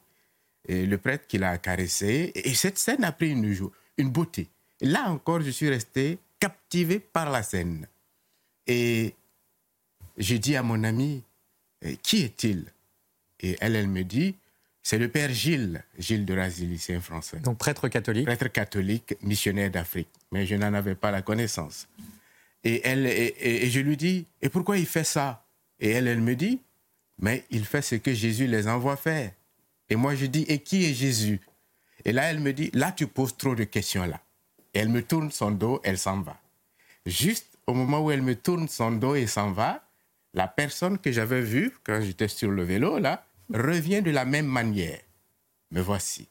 Et 0.68 0.86
le 0.86 0.98
prêtre 0.98 1.28
qui 1.28 1.38
l'a 1.38 1.58
caressé. 1.58 2.32
Et 2.34 2.54
cette 2.54 2.78
scène 2.78 3.04
a 3.04 3.12
pris 3.12 3.32
une, 3.32 3.56
une 3.98 4.10
beauté. 4.10 4.48
Là 4.84 5.10
encore, 5.10 5.42
je 5.42 5.50
suis 5.50 5.70
resté 5.70 6.20
captivé 6.40 7.00
par 7.00 7.30
la 7.32 7.42
scène. 7.42 7.88
Et 8.68 9.14
j'ai 10.18 10.40
dit 10.40 10.56
à 10.56 10.64
mon 10.64 10.84
ami, 10.84 11.24
Eh, 11.82 11.98
qui 11.98 12.22
est-il? 12.24 12.66
Et 13.42 13.58
elle, 13.60 13.76
elle 13.76 13.88
me 13.90 14.04
dit, 14.04 14.36
c'est 14.82 14.98
le 14.98 15.10
père 15.10 15.34
Gilles, 15.34 15.84
Gilles 16.00 16.26
de 16.26 16.34
Razilly, 16.34 16.74
lycéen 16.74 17.02
français. 17.02 17.40
Donc 17.40 17.58
prêtre 17.58 17.88
catholique. 17.90 18.26
Prêtre 18.26 18.48
catholique, 18.50 19.16
missionnaire 19.22 19.70
d'Afrique. 19.72 20.08
Mais 20.32 20.46
je 20.46 20.56
n'en 20.56 20.74
avais 20.74 20.96
pas 20.96 21.12
la 21.12 21.22
connaissance. 21.22 21.88
Et, 22.64 22.82
elle, 22.88 23.06
et, 23.06 23.36
et- 23.40 23.66
et 23.66 23.70
je 23.70 23.80
lui 23.82 23.98
dis, 23.98 24.26
et 24.42 24.48
pourquoi 24.50 24.78
il 24.78 24.86
fait 24.86 25.04
ça? 25.04 25.46
Et 25.80 25.90
elle, 25.90 26.08
elle 26.08 26.22
me 26.22 26.36
dit, 26.36 26.62
mais 27.20 27.44
il 27.50 27.66
fait 27.66 27.82
ce 27.82 27.96
que 27.96 28.14
Jésus 28.14 28.48
les 28.48 28.68
envoie 28.70 28.96
faire. 28.96 29.32
Et 29.90 29.96
moi, 29.98 30.16
je 30.16 30.26
dis, 30.26 30.44
et 30.48 30.60
qui 30.60 30.86
est 30.86 30.94
Jésus? 30.94 31.42
Et 32.06 32.14
là, 32.14 32.24
elle 32.30 32.40
me 32.40 32.54
dit, 32.54 32.70
là, 32.74 32.92
tu 32.94 33.08
poses 33.08 33.36
trop 33.36 33.56
de 33.56 33.66
questions 33.66 34.06
là. 34.06 34.22
Elle 34.74 34.90
me 34.90 35.04
tourne 35.04 35.32
son 35.32 35.52
dos, 35.52 35.80
elle 35.84 35.98
s'en 35.98 36.22
va. 36.22 36.38
Juste 37.06 37.48
au 37.68 37.74
moment 37.74 38.02
où 38.02 38.12
elle 38.12 38.22
me 38.22 38.36
tourne 38.36 38.68
son 38.68 38.92
dos 38.92 39.16
et 39.16 39.28
s'en 39.28 39.52
va, 39.52 39.84
la 40.34 40.48
personne 40.48 40.98
que 40.98 41.12
j'avais 41.12 41.42
vue 41.42 41.72
quand 41.84 42.02
j'étais 42.02 42.28
sur 42.28 42.50
le 42.50 42.64
vélo, 42.64 42.98
là, 43.00 43.26
revient 43.54 44.02
de 44.02 44.12
la 44.12 44.26
même 44.26 44.48
manière. 44.48 45.00
Me 45.72 45.82
voici. 45.82 46.28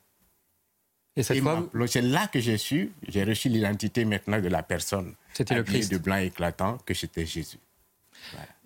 Et 1.17 1.23
cette 1.23 1.41
fois. 1.41 1.69
C'est 1.87 2.03
là 2.03 2.27
que 2.27 2.41
j'ai 2.41 2.59
su, 2.59 2.93
j'ai 3.07 3.25
reçu 3.25 3.49
l'identité 3.49 4.05
maintenant 4.05 4.41
de 4.41 4.49
la 4.49 4.63
personne. 4.63 5.15
C'était 5.35 5.55
le 5.55 5.63
Christ. 5.63 5.91
de 5.91 5.99
blanc 5.99 6.17
éclatant, 6.17 6.79
que 6.87 6.95
c'était 6.95 7.27
Jésus. 7.27 7.59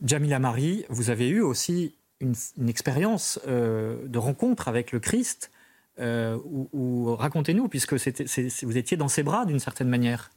Jamila 0.05 0.39
Marie, 0.39 0.85
vous 0.89 1.11
avez 1.11 1.29
eu 1.29 1.41
aussi 1.41 1.95
une, 2.21 2.35
une 2.59 2.69
expérience 2.69 3.41
euh, 3.47 4.07
de 4.07 4.19
rencontre 4.19 4.69
avec 4.69 4.93
le 4.93 5.01
Christ. 5.01 5.51
Euh, 5.99 6.39
ou 6.45 6.69
ou- 6.73 7.17
racontez-nous, 7.17 7.69
puisque 7.69 7.95
vous 7.95 8.77
étiez 8.79 8.97
dans 8.97 9.09
ses 9.09 9.23
bras 9.23 9.45
d'une 9.47 9.61
certaine 9.61 9.89
manière. 9.89 10.31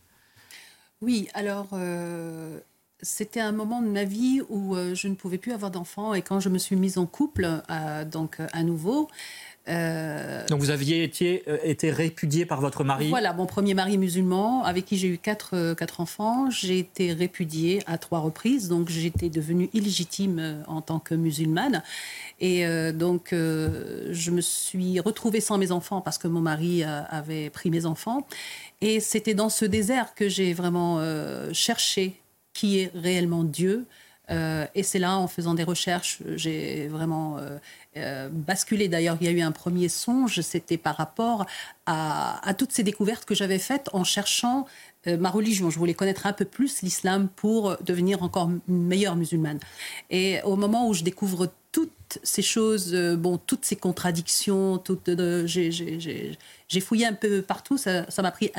Oui, 1.02 1.30
alors 1.34 1.70
euh, 1.74 2.60
c'était 3.02 3.40
un 3.40 3.52
moment 3.52 3.82
de 3.82 3.88
ma 3.88 4.04
vie 4.04 4.42
où 4.50 4.76
euh, 4.76 4.96
je 4.96 5.08
ne 5.08 5.16
pouvais 5.16 5.38
plus 5.38 5.54
avoir 5.54 5.72
d'enfants 5.72 6.14
et 6.14 6.22
quand 6.22 6.40
je 6.40 6.50
me 6.50 6.58
suis 6.58 6.76
mise 6.76 6.98
en 6.98 7.06
couple, 7.06 7.48
donc 8.12 8.38
à 8.52 8.64
nouveau. 8.64 9.10
Euh, 9.70 10.46
Donc 10.48 10.60
vous 10.60 10.72
aviez 10.72 11.04
été, 11.04 11.44
euh, 11.48 11.58
été 11.64 11.92
répudié 11.92 12.46
par 12.46 12.62
votre 12.62 12.84
mari. 12.84 13.10
Voilà, 13.10 13.34
mon 13.34 13.46
premier 13.46 13.74
mari 13.74 13.98
musulman, 13.98 14.64
avec 14.64 14.86
qui 14.86 14.98
j'ai 14.98 15.08
eu 15.08 15.18
quatre, 15.18 15.52
euh, 15.54 15.76
quatre 15.76 16.02
enfants. 16.02 16.50
J'ai 16.50 16.80
été 16.80 17.14
répudiée 17.14 17.82
à 17.86 17.98
trois 17.98 18.20
reprises, 18.20 18.68
donc 18.68 18.90
j'étais 18.90 19.30
devenue 19.30 19.70
illégitime 19.74 20.64
en 20.68 20.82
tant 20.82 21.00
que 21.00 21.16
musulmane. 21.16 21.84
Et 22.40 22.66
donc, 22.94 23.30
je 23.32 24.32
me 24.32 24.40
suis 24.40 25.00
retrouvée 25.02 25.42
sans 25.42 25.58
mes 25.58 25.72
enfants 25.72 26.00
parce 26.00 26.18
que 26.18 26.28
mon 26.28 26.40
mari 26.40 26.84
avait 26.84 27.50
pris 27.50 27.70
mes 27.70 27.86
enfants. 27.86 28.26
Et 28.80 29.02
c'était 29.02 29.34
dans 29.34 29.50
ce 29.50 29.66
désert 29.66 30.16
que 30.16 30.30
j'ai 30.30 30.54
vraiment 30.54 31.02
cherché 31.52 32.16
qui 32.54 32.80
est 32.80 32.92
réellement 32.96 33.44
Dieu. 33.44 33.86
Euh, 34.32 34.66
et 34.76 34.84
c'est 34.84 35.00
là, 35.00 35.18
en 35.18 35.28
faisant 35.28 35.54
des 35.54 35.64
recherches, 35.64 36.20
j'ai 36.36 36.88
vraiment 36.88 37.38
euh, 37.38 37.58
euh, 37.98 38.30
basculé. 38.32 38.88
D'ailleurs, 38.88 39.18
il 39.22 39.28
y 39.28 39.30
a 39.30 39.32
eu 39.32 39.42
un 39.42 39.52
premier 39.52 39.90
songe, 39.90 40.42
c'était 40.42 40.78
par 40.78 40.96
rapport 40.96 41.46
à, 41.86 42.54
toutes 42.58 42.72
ces 42.72 42.84
découvertes 42.84 43.26
que 43.26 43.34
j'avais 43.34 43.60
faites 43.60 43.90
en 43.94 44.04
cherchant 44.04 44.68
ma 45.08 45.30
religion. 45.30 45.70
Je 45.70 45.80
voulais 45.80 45.94
connaître 45.94 46.28
un 46.28 46.34
peu 46.34 46.46
plus 46.46 46.82
l'islam 46.82 47.30
pour 47.36 47.78
devenir 47.82 48.22
encore 48.22 48.52
meilleure 48.68 49.16
musulmane. 49.16 49.60
Et 50.12 50.40
au 50.44 50.56
moment 50.56 50.88
où 50.88 50.94
je 50.94 51.04
découvre 51.04 51.50
toutes 51.72 52.20
ces 52.24 52.42
choses, 52.42 52.96
bon, 53.18 53.38
toutes 53.38 53.66
ces 53.66 53.76
contradictions, 53.76 54.78
toutes, 54.78 55.10
euh, 55.10 55.48
j'ai 56.70 56.80
fouillé 56.80 57.06
un 57.06 57.14
peu 57.14 57.42
partout. 57.42 57.78
Ça 57.78 58.06
m'a 58.20 58.32
pris 58.32 58.52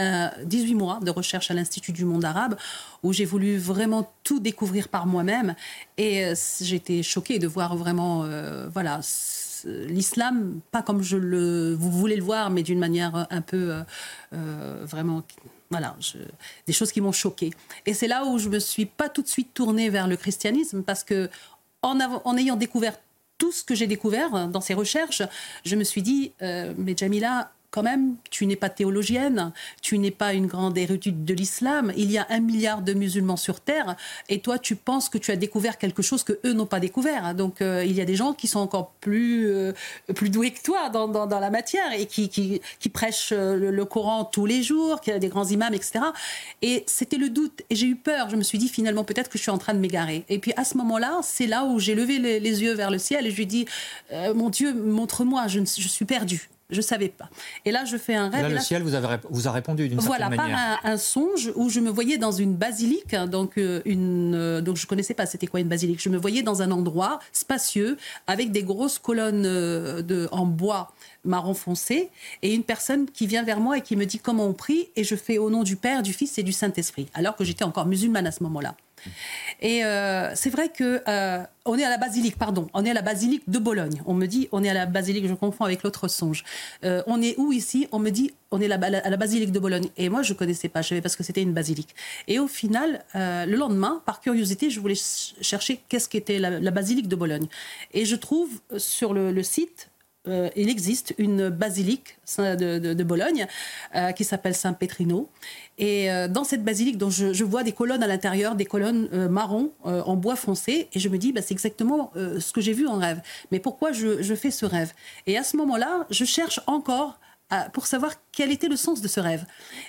18 0.44 0.74
mois 0.74 1.00
de 1.02 1.10
recherche 1.10 1.50
à 1.50 1.54
l'Institut 1.54 1.92
du 1.92 2.04
monde 2.04 2.24
arabe, 2.24 2.56
où 3.02 3.12
j'ai 3.12 3.24
voulu 3.24 3.56
vraiment 3.56 4.12
tout 4.24 4.40
découvrir 4.40 4.88
par 4.88 5.06
moi-même. 5.06 5.54
Et 5.96 6.26
euh, 6.26 6.34
été 6.72 7.02
choquée 7.02 7.38
de 7.38 7.46
voir 7.46 7.76
vraiment, 7.76 8.26
voilà, 8.72 9.00
l'islam, 9.64 10.60
pas 10.70 10.82
comme 10.82 11.02
je 11.02 11.16
le, 11.16 11.74
vous 11.74 11.90
voulez 11.90 12.16
le 12.16 12.22
voir, 12.22 12.50
mais 12.50 12.62
d'une 12.62 12.78
manière 12.78 13.26
un 13.30 13.40
peu 13.40 13.74
vraiment 14.32 15.22
voilà, 15.70 15.96
des 16.66 16.72
choses 16.72 16.90
qui 16.90 17.00
m'ont 17.00 17.12
choquée. 17.12 17.50
Et 17.86 17.94
c'est 17.94 18.08
là 18.08 18.24
où 18.24 18.38
je 18.38 18.48
me 18.48 18.58
suis 18.58 18.86
pas 18.86 19.08
tout 19.08 19.22
de 19.22 19.28
suite 19.28 19.54
tournée 19.54 19.88
vers 19.88 20.08
le 20.08 20.16
christianisme 20.16 20.82
parce 20.82 21.04
que 21.04 21.30
en, 21.82 22.36
ayant 22.36 22.56
découvert 22.56 22.94
tout 23.38 23.52
ce 23.52 23.64
que 23.64 23.74
j'ai 23.74 23.86
découvert 23.86 24.48
dans 24.48 24.60
ces 24.60 24.74
recherches, 24.74 25.22
je 25.64 25.76
me 25.76 25.84
suis 25.84 26.02
dit, 26.02 26.32
euh, 26.42 26.74
mais 26.76 26.94
Jamila, 26.96 27.52
quand 27.70 27.82
même, 27.82 28.16
tu 28.30 28.46
n'es 28.46 28.56
pas 28.56 28.68
théologienne, 28.68 29.52
tu 29.80 29.98
n'es 29.98 30.10
pas 30.10 30.34
une 30.34 30.46
grande 30.46 30.76
érudite 30.76 31.24
de 31.24 31.34
l'islam. 31.34 31.92
Il 31.96 32.10
y 32.10 32.18
a 32.18 32.26
un 32.28 32.40
milliard 32.40 32.82
de 32.82 32.92
musulmans 32.94 33.36
sur 33.36 33.60
Terre, 33.60 33.96
et 34.28 34.40
toi, 34.40 34.58
tu 34.58 34.74
penses 34.76 35.08
que 35.08 35.18
tu 35.18 35.30
as 35.30 35.36
découvert 35.36 35.78
quelque 35.78 36.02
chose 36.02 36.24
que 36.24 36.38
eux 36.44 36.52
n'ont 36.52 36.66
pas 36.66 36.80
découvert. 36.80 37.34
Donc, 37.34 37.62
euh, 37.62 37.84
il 37.84 37.92
y 37.92 38.00
a 38.00 38.04
des 38.04 38.16
gens 38.16 38.32
qui 38.32 38.48
sont 38.48 38.58
encore 38.58 38.92
plus, 39.00 39.48
euh, 39.48 39.72
plus 40.14 40.30
doués 40.30 40.50
que 40.50 40.62
toi 40.62 40.88
dans, 40.88 41.08
dans, 41.08 41.40
la 41.40 41.50
matière 41.50 41.92
et 41.92 42.06
qui, 42.06 42.28
qui, 42.28 42.88
prêchent 42.88 43.32
euh, 43.32 43.70
le, 43.70 43.84
Coran 43.84 44.24
tous 44.24 44.46
les 44.46 44.62
jours, 44.62 45.00
qui 45.00 45.10
a 45.12 45.18
des 45.18 45.28
grands 45.28 45.46
imams, 45.46 45.74
etc. 45.74 46.00
Et 46.62 46.84
c'était 46.86 47.16
le 47.16 47.30
doute, 47.30 47.62
et 47.70 47.76
j'ai 47.76 47.86
eu 47.86 47.96
peur. 47.96 48.30
Je 48.30 48.36
me 48.36 48.42
suis 48.42 48.58
dit, 48.58 48.68
finalement, 48.68 49.04
peut-être 49.04 49.30
que 49.30 49.38
je 49.38 49.42
suis 49.42 49.50
en 49.50 49.58
train 49.58 49.74
de 49.74 49.78
m'égarer. 49.78 50.24
Et 50.28 50.38
puis, 50.38 50.52
à 50.56 50.64
ce 50.64 50.76
moment-là, 50.78 51.20
c'est 51.22 51.46
là 51.46 51.64
où 51.64 51.78
j'ai 51.78 51.94
levé 51.94 52.18
les, 52.18 52.62
yeux 52.62 52.74
vers 52.74 52.90
le 52.90 52.98
ciel 52.98 53.26
et 53.26 53.30
je 53.30 53.36
lui 53.36 53.44
ai 53.44 53.46
dit, 53.46 53.66
mon 54.34 54.50
Dieu, 54.50 54.74
montre-moi, 54.74 55.46
je, 55.46 55.60
suis 55.64 56.04
perdu. 56.04 56.50
Je 56.70 56.80
savais 56.80 57.08
pas. 57.08 57.28
Et 57.64 57.70
là, 57.70 57.84
je 57.84 57.96
fais 57.96 58.14
un 58.14 58.28
rêve. 58.28 58.42
Là, 58.42 58.48
le 58.48 58.58
ciel 58.58 58.82
vous, 58.82 58.94
avez, 58.94 59.18
vous 59.28 59.48
a 59.48 59.52
répondu 59.52 59.88
d'une 59.88 60.00
certaine 60.00 60.30
manière. 60.30 60.46
Voilà, 60.46 60.78
par 60.82 60.92
un, 60.92 60.96
songe 60.96 61.52
où 61.56 61.68
je 61.68 61.80
me 61.80 61.90
voyais 61.90 62.18
dans 62.18 62.32
une 62.32 62.54
basilique. 62.54 63.14
Donc, 63.14 63.58
euh, 63.58 63.82
une, 63.84 64.34
euh, 64.34 64.60
donc 64.60 64.76
je 64.76 64.86
connaissais 64.86 65.14
pas 65.14 65.26
c'était 65.26 65.46
quoi 65.46 65.60
une 65.60 65.68
basilique. 65.68 66.00
Je 66.02 66.08
me 66.08 66.18
voyais 66.18 66.42
dans 66.42 66.62
un 66.62 66.70
endroit 66.70 67.20
spacieux 67.32 67.96
avec 68.26 68.52
des 68.52 68.62
grosses 68.62 68.98
colonnes 68.98 69.44
euh, 69.46 70.02
de, 70.02 70.28
en 70.32 70.46
bois 70.46 70.92
marron 71.24 71.54
foncé 71.54 72.10
et 72.42 72.54
une 72.54 72.64
personne 72.64 73.06
qui 73.10 73.26
vient 73.26 73.42
vers 73.42 73.60
moi 73.60 73.78
et 73.78 73.80
qui 73.82 73.96
me 73.96 74.06
dit 74.06 74.18
comment 74.18 74.46
on 74.46 74.54
prie 74.54 74.88
et 74.96 75.04
je 75.04 75.16
fais 75.16 75.38
au 75.38 75.50
nom 75.50 75.62
du 75.62 75.76
Père, 75.76 76.02
du 76.02 76.12
Fils 76.12 76.38
et 76.38 76.42
du 76.42 76.52
Saint-Esprit. 76.52 77.08
Alors 77.14 77.36
que 77.36 77.44
j'étais 77.44 77.64
encore 77.64 77.86
musulmane 77.86 78.26
à 78.26 78.32
ce 78.32 78.42
moment-là. 78.44 78.74
Et 79.60 79.84
euh, 79.84 80.30
c'est 80.34 80.50
vrai 80.50 80.68
que 80.68 81.02
euh, 81.08 81.42
on 81.64 81.78
est 81.78 81.84
à 81.84 81.90
la 81.90 81.98
basilique, 81.98 82.36
pardon, 82.36 82.68
on 82.74 82.84
est 82.84 82.90
à 82.90 82.94
la 82.94 83.02
basilique 83.02 83.48
de 83.48 83.58
Bologne. 83.58 84.02
On 84.06 84.14
me 84.14 84.26
dit, 84.26 84.48
on 84.52 84.64
est 84.64 84.68
à 84.68 84.74
la 84.74 84.86
basilique, 84.86 85.26
je 85.26 85.34
confonds 85.34 85.64
avec 85.64 85.82
l'autre 85.82 86.08
songe. 86.08 86.44
Euh, 86.84 87.02
on 87.06 87.20
est 87.20 87.34
où 87.38 87.52
ici? 87.52 87.88
On 87.92 87.98
me 87.98 88.10
dit, 88.10 88.32
on 88.50 88.60
est 88.60 88.70
à 88.70 88.78
la 89.10 89.16
basilique 89.16 89.52
de 89.52 89.58
Bologne. 89.58 89.88
Et 89.96 90.08
moi, 90.08 90.22
je 90.22 90.32
connaissais 90.32 90.68
pas, 90.68 90.82
je 90.82 90.88
savais 90.88 91.00
parce 91.00 91.16
que 91.16 91.22
c'était 91.22 91.42
une 91.42 91.52
basilique. 91.52 91.94
Et 92.26 92.38
au 92.38 92.48
final, 92.48 93.04
le 93.14 93.54
lendemain, 93.54 94.02
par 94.06 94.20
curiosité, 94.20 94.70
je 94.70 94.80
voulais 94.80 94.98
chercher 95.40 95.80
qu'est-ce 95.88 96.08
qu'était 96.08 96.38
la, 96.38 96.70
basilique 96.72 97.06
de 97.06 97.16
Bologne. 97.16 97.46
Et 97.94 98.04
je 98.04 98.16
trouve 98.16 98.50
sur 98.76 99.14
le 99.14 99.42
site 99.44 99.90
euh, 100.28 100.50
il 100.54 100.68
existe 100.68 101.14
une 101.16 101.48
basilique 101.48 102.18
de, 102.36 103.02
Bologne 103.02 103.46
euh, 103.94 104.12
qui 104.12 104.24
s'appelle 104.24 104.54
Saint-Pétrino. 104.54 105.30
Et 105.78 106.10
euh, 106.12 106.28
dans 106.28 106.44
cette 106.44 106.62
basilique, 106.62 106.98
dont 106.98 107.08
je, 107.08 107.44
vois 107.44 107.62
des 107.62 107.72
colonnes 107.72 108.02
à 108.02 108.06
l'intérieur, 108.06 108.54
des 108.54 108.66
colonnes 108.66 109.08
marron 109.28 109.72
en 109.82 110.16
bois 110.16 110.36
foncé, 110.36 110.88
et 110.92 111.00
je 111.00 111.08
me 111.08 111.16
dis, 111.16 111.32
bah, 111.32 111.40
c'est 111.42 111.52
exactement 111.52 112.12
ce 112.14 112.52
que 112.52 112.60
j'ai 112.60 112.72
vu 112.72 112.86
en 112.86 112.98
rêve. 112.98 113.20
Mais 113.50 113.60
pourquoi 113.60 113.92
je, 113.92 114.34
fais 114.34 114.50
ce 114.50 114.66
rêve? 114.66 114.92
Et 115.26 115.38
à 115.38 115.42
ce 115.42 115.56
moment-là, 115.56 116.06
je 116.10 116.24
cherche 116.24 116.60
encore 116.66 117.18
pour 117.72 117.86
savoir 117.86 118.12
quel 118.30 118.52
était 118.52 118.68
le 118.68 118.76
sens 118.76 119.00
de 119.00 119.08
ce 119.08 119.18
rêve. 119.18 119.44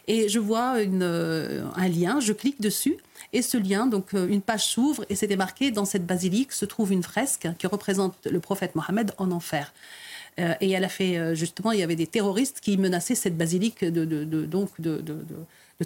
Et 0.08 0.30
je 0.30 0.40
vois 0.40 0.78
un 0.78 1.88
lien, 1.90 2.20
je 2.20 2.34
clique 2.34 2.62
dessus. 2.62 2.98
Et 3.34 3.42
ce 3.42 3.58
lien, 3.58 3.86
donc 3.86 4.14
une 4.14 4.42
page 4.42 4.66
s'ouvre 4.66 5.06
et 5.10 5.16
c'était 5.16 5.36
marqué 5.36 5.72
dans 5.72 5.86
cette 5.86 6.06
basilique 6.06 6.54
se 6.54 6.66
trouve 6.66 6.92
une 6.92 7.04
fresque 7.04 7.48
qui 7.60 7.68
représente 7.68 8.26
le 8.26 8.40
prophète 8.40 8.76
Mohammed 8.76 9.12
en 9.18 9.30
enfer. 9.32 9.74
Euh, 10.40 10.54
et 10.62 10.72
elle 10.72 10.84
a 10.84 10.90
fait, 10.90 11.18
euh, 11.18 11.36
justement, 11.36 11.72
il 11.72 11.80
y 11.80 11.84
avait 11.84 11.96
des 11.96 12.08
terroristes 12.08 12.60
qui 12.62 12.78
menaçaient 12.78 13.16
cette 13.16 13.38
basilique 13.38 13.84
de, 13.84 14.06
donc 14.46 14.70
de, 14.80 15.04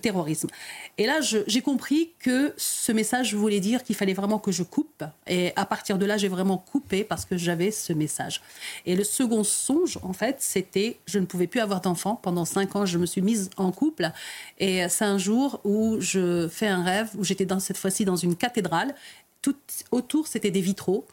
terrorisme. 0.02 0.50
Et 0.98 1.06
là, 1.06 1.22
j'ai 1.22 1.62
compris 1.62 2.12
que 2.20 2.54
ce 2.58 2.92
message 2.92 3.34
voulait 3.34 3.62
dire 3.62 3.82
qu'il 3.82 3.96
fallait 3.96 4.14
vraiment 4.14 4.40
que 4.40 4.52
je 4.52 4.62
coupe. 4.62 5.06
Et 5.26 5.54
à 5.56 5.66
partir 5.66 5.98
de 5.98 6.06
là, 6.06 6.18
j'ai 6.18 6.28
vraiment 6.28 6.58
coupé 6.58 7.06
parce 7.06 7.24
que 7.24 7.38
j'avais 7.38 7.72
ce 7.72 7.94
message. 7.94 8.42
Et 8.86 8.98
le 8.98 9.06
second 9.06 9.46
songe, 9.46 9.98
en 10.04 10.12
fait, 10.12 10.36
c'était 10.40 10.98
je 11.06 11.18
ne 11.18 11.26
pouvais 11.26 11.48
plus 11.48 11.62
avoir 11.62 11.80
d'enfant. 11.80 12.20
Pendant 12.22 12.44
cinq 12.44 12.76
ans, 12.76 12.86
je 12.86 12.98
me 12.98 13.06
suis 13.06 13.22
mise 13.22 13.50
en 13.56 13.72
couple. 13.72 14.12
Et 14.60 14.86
c'est 14.90 15.06
un 15.06 15.18
jour 15.18 15.62
où 15.64 15.96
je 16.02 16.50
fais 16.50 16.68
un 16.68 16.84
rêve, 16.84 17.12
où 17.18 17.24
j'étais 17.24 17.48
cette 17.62 17.78
fois-ci 17.78 18.04
dans 18.04 18.18
une 18.18 18.36
cathédrale. 18.36 18.96
Tout 19.42 19.56
autour, 19.92 20.28
c'était 20.28 20.52
des 20.52 20.60
vitraux. 20.60 21.06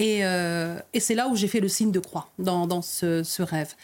Euh, 0.00 0.78
et, 0.92 1.00
c'est 1.00 1.14
là 1.14 1.28
où 1.28 1.36
j'ai 1.36 1.48
fait 1.48 1.60
le 1.60 1.68
signe 1.68 1.92
de 1.92 2.00
croix, 2.00 2.28
dans, 2.38 2.82
ce, 2.82 3.42
rêve. 3.42 3.74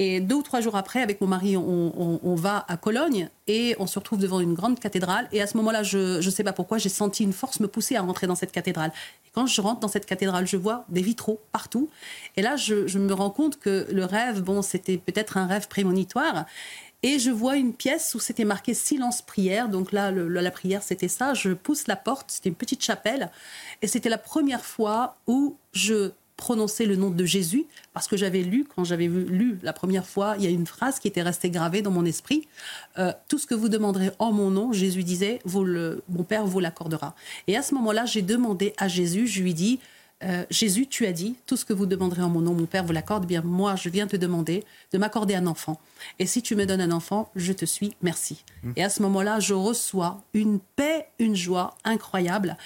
Et 0.00 0.20
deux 0.20 0.36
ou 0.36 0.42
trois 0.42 0.60
jours 0.60 0.76
après, 0.76 1.02
avec 1.02 1.20
mon 1.20 1.26
mari, 1.26 1.56
on, 1.56 2.34
va 2.36 2.64
à 2.68 2.76
Cologne 2.76 3.28
et 3.48 3.74
on 3.80 3.88
se 3.88 3.98
retrouve 3.98 4.20
devant 4.20 4.38
une 4.38 4.54
grande 4.54 4.78
cathédrale. 4.78 5.28
Et 5.32 5.42
à 5.42 5.48
ce 5.48 5.56
moment-là, 5.56 5.82
je 5.82 6.24
ne 6.24 6.30
sais 6.30 6.44
pas 6.44 6.52
pourquoi, 6.52 6.78
j'ai 6.78 6.88
senti 6.88 7.24
une 7.24 7.32
force 7.32 7.58
me 7.58 7.66
pousser 7.66 7.96
à 7.96 8.02
rentrer 8.02 8.28
dans 8.28 8.36
cette 8.36 8.52
cathédrale. 8.52 8.92
Et 9.26 9.30
quand 9.34 9.46
je 9.46 9.60
rentre 9.60 9.80
dans 9.80 9.88
cette 9.88 10.06
cathédrale, 10.06 10.46
je 10.46 10.56
vois 10.56 10.84
des 10.88 11.02
vitraux 11.02 11.40
partout. 11.50 11.90
Et 12.36 12.42
là, 12.42 12.54
je, 12.54 12.86
je 12.86 13.00
me 13.00 13.12
rends 13.12 13.30
compte 13.30 13.58
que 13.58 13.88
le 13.90 14.04
rêve, 14.04 14.40
bon, 14.40 14.62
c'était 14.62 14.98
peut-être 14.98 15.36
un 15.36 15.48
rêve 15.48 15.66
prémonitoire. 15.66 16.46
Et 17.02 17.18
je 17.18 17.30
vois 17.30 17.56
une 17.56 17.74
pièce 17.74 18.14
où 18.14 18.20
c'était 18.20 18.44
marqué 18.44 18.74
silence 18.74 19.22
prière. 19.22 19.68
Donc 19.68 19.92
là, 19.92 20.10
la 20.10 20.50
prière, 20.50 20.82
c'était 20.82 21.08
ça. 21.08 21.34
Je 21.34 21.50
pousse 21.50 21.86
la 21.86 21.96
porte, 21.96 22.30
c'était 22.30 22.48
une 22.48 22.56
petite 22.56 22.82
chapelle. 22.82 23.30
Et 23.82 23.86
c'était 23.86 24.08
la 24.08 24.18
première 24.18 24.64
fois 24.64 25.16
où 25.26 25.56
je 25.72 26.10
prononçais 26.36 26.86
le 26.86 26.94
nom 26.96 27.10
de 27.10 27.24
Jésus, 27.24 27.66
parce 27.92 28.06
que 28.06 28.16
j'avais 28.16 28.42
lu, 28.42 28.64
quand 28.64 28.84
j'avais 28.84 29.08
lu 29.08 29.58
la 29.62 29.72
première 29.72 30.06
fois, 30.06 30.36
il 30.38 30.44
y 30.44 30.46
a 30.46 30.50
une 30.50 30.68
phrase 30.68 31.00
qui 31.00 31.08
était 31.08 31.22
restée 31.22 31.50
gravée 31.50 31.82
dans 31.82 31.90
mon 31.90 32.04
esprit. 32.04 32.46
Euh, 32.96 33.12
Tout 33.28 33.38
ce 33.38 33.46
que 33.46 33.56
vous 33.56 33.68
demanderez 33.68 34.12
en 34.20 34.32
mon 34.32 34.50
nom, 34.50 34.72
Jésus 34.72 35.02
disait, 35.02 35.40
vous 35.44 35.64
le, 35.64 36.02
mon 36.08 36.22
Père 36.22 36.46
vous 36.46 36.60
l'accordera. 36.60 37.16
Et 37.48 37.56
à 37.56 37.62
ce 37.62 37.74
moment-là, 37.74 38.06
j'ai 38.06 38.22
demandé 38.22 38.72
à 38.78 38.86
Jésus, 38.86 39.26
je 39.26 39.42
lui 39.42 39.52
dis, 39.52 39.80
euh, 40.24 40.44
Jésus, 40.50 40.86
tu 40.86 41.06
as 41.06 41.12
dit, 41.12 41.36
tout 41.46 41.56
ce 41.56 41.64
que 41.64 41.72
vous 41.72 41.86
demanderez 41.86 42.22
en 42.22 42.28
mon 42.28 42.40
nom, 42.40 42.54
mon 42.54 42.66
Père 42.66 42.84
vous 42.84 42.92
l'accorde. 42.92 43.24
Eh 43.24 43.26
bien, 43.26 43.42
moi, 43.42 43.76
je 43.76 43.88
viens 43.88 44.06
te 44.06 44.16
demander 44.16 44.64
de 44.92 44.98
m'accorder 44.98 45.34
un 45.34 45.46
enfant. 45.46 45.80
Et 46.18 46.26
si 46.26 46.42
tu 46.42 46.56
me 46.56 46.66
donnes 46.66 46.80
un 46.80 46.90
enfant, 46.90 47.30
je 47.36 47.52
te 47.52 47.64
suis, 47.64 47.94
merci. 48.02 48.44
Mmh. 48.62 48.72
Et 48.76 48.84
à 48.84 48.88
ce 48.88 49.02
moment-là, 49.02 49.38
je 49.38 49.54
reçois 49.54 50.20
une 50.34 50.58
paix, 50.76 51.08
une 51.18 51.36
joie 51.36 51.76
incroyable. 51.84 52.56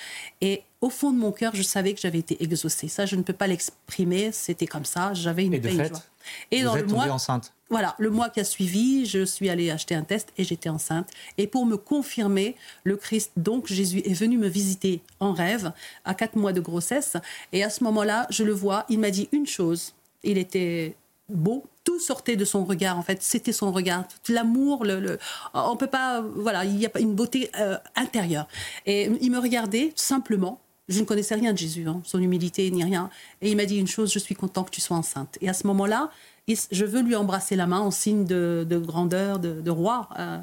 Et 0.41 0.63
au 0.81 0.89
fond 0.89 1.13
de 1.13 1.19
mon 1.19 1.31
cœur, 1.31 1.55
je 1.55 1.63
savais 1.63 1.93
que 1.93 2.01
j'avais 2.01 2.19
été 2.19 2.43
exaucée. 2.43 2.89
Ça, 2.89 3.07
je 3.07 3.17
ne 3.17 3.23
peux 3.23 3.33
pas 3.33 3.47
l'exprimer. 3.47 4.33
C'était 4.33 4.67
comme 4.67 4.85
ça. 4.85 5.13
J'avais 5.15 5.45
une 5.45 5.61
paix, 5.61 5.75
une 5.75 5.85
joie. 5.85 6.03
Et 6.51 6.63
dans 6.63 6.75
le 6.75 6.87
mois, 6.87 7.09
enceinte. 7.11 7.53
Voilà, 7.73 7.95
le 7.99 8.11
mois 8.11 8.29
qui 8.29 8.39
a 8.39 8.45
suivi, 8.45 9.07
je 9.07 9.25
suis 9.25 9.49
allée 9.49 9.71
acheter 9.71 9.95
un 9.95 10.03
test 10.03 10.29
et 10.37 10.45
j'étais 10.45 10.69
enceinte. 10.69 11.09
Et 11.39 11.47
pour 11.47 11.65
me 11.65 11.79
confirmer, 11.79 12.55
le 12.85 12.97
Christ, 12.97 13.33
donc 13.39 13.67
Jésus, 13.67 14.03
est 14.05 14.13
venu 14.13 14.37
me 14.37 14.47
visiter 14.47 15.01
en 15.21 15.33
rêve 15.33 15.73
à 16.05 16.13
quatre 16.13 16.37
mois 16.37 16.53
de 16.53 16.61
grossesse. 16.61 17.17
Et 17.55 17.65
à 17.65 17.71
ce 17.71 17.83
moment-là, 17.85 18.27
je 18.29 18.45
le 18.45 18.53
vois, 18.53 18.85
il 18.91 18.99
m'a 18.99 19.11
dit 19.11 19.31
une 19.33 19.47
chose. 19.47 19.95
Il 20.23 20.37
était 20.37 20.97
beau, 21.31 21.65
tout 21.83 21.99
sortait 21.99 22.37
de 22.37 22.45
son 22.45 22.63
regard 22.67 22.99
en 22.99 23.03
fait 23.03 23.23
c'était 23.23 23.53
son 23.53 23.73
regard 23.73 24.05
l'amour 24.29 24.85
le, 24.85 25.01
le, 25.01 25.19
on 25.55 25.77
peut 25.77 25.87
pas 25.87 26.21
voilà 26.21 26.65
il 26.65 26.79
y 26.79 26.85
a 26.85 26.91
une 27.01 27.15
beauté 27.15 27.51
euh, 27.59 27.79
intérieure 27.97 28.47
et 28.85 29.11
il 29.21 29.31
me 29.31 29.39
regardait 29.39 29.93
simplement 29.97 30.61
je 30.89 31.01
ne 31.01 31.05
connaissais 31.05 31.35
rien 31.35 31.53
de 31.53 31.59
Jésus, 31.59 31.87
hein, 31.87 32.01
son 32.05 32.21
humilité 32.21 32.71
ni 32.71 32.83
rien. 32.85 33.11
Et 33.41 33.51
il 33.51 33.57
m'a 33.57 33.65
dit 33.65 33.79
une 33.79 33.87
chose, 33.87 34.13
je 34.13 34.19
suis 34.19 34.35
content 34.35 34.65
que 34.65 34.71
tu 34.71 34.81
sois 34.81 34.97
enceinte. 34.97 35.39
Et 35.41 35.49
à 35.49 35.55
ce 35.55 35.67
moment-là, 35.69 36.11
je 36.49 36.85
veux 36.85 37.03
lui 37.03 37.17
embrasser 37.17 37.57
la 37.57 37.67
main 37.67 37.81
en 37.81 37.91
signe 37.91 38.25
de, 38.25 38.83
grandeur, 38.85 39.39
de, 39.39 39.71
roi. 39.71 40.09
Euh, 40.19 40.39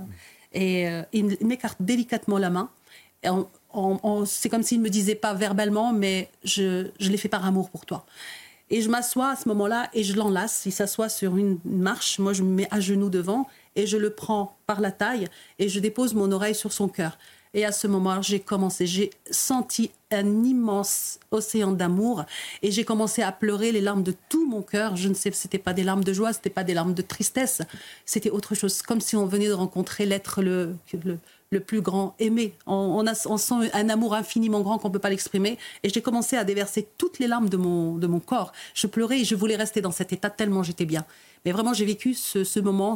et 0.54 0.90
euh, 0.90 1.04
il 1.14 1.38
m'écarte 1.42 1.78
délicatement 1.80 2.38
la 2.38 2.50
main. 2.50 2.70
c'est 4.26 4.50
comme 4.50 4.64
s'il 4.64 4.80
ne 4.80 4.84
me 4.84 4.90
disait 4.90 5.16
pas 5.16 5.34
verbalement, 5.34 5.94
mais 5.94 6.30
je, 6.44 6.88
je 7.00 7.10
l'ai 7.10 7.18
fait 7.18 7.30
par 7.30 7.46
amour 7.46 7.70
pour 7.70 7.86
toi. 7.86 8.06
Et 8.72 8.82
je 8.82 8.90
m'assois 8.90 9.32
à 9.32 9.36
ce 9.36 9.48
moment-là 9.50 9.90
et 9.94 10.04
je 10.04 10.16
l'enlace. 10.16 10.64
Il 10.66 10.72
s'assoit 10.72 11.10
sur 11.10 11.38
une 11.38 11.60
marche. 11.66 12.20
Moi, 12.20 12.34
je 12.34 12.44
me 12.44 12.50
mets 12.50 12.68
à 12.72 12.80
genoux 12.80 13.10
devant 13.10 13.48
et 13.76 13.88
je 13.88 13.98
le 13.98 14.12
prends 14.12 14.58
par 14.68 14.80
la 14.80 14.92
taille 14.92 15.28
et 15.58 15.70
je 15.70 15.80
dépose 15.80 16.14
mon 16.14 16.32
oreille 16.32 16.56
sur 16.56 16.72
son 16.72 16.88
cœur. 16.88 17.18
Et 17.56 17.66
à 17.66 17.72
ce 17.72 17.88
moment, 17.88 18.22
j'ai 18.22 18.40
commencé, 18.40 18.86
j'ai 18.86 19.10
senti 19.32 19.90
un 20.12 20.44
immense 20.44 21.20
océan 21.32 21.72
d'amour 21.72 22.26
et 22.62 22.72
j'ai 22.72 22.86
commencé 22.86 23.24
à 23.24 23.32
pleurer 23.32 23.72
les 23.72 23.82
larmes 23.82 24.04
de 24.04 24.14
tout 24.30 24.48
mon 24.48 24.62
cœur. 24.62 24.96
Je 24.96 25.10
ne 25.10 25.16
sais, 25.16 25.32
c'était 25.32 25.58
pas 25.58 25.74
des 25.74 25.84
larmes 25.84 26.04
de 26.04 26.14
joie, 26.14 26.32
c'était 26.32 26.52
pas 26.52 26.64
des 26.64 26.76
larmes 26.76 26.94
de 26.94 27.02
tristesse, 27.02 27.62
c'était 28.06 28.30
autre 28.30 28.54
chose, 28.54 28.84
comme 28.84 29.02
si 29.02 29.16
on 29.16 29.26
venait 29.26 29.48
de 29.48 29.54
rencontrer 29.54 30.06
l'être 30.06 30.44
le, 30.44 30.76
plus 31.58 31.82
grand 31.82 32.16
aimé. 32.20 32.54
On, 32.68 33.04
sent 33.16 33.72
un 33.74 33.90
amour 33.90 34.14
infiniment 34.14 34.62
grand 34.62 34.78
qu'on 34.78 34.92
peut 34.92 35.00
pas 35.00 35.10
l'exprimer 35.10 35.58
et 35.82 35.90
j'ai 35.90 36.02
commencé 36.02 36.38
à 36.38 36.44
déverser 36.44 36.88
toutes 37.00 37.18
les 37.18 37.26
larmes 37.26 37.50
de 37.50 37.58
mon, 37.58 38.20
corps. 38.20 38.52
Je 38.76 38.86
pleurais 38.86 39.22
et 39.22 39.26
je 39.26 39.34
voulais 39.34 39.56
rester 39.56 39.82
dans 39.82 39.92
cet 39.92 40.14
état 40.14 40.30
tellement 40.30 40.62
j'étais 40.62 40.86
bien. 40.86 41.06
Mais 41.46 41.52
vraiment, 41.52 41.74
j'ai 41.74 41.86
vécu 41.86 42.14
ce, 42.14 42.60
moment, 42.60 42.96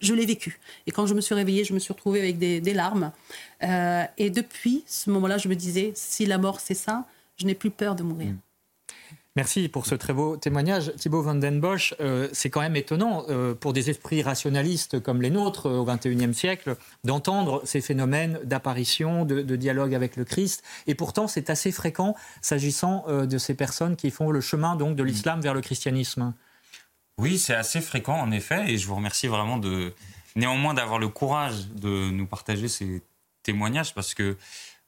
je 0.00 0.14
l'ai 0.14 0.24
vécu. 0.24 0.60
Et 0.86 0.92
quand 0.92 1.06
je 1.06 1.14
me 1.14 1.20
suis 1.20 1.34
réveillée, 1.34 1.64
je 1.64 1.74
me 1.74 1.78
suis 1.78 1.92
retrouvée 1.92 2.20
avec 2.20 2.38
des, 2.38 2.74
larmes. 2.74 3.12
Euh, 3.62 4.04
et 4.16 4.30
depuis 4.30 4.84
ce 4.86 5.10
moment-là, 5.10 5.36
je 5.36 5.48
me 5.48 5.56
disais, 5.56 5.92
si 5.94 6.24
la 6.26 6.38
mort 6.38 6.60
c'est 6.60 6.74
ça, 6.74 7.04
je 7.36 7.46
n'ai 7.46 7.54
plus 7.54 7.70
peur 7.70 7.96
de 7.96 8.02
mourir. 8.02 8.34
Merci 9.36 9.68
pour 9.68 9.86
ce 9.86 9.94
très 9.94 10.12
beau 10.12 10.36
témoignage. 10.36 10.92
Thibaut 10.96 11.22
Van 11.22 11.36
Den 11.36 11.60
Bosch, 11.60 11.94
euh, 12.00 12.28
c'est 12.32 12.50
quand 12.50 12.60
même 12.60 12.74
étonnant 12.74 13.24
euh, 13.28 13.54
pour 13.54 13.72
des 13.72 13.88
esprits 13.88 14.22
rationalistes 14.22 15.00
comme 15.00 15.22
les 15.22 15.30
nôtres 15.30 15.66
au 15.66 15.84
XXIe 15.84 16.34
siècle 16.34 16.76
d'entendre 17.04 17.62
ces 17.64 17.80
phénomènes 17.80 18.40
d'apparition, 18.42 19.24
de, 19.24 19.42
de, 19.42 19.56
dialogue 19.56 19.94
avec 19.94 20.16
le 20.16 20.24
Christ. 20.24 20.64
Et 20.88 20.96
pourtant, 20.96 21.28
c'est 21.28 21.48
assez 21.48 21.70
fréquent 21.70 22.16
s'agissant 22.42 23.04
de 23.08 23.38
ces 23.38 23.54
personnes 23.54 23.94
qui 23.94 24.10
font 24.10 24.30
le 24.30 24.40
chemin 24.40 24.74
donc 24.74 24.96
de 24.96 25.04
l'islam 25.04 25.40
vers 25.40 25.54
le 25.54 25.60
christianisme. 25.60 26.34
Oui, 27.18 27.38
c'est 27.38 27.54
assez 27.54 27.80
fréquent 27.80 28.18
en 28.18 28.32
effet, 28.32 28.72
et 28.72 28.78
je 28.78 28.86
vous 28.86 28.94
remercie 28.94 29.28
vraiment 29.28 29.58
de 29.58 29.92
néanmoins 30.36 30.74
d'avoir 30.74 30.98
le 30.98 31.08
courage 31.08 31.68
de 31.68 32.10
nous 32.10 32.26
partager 32.26 32.66
ces 32.66 33.02
témoignages 33.42 33.94
parce 33.94 34.14
que 34.14 34.36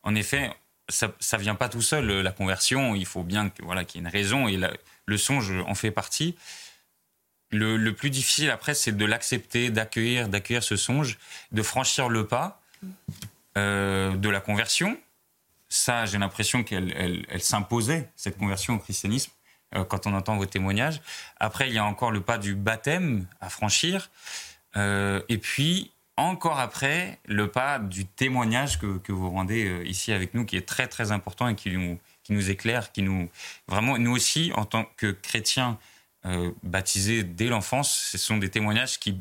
en 0.03 0.15
effet, 0.15 0.51
ça, 0.89 1.13
ça 1.21 1.37
vient 1.37 1.55
pas 1.55 1.69
tout 1.69 1.83
seul 1.83 2.07
la 2.21 2.33
conversion. 2.33 2.95
Il 2.95 3.07
faut 3.07 3.23
bien 3.23 3.51
voilà 3.61 3.85
qu'il 3.85 4.01
y 4.01 4.05
ait 4.05 4.07
une 4.07 4.13
raison 4.13 4.49
et 4.49 4.59
le 5.07 5.17
songe 5.19 5.53
en 5.67 5.75
fait 5.75 5.91
partie. 5.91 6.37
Le, 7.53 7.91
plus 7.91 8.09
difficile 8.09 8.51
après, 8.51 8.73
c'est 8.73 8.93
de 8.93 9.05
l'accepter, 9.05 9.69
d'accueillir, 9.69 10.29
d'accueillir 10.29 10.63
ce 10.63 10.77
songe, 10.77 11.19
de 11.53 11.63
franchir 11.63 12.09
le 12.09 12.27
pas 12.27 12.63
euh, 13.59 14.17
de 14.17 14.29
la 14.31 14.41
conversion. 14.41 14.99
Ça, 15.69 16.07
j'ai 16.07 16.17
l'impression 16.17 16.65
qu'elle 16.65 17.27
s'imposait 17.41 18.09
cette 18.17 18.39
conversion 18.39 18.75
au 18.75 18.79
christianisme 18.79 19.33
euh, 19.75 19.85
quand 19.85 20.07
on 20.07 20.15
entend 20.15 20.37
vos 20.37 20.47
témoignages. 20.47 21.03
Après, 21.41 21.69
il 21.69 21.75
y 21.75 21.79
a 21.79 21.85
encore 21.85 22.11
le 22.11 22.23
pas 22.23 22.39
du 22.39 22.55
baptême 22.55 23.27
à 23.41 23.51
franchir. 23.51 24.11
Euh, 24.77 25.21
et 25.29 25.37
puis, 25.37 25.91
encore 26.17 26.59
après, 26.61 27.19
le 27.25 27.49
pas 27.49 27.79
du 27.79 28.07
témoignage 28.07 28.79
que, 28.79 28.99
que, 28.99 29.13
vous 29.13 29.31
rendez 29.31 29.67
euh, 29.67 29.87
ici 29.87 30.13
avec 30.13 30.35
nous, 30.35 30.45
qui 30.45 30.57
est 30.57 30.67
très 30.67 30.87
très 30.87 31.13
important 31.13 31.49
et 31.49 31.55
qui 31.55 31.71
nous, 31.71 31.99
qui 32.23 32.33
nous 32.33 32.51
éclaire, 32.51 32.93
qui 32.93 33.03
nous 33.03 33.29
vraiment 33.69 33.99
nous 33.99 34.13
aussi 34.13 34.53
en 34.55 34.65
tant 34.65 34.85
que 34.97 35.11
chrétiens 35.11 35.79
baptisés 36.63 37.25
dès 37.25 37.49
l'enfance, 37.49 38.11
ce 38.13 38.17
sont 38.17 38.37
des 38.37 38.49
témoignages 38.49 39.01
qui 39.01 39.19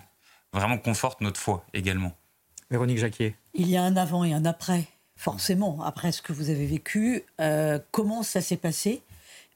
vraiment 0.54 0.78
confortent 0.78 1.22
notre 1.22 1.40
foi 1.40 1.66
également. 1.74 2.16
Véronique 2.70 3.00
Jacquier. 3.00 3.36
Il 3.56 3.68
y 3.68 3.76
a 3.76 3.82
un 3.82 3.98
avant 3.98 4.24
et 4.24 4.34
un 4.34 4.46
après, 4.46 4.86
forcément, 5.16 5.82
après 5.84 6.12
ce 6.12 6.22
que 6.22 6.32
vous 6.32 6.52
avez 6.52 6.68
vécu. 6.68 7.24
comment 7.90 8.22
ça 8.22 8.40
s'est 8.40 8.56
passé? 8.56 9.02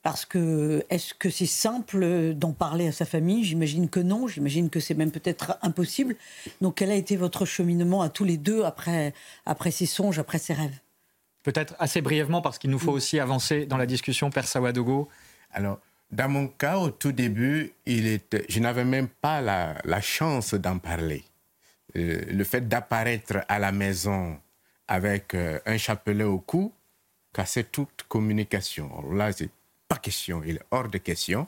Parce 0.05 0.23
que 0.23 0.85
est-ce 0.91 1.15
que 1.15 1.31
c'est 1.31 1.47
simple 1.47 2.35
d'en 2.35 2.51
parler 2.51 2.89
à 2.89 2.91
sa 2.91 3.05
famille? 3.05 3.43
J'imagine 3.43 3.89
que 3.89 3.99
non. 3.99 4.27
J'imagine 4.27 4.69
que 4.69 4.79
c'est 4.79 4.93
même 4.93 5.09
peut-être 5.09 5.57
impossible. 5.63 6.15
Donc, 6.61 6.75
quel 6.75 6.91
a 6.91 6.93
été 6.93 7.15
votre 7.15 7.43
cheminement 7.45 8.03
à 8.03 8.09
tous 8.09 8.23
les 8.23 8.37
deux 8.37 8.63
après, 8.65 9.15
après 9.47 9.71
ces 9.71 9.87
songes, 9.87 10.19
après 10.19 10.37
ces 10.37 10.53
rêves? 10.53 10.77
Peut-être 11.41 11.73
assez 11.79 12.01
brièvement, 12.01 12.43
parce 12.43 12.59
qu'il 12.59 12.69
nous 12.69 12.77
faut 12.77 12.91
aussi 12.91 13.19
avancer 13.19 13.65
dans 13.65 13.77
la 13.77 13.87
discussion, 13.87 14.29
Père 14.29 14.47
Sawadogo. 14.47 15.09
Alors, 15.51 15.79
dans 16.11 16.29
mon 16.29 16.49
cas, 16.49 16.77
au 16.77 16.91
tout 16.91 17.11
début, 17.11 17.73
il 17.87 18.05
était, 18.05 18.45
je 18.47 18.59
n'avais 18.59 18.85
même 18.85 19.07
pas 19.07 19.41
la, 19.41 19.73
la 19.85 20.01
chance 20.01 20.53
d'en 20.53 20.77
parler. 20.77 21.23
Euh, 21.95 22.21
le 22.29 22.43
fait 22.43 22.67
d'apparaître 22.67 23.37
à 23.47 23.57
la 23.57 23.71
maison 23.71 24.37
avec 24.87 25.33
euh, 25.33 25.57
un 25.65 25.79
chapelet 25.79 26.25
au 26.25 26.37
cou 26.37 26.71
cassait 27.33 27.63
toute 27.63 28.05
communication. 28.07 29.03
là, 29.11 29.31
c'est 29.31 29.49
pas 29.87 29.97
question, 29.97 30.41
il 30.45 30.55
est 30.57 30.65
hors 30.71 30.89
de 30.89 30.97
question. 30.97 31.47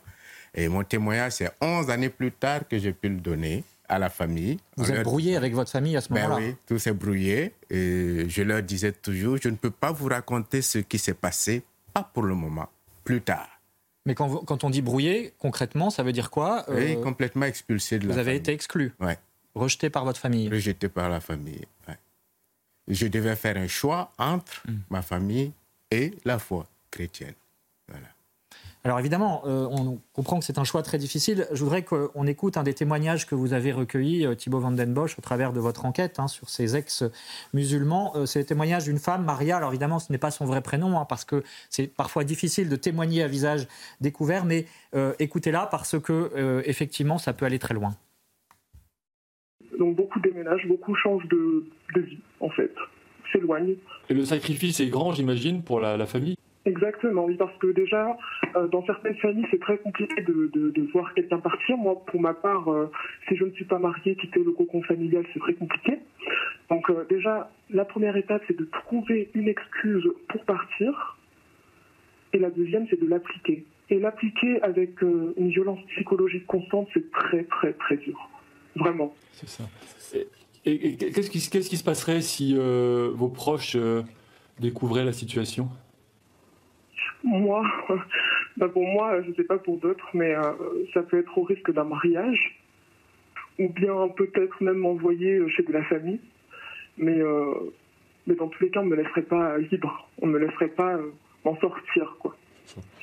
Et 0.54 0.68
mon 0.68 0.84
témoignage, 0.84 1.34
c'est 1.34 1.52
11 1.62 1.90
années 1.90 2.10
plus 2.10 2.32
tard 2.32 2.68
que 2.68 2.78
j'ai 2.80 2.94
pu 2.94 3.10
le 3.10 3.18
donner 3.18 3.64
à 3.88 4.00
la 4.00 4.10
famille. 4.10 4.58
Vous 4.76 4.92
êtes 4.92 5.04
brouillé 5.04 5.36
avec 5.36 5.54
votre 5.54 5.72
famille 5.72 5.96
à 5.96 6.02
ce 6.02 6.10
ben 6.10 6.24
moment-là? 6.24 6.46
Oui, 6.48 6.56
tout 6.66 6.80
s'est 6.80 6.94
brouillé. 6.94 7.54
Et 7.70 8.28
je 8.28 8.42
leur 8.42 8.62
disais 8.62 8.92
toujours, 8.92 9.38
je 9.42 9.50
ne 9.50 9.56
peux 9.56 9.72
pas 9.72 9.92
vous 9.92 10.08
raconter 10.08 10.62
ce 10.62 10.80
qui 10.80 10.98
s'est 10.98 11.14
passé, 11.14 11.64
pas 11.94 12.04
pour 12.04 12.24
le 12.24 12.36
moment, 12.36 12.70
plus 13.04 13.22
tard. 13.22 13.48
Mais 14.06 14.16
quand, 14.16 14.46
quand 14.46 14.64
on 14.64 14.70
dit 14.70 14.82
brouillé, 14.82 15.34
concrètement, 15.38 15.90
ça 15.90 16.04
veut 16.04 16.14
dire 16.14 16.32
quoi? 16.32 16.64
Oui, 16.70 16.96
euh, 16.96 17.04
complètement 17.04 17.46
expulsé 17.46 18.00
de 18.00 18.08
la 18.08 18.14
famille. 18.14 18.24
Vous 18.24 18.30
avez 18.30 18.38
été 18.38 18.54
exclu? 18.54 18.94
Oui. 19.00 19.14
Rejeté 19.54 19.90
par 19.90 20.06
votre 20.06 20.20
famille? 20.20 20.50
Rejeté 20.50 20.88
par 20.88 21.10
la 21.10 21.20
famille, 21.20 21.66
ouais. 21.88 21.98
Je 22.88 23.08
devais 23.08 23.36
faire 23.36 23.58
un 23.58 23.68
choix 23.68 24.14
entre 24.18 24.64
hmm. 24.66 24.78
ma 24.90 25.02
famille 25.02 25.52
et 25.92 26.14
la 26.24 26.40
foi 26.40 26.68
chrétienne. 26.90 27.34
Alors 28.88 29.02
évidemment, 29.02 29.42
euh, 29.46 29.68
on 29.70 30.00
comprend 30.14 30.40
que 30.40 30.46
c'est 30.46 30.60
un 30.60 30.64
choix 30.64 30.82
très 30.82 30.98
difficile. 30.98 31.46
Je 31.52 31.62
voudrais 31.62 31.84
qu'on 31.84 32.26
écoute 32.26 32.56
un 32.56 32.64
des 32.64 32.74
témoignages 32.74 33.28
que 33.28 33.36
vous 33.36 33.52
avez 33.52 33.74
recueillis, 33.74 34.26
euh, 34.26 34.34
Thibaut 34.34 34.62
Van 34.62 34.72
Den 34.72 34.94
Bosch, 34.94 35.20
au 35.20 35.22
travers 35.22 35.52
de 35.52 35.60
votre 35.60 35.84
enquête 35.84 36.20
hein, 36.20 36.30
sur 36.30 36.48
ces 36.48 36.78
ex-musulmans. 36.78 38.14
Euh, 38.16 38.26
c'est 38.26 38.40
le 38.40 38.46
témoignage 38.46 38.86
d'une 38.86 38.98
femme, 38.98 39.26
Maria. 39.26 39.58
Alors 39.58 39.72
évidemment, 39.72 40.00
ce 40.00 40.10
n'est 40.10 40.18
pas 40.18 40.32
son 40.32 40.46
vrai 40.46 40.62
prénom, 40.62 40.98
hein, 40.98 41.04
parce 41.04 41.26
que 41.26 41.44
c'est 41.70 41.94
parfois 41.94 42.24
difficile 42.24 42.70
de 42.70 42.78
témoigner 42.78 43.24
à 43.24 43.28
visage 43.28 43.68
découvert, 44.00 44.46
mais 44.46 44.66
écoutez-la 45.20 45.66
parce 45.66 46.00
que 46.00 46.62
effectivement, 46.66 47.18
ça 47.18 47.34
peut 47.34 47.46
aller 47.46 47.60
très 47.60 47.74
loin. 47.74 47.94
Donc 49.78 49.98
beaucoup 49.98 50.22
déménagent, 50.22 50.66
beaucoup 50.66 50.96
changent 50.96 51.28
de, 51.28 51.66
vie, 51.94 52.20
en 52.40 52.50
fait, 52.52 52.72
s'éloignent. 53.34 53.76
Et 54.10 54.14
le 54.14 54.24
sacrifice 54.24 54.80
est 54.80 54.88
grand, 54.88 55.12
j'imagine, 55.12 55.62
pour 55.62 55.82
la 55.82 56.06
famille? 56.06 56.38
Exactement, 56.68 57.24
oui, 57.24 57.38
parce 57.38 57.58
que 57.60 57.68
déjà, 57.68 58.18
euh, 58.58 58.68
dans 58.68 58.86
certaines 58.86 59.16
familles, 59.16 59.46
c'est 59.50 59.60
très 59.60 59.78
compliqué 59.78 60.22
de, 60.22 60.52
de, 60.54 60.92
voir 60.92 61.14
quelqu'un 61.14 61.40
partir. 61.40 61.78
Moi, 61.78 62.04
pour 62.06 62.20
ma 62.20 62.34
part, 62.34 62.68
euh, 62.70 62.92
si 63.28 63.38
je 63.38 63.46
ne 63.46 63.52
suis 63.52 63.64
pas 63.64 63.80
mariée, 63.80 64.18
quitter 64.18 64.44
le 64.44 64.52
cocon 64.52 64.82
familial, 64.82 65.24
c'est 65.34 65.40
très 65.40 65.54
compliqué. 65.54 66.00
Donc 66.70 66.90
euh, 66.90 67.06
déjà, 67.10 67.50
la 67.70 67.86
première 67.86 68.18
étape, 68.18 68.44
c'est 68.48 68.58
de 68.58 68.66
trouver 68.66 69.30
une 69.34 69.48
excuse 69.48 70.04
pour 70.28 70.44
partir. 70.44 71.18
Et 72.34 72.40
la 72.40 72.50
deuxième, 72.50 72.86
c'est 72.90 73.00
de 73.02 73.08
l'appliquer. 73.08 73.64
Et 73.90 74.00
l'appliquer 74.00 74.62
avec 74.62 75.02
une 75.02 75.50
violence 75.50 75.80
psychologique 75.96 76.46
constante, 76.48 76.90
c'est 76.94 77.10
très, 77.12 77.46
très, 77.46 77.72
très 77.72 77.96
dur. 77.96 78.30
Vraiment. 78.76 79.16
C'est 79.32 79.48
ça. 79.48 79.64
Et, 80.66 80.98
qu'est-ce 80.98 81.30
qui, 81.30 81.40
qui, 81.40 81.78
se 81.78 81.84
passerait 81.86 82.20
si 82.20 82.58
vos 82.58 83.30
proches 83.30 83.78
découvraient 84.60 85.06
la 85.06 85.14
situation? 85.14 85.70
Moi, 87.24 87.64
bah, 88.58 88.68
pour 88.70 88.86
moi, 88.86 89.22
je 89.22 89.30
ne 89.30 89.34
sais 89.36 89.44
pas 89.44 89.58
pour 89.58 89.78
d'autres, 89.78 90.08
mais 90.14 90.36
euh, 90.36 90.52
ça 90.94 91.02
peut 91.04 91.20
être 91.20 91.38
au 91.38 91.44
risque 91.44 91.72
d'un 91.72 91.84
mariage, 91.84 92.60
ou 93.60 93.70
bien 93.70 94.08
peut-être 94.16 94.62
même 94.62 94.78
m'envoyer 94.78 95.48
chez 95.50 95.64
de 95.64 95.74
la 95.74 95.84
famille. 95.84 96.20
Mais, 96.98 97.20
euh, 97.20 97.54
mais 98.26 98.36
dans 98.36 98.48
tous 98.48 98.64
les 98.64 98.70
cas, 98.70 98.82
on 98.82 98.86
ne 98.86 98.90
me 98.90 98.96
laisserait 98.96 99.24
pas 99.24 99.58
libre, 99.58 100.10
on 100.22 100.28
ne 100.28 100.34
me 100.34 100.40
laisserait 100.40 100.68
pas 100.70 100.96
euh, 100.96 101.12
m'en 101.46 101.58
sortir, 101.60 102.16
quoi. 102.20 102.36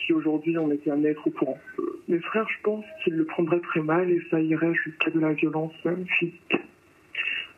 Si 0.05 0.13
aujourd'hui 0.13 0.59
on 0.59 0.71
était 0.71 0.91
à 0.91 0.97
être 0.99 1.27
au 1.27 1.31
courant. 1.31 1.59
Mes 2.09 2.19
frères, 2.19 2.47
je 2.51 2.63
pense 2.63 2.85
qu'ils 3.03 3.15
le 3.15 3.25
prendraient 3.25 3.61
très 3.61 3.81
mal 3.81 4.11
et 4.11 4.21
ça 4.31 4.39
irait 4.39 4.75
jusqu'à 4.75 5.11
de 5.11 5.19
la 5.19 5.33
violence 5.33 5.73
physique, 6.19 6.57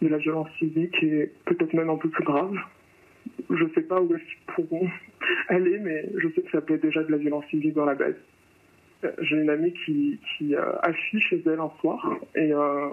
de 0.01 0.07
la 0.07 0.19
violence 0.19 0.49
physique 0.51 1.03
et 1.03 1.33
peut-être 1.45 1.73
même 1.73 1.91
un 1.91 1.97
peu 1.97 2.09
plus 2.09 2.23
grave 2.23 2.57
je 3.51 3.65
sais 3.75 3.83
pas 3.83 4.01
où 4.01 4.11
ils 4.15 4.55
pourront 4.55 4.89
aller, 5.49 5.79
mais 5.79 6.09
je 6.17 6.29
sais 6.29 6.43
que 6.43 6.51
ça 6.51 6.61
peut 6.61 6.75
être 6.75 6.83
déjà 6.83 7.03
de 7.03 7.11
la 7.11 7.19
violence 7.19 7.45
physique 7.47 7.75
dans 7.75 7.85
la 7.85 7.95
base. 7.95 8.17
Euh, 9.05 9.13
j'ai 9.21 9.37
une 9.37 9.51
amie 9.51 9.75
qui, 9.85 10.19
qui 10.37 10.55
euh, 10.55 10.73
chez 11.03 11.43
elle 11.47 11.61
un 11.61 11.71
soir 11.81 12.19
et, 12.35 12.53
euh, 12.53 12.89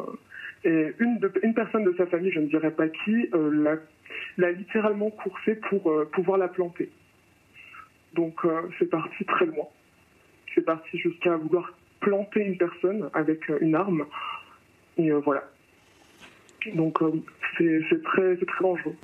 une, 0.65 1.53
personne 1.53 1.83
de 1.83 1.93
sa 1.97 2.05
famille, 2.07 2.31
je 2.31 2.39
ne 2.39 2.47
dirais 2.47 2.71
pas 2.71 2.87
qui, 2.87 3.29
l'a 4.37 4.51
littéralement 4.51 5.09
coursée 5.09 5.55
pour 5.55 5.91
pouvoir 6.11 6.37
la 6.37 6.47
planter. 6.47 6.89
Donc 8.13 8.39
c'est 8.79 8.89
parti 8.89 9.25
très 9.25 9.45
loin. 9.45 9.65
C'est 10.55 10.63
parti 10.63 10.97
jusqu'à 10.97 11.35
vouloir 11.35 11.77
planter 11.99 12.45
une 12.45 12.57
personne 12.57 13.09
avec 13.13 13.49
une 13.59 13.75
arme. 13.75 14.05
Et 14.97 15.11
voilà. 15.11 15.43
Donc 16.75 16.99
c'est 17.57 18.03
très, 18.03 18.37
très 18.37 18.63
dangereux. 18.63 18.95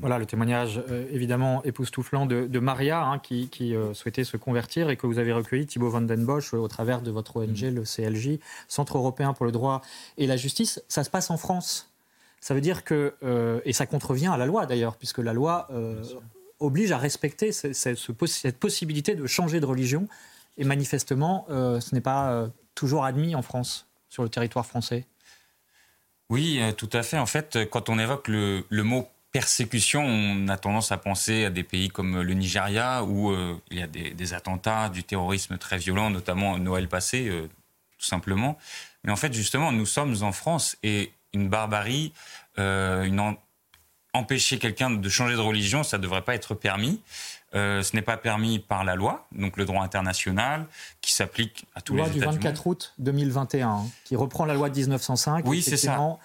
Voilà 0.00 0.18
le 0.18 0.24
témoignage 0.24 0.82
euh, 0.88 1.06
évidemment 1.10 1.62
époustouflant 1.64 2.24
de, 2.24 2.58
Maria 2.58 3.02
hein, 3.02 3.18
qui, 3.18 3.48
euh, 3.74 3.92
souhaitait 3.92 4.24
se 4.24 4.38
convertir 4.38 4.88
et 4.88 4.96
que 4.96 5.06
vous 5.06 5.18
avez 5.18 5.32
recueilli, 5.32 5.66
Thibaut 5.66 5.90
Van 5.90 6.00
Den 6.00 6.24
Bosch, 6.24 6.54
euh, 6.54 6.58
au 6.58 6.68
travers 6.68 7.02
de 7.02 7.10
votre 7.10 7.36
ONG, 7.36 7.60
le 7.60 7.82
CLJ, 7.84 8.38
Centre 8.66 8.96
européen 8.96 9.34
pour 9.34 9.44
le 9.44 9.52
droit 9.52 9.82
et 10.16 10.26
la 10.26 10.38
justice. 10.38 10.82
Ça 10.88 11.04
se 11.04 11.10
passe 11.10 11.30
en 11.30 11.36
France. 11.36 11.90
Ça 12.40 12.54
veut 12.54 12.62
dire 12.62 12.84
que, 12.84 13.12
et 13.66 13.74
ça 13.74 13.84
contrevient 13.84 14.28
à 14.28 14.38
la 14.38 14.46
loi 14.46 14.64
d'ailleurs, 14.64 14.96
puisque 14.96 15.18
la 15.18 15.34
loi 15.34 15.68
oblige 16.58 16.90
à 16.90 16.96
respecter 16.96 17.52
cette 17.52 18.58
possibilité 18.58 19.14
de 19.14 19.26
changer 19.26 19.60
de 19.60 19.66
religion. 19.66 20.08
Et 20.56 20.64
manifestement, 20.64 21.44
ce 21.50 21.94
n'est 21.94 22.00
pas 22.00 22.48
toujours 22.74 23.04
admis 23.04 23.34
en 23.34 23.42
France, 23.42 23.88
sur 24.08 24.22
le 24.22 24.30
territoire 24.30 24.64
français. 24.64 25.04
Oui, 26.30 26.62
tout 26.78 26.88
à 26.94 27.02
fait. 27.02 27.18
En 27.18 27.26
fait, 27.26 27.58
quand 27.70 27.90
on 27.90 27.98
évoque 27.98 28.28
le, 28.28 28.64
le 28.70 28.82
mot 28.84 29.06
persécution, 29.32 30.02
on 30.02 30.48
a 30.48 30.56
tendance 30.56 30.92
à 30.92 30.96
penser 30.96 31.44
à 31.44 31.50
des 31.50 31.62
pays 31.62 31.88
comme 31.88 32.20
le 32.20 32.34
Nigeria 32.34 33.04
où 33.04 33.30
euh, 33.30 33.56
il 33.70 33.78
y 33.78 33.82
a 33.82 33.86
des, 33.86 34.34
attentats, 34.34 34.88
du 34.88 35.04
terrorisme 35.04 35.56
très 35.58 35.78
violent, 35.78 36.10
notamment 36.10 36.58
Noël 36.58 36.88
passé, 36.88 37.28
euh, 37.28 37.48
tout 37.98 38.06
simplement. 38.06 38.58
Mais 39.04 39.12
en 39.12 39.16
fait, 39.16 39.32
justement, 39.32 39.72
nous 39.72 39.86
sommes 39.86 40.16
en 40.22 40.32
France 40.32 40.76
et 40.82 41.12
une 41.32 41.48
barbarie, 41.48 42.12
euh, 42.58 43.04
une 43.04 43.36
empêcher 44.12 44.58
quelqu'un 44.58 44.90
de 44.90 45.08
changer 45.08 45.36
de 45.36 45.40
religion, 45.40 45.84
ça 45.84 45.96
ne 45.96 46.02
devrait 46.02 46.22
pas 46.22 46.34
être 46.34 46.56
permis. 46.56 47.00
ce 47.52 47.94
n'est 47.94 48.02
pas 48.02 48.16
permis 48.16 48.58
par 48.58 48.82
la 48.82 48.96
loi, 48.96 49.28
donc 49.30 49.56
le 49.56 49.64
droit 49.64 49.84
international 49.84 50.66
qui 51.00 51.12
s'applique 51.12 51.64
à 51.76 51.80
tous 51.80 51.94
les 51.94 52.02
États 52.02 52.10
du 52.10 52.18
24 52.18 52.66
août 52.66 52.92
2021, 52.98 53.68
hein, 53.68 53.86
qui 54.04 54.16
reprend 54.16 54.46
la 54.46 54.54
loi 54.54 54.68
de 54.68 54.76
1905. 54.76 55.46
Oui, 55.46 55.62
c'est 55.62 55.76
ça 55.76 56.18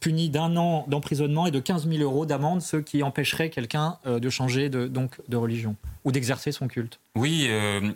puni 0.00 0.30
d'un 0.30 0.56
an 0.56 0.84
d'emprisonnement 0.88 1.46
et 1.46 1.50
de 1.50 1.60
15 1.60 1.88
000 1.88 2.02
euros 2.02 2.26
d'amende, 2.26 2.62
ce 2.62 2.76
qui 2.76 3.02
empêcherait 3.02 3.50
quelqu'un 3.50 3.98
euh, 4.06 4.18
de 4.18 4.30
changer 4.30 4.68
de, 4.68 4.86
donc, 4.86 5.20
de 5.28 5.36
religion 5.36 5.76
ou 6.04 6.12
d'exercer 6.12 6.52
son 6.52 6.68
culte. 6.68 7.00
Oui, 7.14 7.46
euh, 7.48 7.92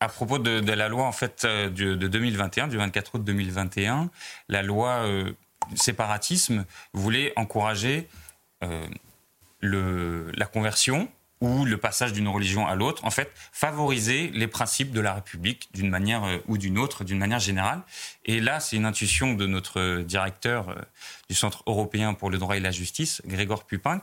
à 0.00 0.08
propos 0.08 0.38
de, 0.38 0.72
la 0.72 0.88
loi 0.88 1.06
en 1.06 1.12
fait 1.12 1.42
euh, 1.44 1.68
de, 1.68 1.94
2021, 1.94 2.68
du 2.68 2.76
24 2.76 3.16
août 3.16 3.24
2021, 3.24 4.10
la 4.48 4.62
loi 4.62 5.04
séparatisme 5.74 6.64
voulait 6.92 7.32
encourager 7.36 8.08
le, 9.60 10.30
la 10.34 10.46
conversion 10.46 11.08
ou 11.40 11.64
le 11.64 11.78
passage 11.78 12.12
d'une 12.12 12.28
religion 12.28 12.66
à 12.66 12.74
l'autre, 12.74 13.04
en 13.04 13.10
fait, 13.10 13.32
favoriser 13.52 14.30
les 14.34 14.46
principes 14.46 14.92
de 14.92 15.00
la 15.00 15.14
République 15.14 15.68
d'une 15.72 15.88
manière 15.88 16.24
euh, 16.24 16.38
ou 16.46 16.58
d'une 16.58 16.78
autre, 16.78 17.02
d'une 17.02 17.18
manière 17.18 17.38
générale. 17.38 17.80
Et 18.26 18.40
là, 18.40 18.60
c'est 18.60 18.76
une 18.76 18.84
intuition 18.84 19.34
de 19.34 19.46
notre 19.46 20.02
directeur 20.02 20.68
euh, 20.68 20.74
du 21.28 21.34
Centre 21.34 21.62
européen 21.66 22.12
pour 22.12 22.30
le 22.30 22.38
droit 22.38 22.56
et 22.56 22.60
la 22.60 22.70
justice, 22.70 23.22
Grégor 23.24 23.64
Pupin, 23.64 24.02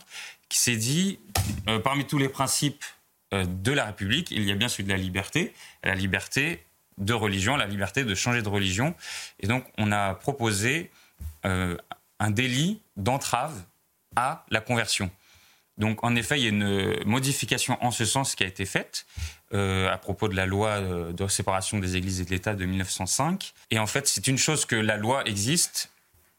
qui 0.50 0.58
s'est 0.58 0.78
dit, 0.78 1.20
euh, 1.68 1.80
parmi 1.80 2.06
tous 2.06 2.18
les 2.18 2.30
principes 2.30 2.84
de 3.34 3.74
la 3.74 3.84
République, 3.84 4.32
il 4.32 4.44
y 4.46 4.54
a 4.54 4.56
bien 4.56 4.70
celui 4.70 4.86
de 4.86 4.90
la 4.90 4.96
liberté, 4.96 5.54
la 5.84 5.96
liberté 5.96 6.64
de 6.98 7.14
religion, 7.14 7.58
la 7.58 7.66
liberté 7.66 8.06
de 8.06 8.16
changer 8.16 8.42
de 8.42 8.48
religion. 8.48 8.96
Et 9.42 9.48
donc, 9.48 9.66
on 9.78 9.92
a 9.92 10.14
proposé 10.14 10.90
un 11.44 12.32
délit 12.32 12.80
d'entrave 12.96 13.66
à 14.16 14.46
la 14.50 14.62
conversion. 14.62 15.12
Donc 15.78 16.04
en 16.04 16.16
effet, 16.16 16.40
il 16.40 16.44
y 16.44 16.46
a 16.48 16.50
une 16.50 17.04
modification 17.06 17.78
en 17.82 17.92
ce 17.92 18.06
sens 18.06 18.36
qui 18.36 18.44
a 18.44 18.48
été 18.48 18.66
faite 18.66 19.06
euh, 19.54 19.92
à 19.92 19.98
propos 19.98 20.28
de 20.28 20.36
la 20.36 20.46
loi 20.46 20.70
euh, 20.70 21.14
de 21.14 21.28
séparation 21.28 21.80
des 21.80 21.96
églises 21.96 22.20
et 22.20 22.26
de 22.26 22.32
l'État 22.32 22.56
de 22.56 22.66
1905. 22.66 23.54
Et 23.72 23.80
en 23.80 23.88
fait, 23.88 24.08
c'est 24.08 24.28
une 24.28 24.38
chose 24.38 24.66
que 24.66 24.76
la 24.76 24.98
loi 24.98 25.26
existe, 25.26 25.90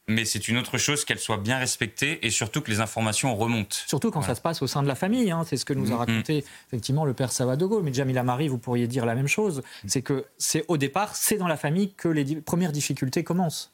mais 0.08 0.24
c'est 0.24 0.48
une 0.48 0.56
autre 0.56 0.76
chose 0.78 1.04
qu'elle 1.04 1.18
soit 1.18 1.36
bien 1.36 1.58
respectée 1.58 2.26
et 2.26 2.30
surtout 2.30 2.60
que 2.60 2.70
les 2.70 2.80
informations 2.80 3.36
remontent. 3.36 3.76
Surtout 3.86 4.10
quand 4.10 4.22
ça 4.22 4.34
se 4.34 4.40
passe 4.40 4.60
au 4.62 4.66
sein 4.66 4.82
de 4.82 4.88
la 4.88 4.94
famille, 4.94 5.30
hein. 5.30 5.44
c'est 5.46 5.56
ce 5.56 5.64
que 5.64 5.72
nous 5.72 5.92
a 5.92 5.94
mm-hmm. 5.94 5.98
raconté 5.98 6.44
effectivement 6.66 7.04
le 7.04 7.14
père 7.14 7.30
Savadogo. 7.30 7.80
Mais 7.82 7.92
Jamila 7.92 8.24
Marie, 8.24 8.48
vous 8.48 8.58
pourriez 8.58 8.88
dire 8.88 9.06
la 9.06 9.14
même 9.14 9.28
chose. 9.28 9.62
C'est 9.86 10.02
que 10.02 10.26
c'est 10.36 10.64
au 10.68 10.76
départ, 10.76 11.14
c'est 11.14 11.36
dans 11.36 11.48
la 11.48 11.56
famille 11.56 11.92
que 11.94 12.08
les 12.08 12.40
premières 12.40 12.72
difficultés 12.72 13.22
commencent. 13.22 13.72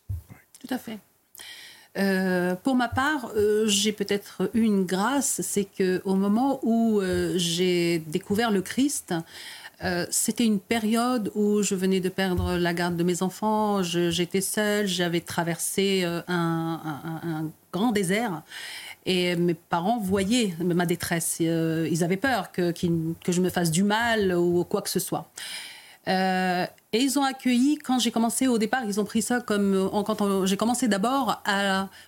Tout 0.61 0.73
à 0.75 0.79
fait. 0.79 0.99
Euh, 1.97 2.57
pour 2.57 2.75
ma 2.75 2.89
part, 2.89 3.31
euh, 3.37 3.67
j'ai 3.67 3.93
peut-être 3.93 4.51
eu 4.55 4.63
une 4.63 4.85
grâce, 4.85 5.41
c'est 5.43 5.65
que 5.65 6.03
au 6.05 6.17
moment 6.17 6.59
où 6.63 7.01
euh, 7.01 7.35
j'ai 7.37 8.01
découvert 8.01 8.51
le 8.51 8.63
Christ, 8.63 9.15
c'était 10.09 10.47
une 10.47 10.61
période 10.61 11.31
où 11.35 11.63
je 11.63 11.75
venais 11.75 12.01
de 12.01 12.09
perdre 12.09 12.57
la 12.57 12.73
garde 12.73 12.97
de 12.97 13.03
mes 13.05 13.23
enfants, 13.23 13.83
j'étais 13.83 14.41
seule, 14.41 14.87
j'avais 14.87 15.21
traversé 15.21 16.05
un, 16.27 17.51
grand 17.71 17.93
désert. 17.93 18.41
Et 19.05 19.37
mes 19.37 19.53
parents 19.53 19.99
voyaient 19.99 20.55
ma 20.59 20.87
détresse. 20.87 21.37
ils 21.41 22.03
avaient 22.03 22.17
peur 22.17 22.51
que, 22.51 22.73
que, 22.73 23.31
je 23.31 23.43
me 23.43 23.51
fasse 23.51 23.71
du 23.71 23.83
mal 23.83 24.33
ou 24.35 24.65
quoi 24.65 24.81
que 24.81 24.89
ce 24.89 25.01
soit. 25.01 25.29
Euh, 26.09 26.67
et 26.93 26.99
ils 26.99 27.19
ont 27.19 27.25
accueilli, 27.25 27.79
quand 27.79 27.99
j'ai 27.99 28.11
commencé 28.11 28.47
au 28.47 28.59
départ, 28.59 28.85
ils 28.85 29.01
ont 29.01 29.05
pris 29.05 29.23
ça 29.23 29.41
comme. 29.41 29.75
Euh, 29.75 30.03
quand 30.03 30.47
j'ai 30.47 30.57
commencé 30.57 30.89
d'abord, 30.89 31.43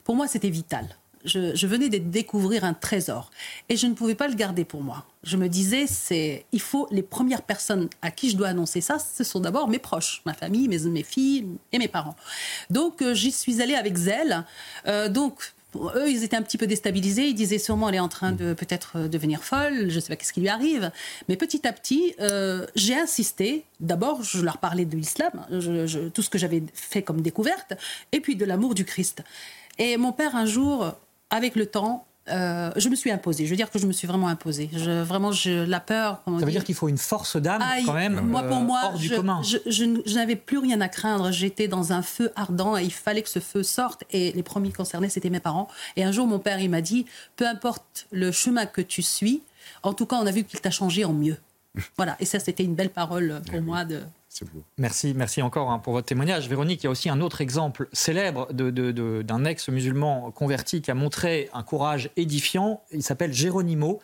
pour 0.05 0.17
moi, 0.17 0.27
c'était 0.29 0.51
vital. 0.51 0.87
Je, 1.25 1.67
venais 1.67 1.89
de 1.89 1.99
découvrir 1.99 2.63
un 2.63 2.73
trésor 2.73 3.33
et 3.69 3.77
je 3.77 3.89
ne 3.89 3.95
pouvais 3.95 4.15
pas 4.15 4.29
le 4.29 4.35
garder 4.35 4.65
pour 4.65 4.83
moi. 4.83 5.05
Je 5.25 5.37
me 5.37 5.49
disais, 5.49 5.89
c'est, 5.89 6.47
il 6.53 6.61
faut 6.61 6.87
les 6.93 7.03
premières 7.03 7.43
personnes 7.43 7.89
à 8.01 8.13
qui 8.13 8.31
je 8.31 8.37
dois 8.37 8.47
annoncer 8.47 8.81
ça, 8.81 9.01
ce 9.01 9.25
sont 9.25 9.41
d'abord 9.41 9.67
mes 9.67 9.81
proches, 9.81 10.23
ma 10.25 10.35
famille, 10.35 10.69
mes, 10.69 11.03
filles 11.03 11.49
et 11.73 11.79
mes 11.79 11.89
parents. 11.89 12.15
Donc 12.71 13.03
euh, 13.03 13.13
j'y 13.13 13.33
suis 13.33 13.61
allée 13.61 13.75
avec 13.75 13.97
zèle. 13.97 14.45
donc 15.11 15.56
eux, 15.95 16.11
ils 16.11 16.25
étaient 16.25 16.37
un 16.37 16.43
petit 16.43 16.59
peu 16.59 16.67
déstabilisés. 16.67 17.27
Ils 17.29 17.35
disaient 17.35 17.59
sûrement 17.59 17.89
elle 17.89 17.97
est 17.97 18.01
en 18.01 18.09
train 18.09 18.33
de 18.33 18.55
peut-être 18.55 18.93
euh, 18.97 19.09
devenir 19.09 19.43
folle. 19.43 19.89
Je 19.89 19.97
ne 19.97 20.01
sais 20.01 20.09
pas 20.09 20.17
qu'est-ce 20.17 20.33
qui 20.33 20.41
lui 20.41 20.49
arrive. 20.49 20.91
Mais 21.29 21.37
petit 21.37 21.67
à 21.67 21.73
petit, 21.73 22.15
euh, 22.21 22.67
j'ai 22.75 22.97
insisté. 22.97 23.65
D'abord, 23.81 24.23
je 24.23 24.41
leur 24.43 24.59
parlais 24.59 24.85
de 24.85 24.97
l'islam, 24.97 25.33
tout 26.15 26.23
ce 26.23 26.31
que 26.31 26.39
j'avais 26.39 26.63
fait 26.73 27.03
comme 27.03 27.21
découverte, 27.21 27.75
et 28.13 28.21
puis 28.21 28.37
de 28.37 28.45
l'amour 28.45 28.75
du 28.75 28.85
Christ. 28.85 29.23
Et 29.79 29.97
mon 29.97 30.13
père, 30.13 30.35
un 30.35 30.47
jour, 30.47 30.95
avec 31.31 31.57
le 31.57 31.67
temps, 31.67 32.07
euh, 32.29 32.71
je 32.77 32.89
me 32.89 32.97
suis 32.97 33.11
imposée. 33.11 33.45
Je 33.45 33.51
veux 33.51 33.57
dire 33.57 33.71
que 33.71 33.79
je 33.79 33.87
me 33.87 33.93
suis 33.93 34.07
vraiment 34.07 34.29
imposée. 34.29 34.69
Je, 34.73 35.03
vraiment, 35.03 35.33
je, 35.33 35.65
la 35.65 35.81
peur. 35.81 36.23
Ça 36.27 36.45
veut 36.45 36.51
dire 36.51 36.65
qu'il 36.65 36.75
faut 36.75 36.89
une 36.89 36.99
force 36.99 37.37
d'âme 37.37 37.63
quand 37.85 37.93
même. 37.93 38.21
Moi, 38.21 38.43
pour 38.43 38.61
moi, 38.61 38.81
hors 38.85 38.99
du 38.99 39.11
commun. 39.11 39.41
Je, 39.43 40.15
n'avais 40.15 40.37
plus 40.37 40.59
rien 40.59 40.81
à 40.81 40.89
craindre. 40.89 41.31
J'étais 41.31 41.69
dans 41.69 41.93
un 41.93 42.03
feu 42.03 42.33
ardent 42.35 42.77
et 42.77 42.85
il 42.85 42.93
fallait 42.93 43.23
que 43.23 43.29
ce 43.29 43.39
feu 43.39 43.63
sorte. 43.63 44.05
Et 44.11 44.33
les 44.33 44.43
premiers 44.43 44.73
concernés, 44.73 45.09
c'était 45.09 45.31
mes 45.31 45.41
parents. 45.41 45.69
Et 45.97 46.05
un 46.05 46.13
jour, 46.13 46.27
mon 46.27 46.39
père, 46.39 46.61
il 46.61 46.71
m'a 46.71 46.81
dit 46.81 47.07
peu 47.37 47.47
importe 47.47 48.07
le 48.11 48.33
chemin 48.33 48.67
que 48.67 48.81
tu 48.81 49.03
suis, 49.03 49.43
en 49.83 49.93
tout 49.95 50.07
cas, 50.07 50.17
on 50.17 50.27
a 50.27 50.31
vu 50.31 50.45
qu'il 50.45 50.61
t'a 50.61 50.71
changé 50.71 51.05
en 51.05 51.13
mieux. 51.13 51.37
voilà. 51.97 52.17
Et 52.19 52.25
ça, 52.25 52.39
c'était 52.41 52.65
une 52.65 52.75
belle 52.75 52.91
parole 52.91 53.41
pour 53.51 53.61
moi 53.63 53.85
de. 53.85 54.01
Merci, 54.79 55.15
merci 55.15 55.43
encore 55.43 55.71
hein, 55.71 55.79
pour 55.79 55.93
votre 55.93 56.07
témoignage. 56.07 56.49
Véronique, 56.49 56.83
il 56.83 56.87
y 56.87 56.89
a 56.89 56.91
aussi 56.91 57.09
un 57.09 57.21
autre 57.21 57.41
exemple 57.41 57.89
célèbre 57.93 58.53
d'un 58.53 59.45
ex-musulman 59.45 60.31
converti 60.31 60.83
qui 60.83 60.91
a 60.91 60.95
montré 60.95 61.49
un 61.55 61.63
courage 61.63 62.11
édifiant. 62.17 62.83
Il 62.93 63.03
s'appelle 63.03 63.33
Géronimo. 63.33 64.01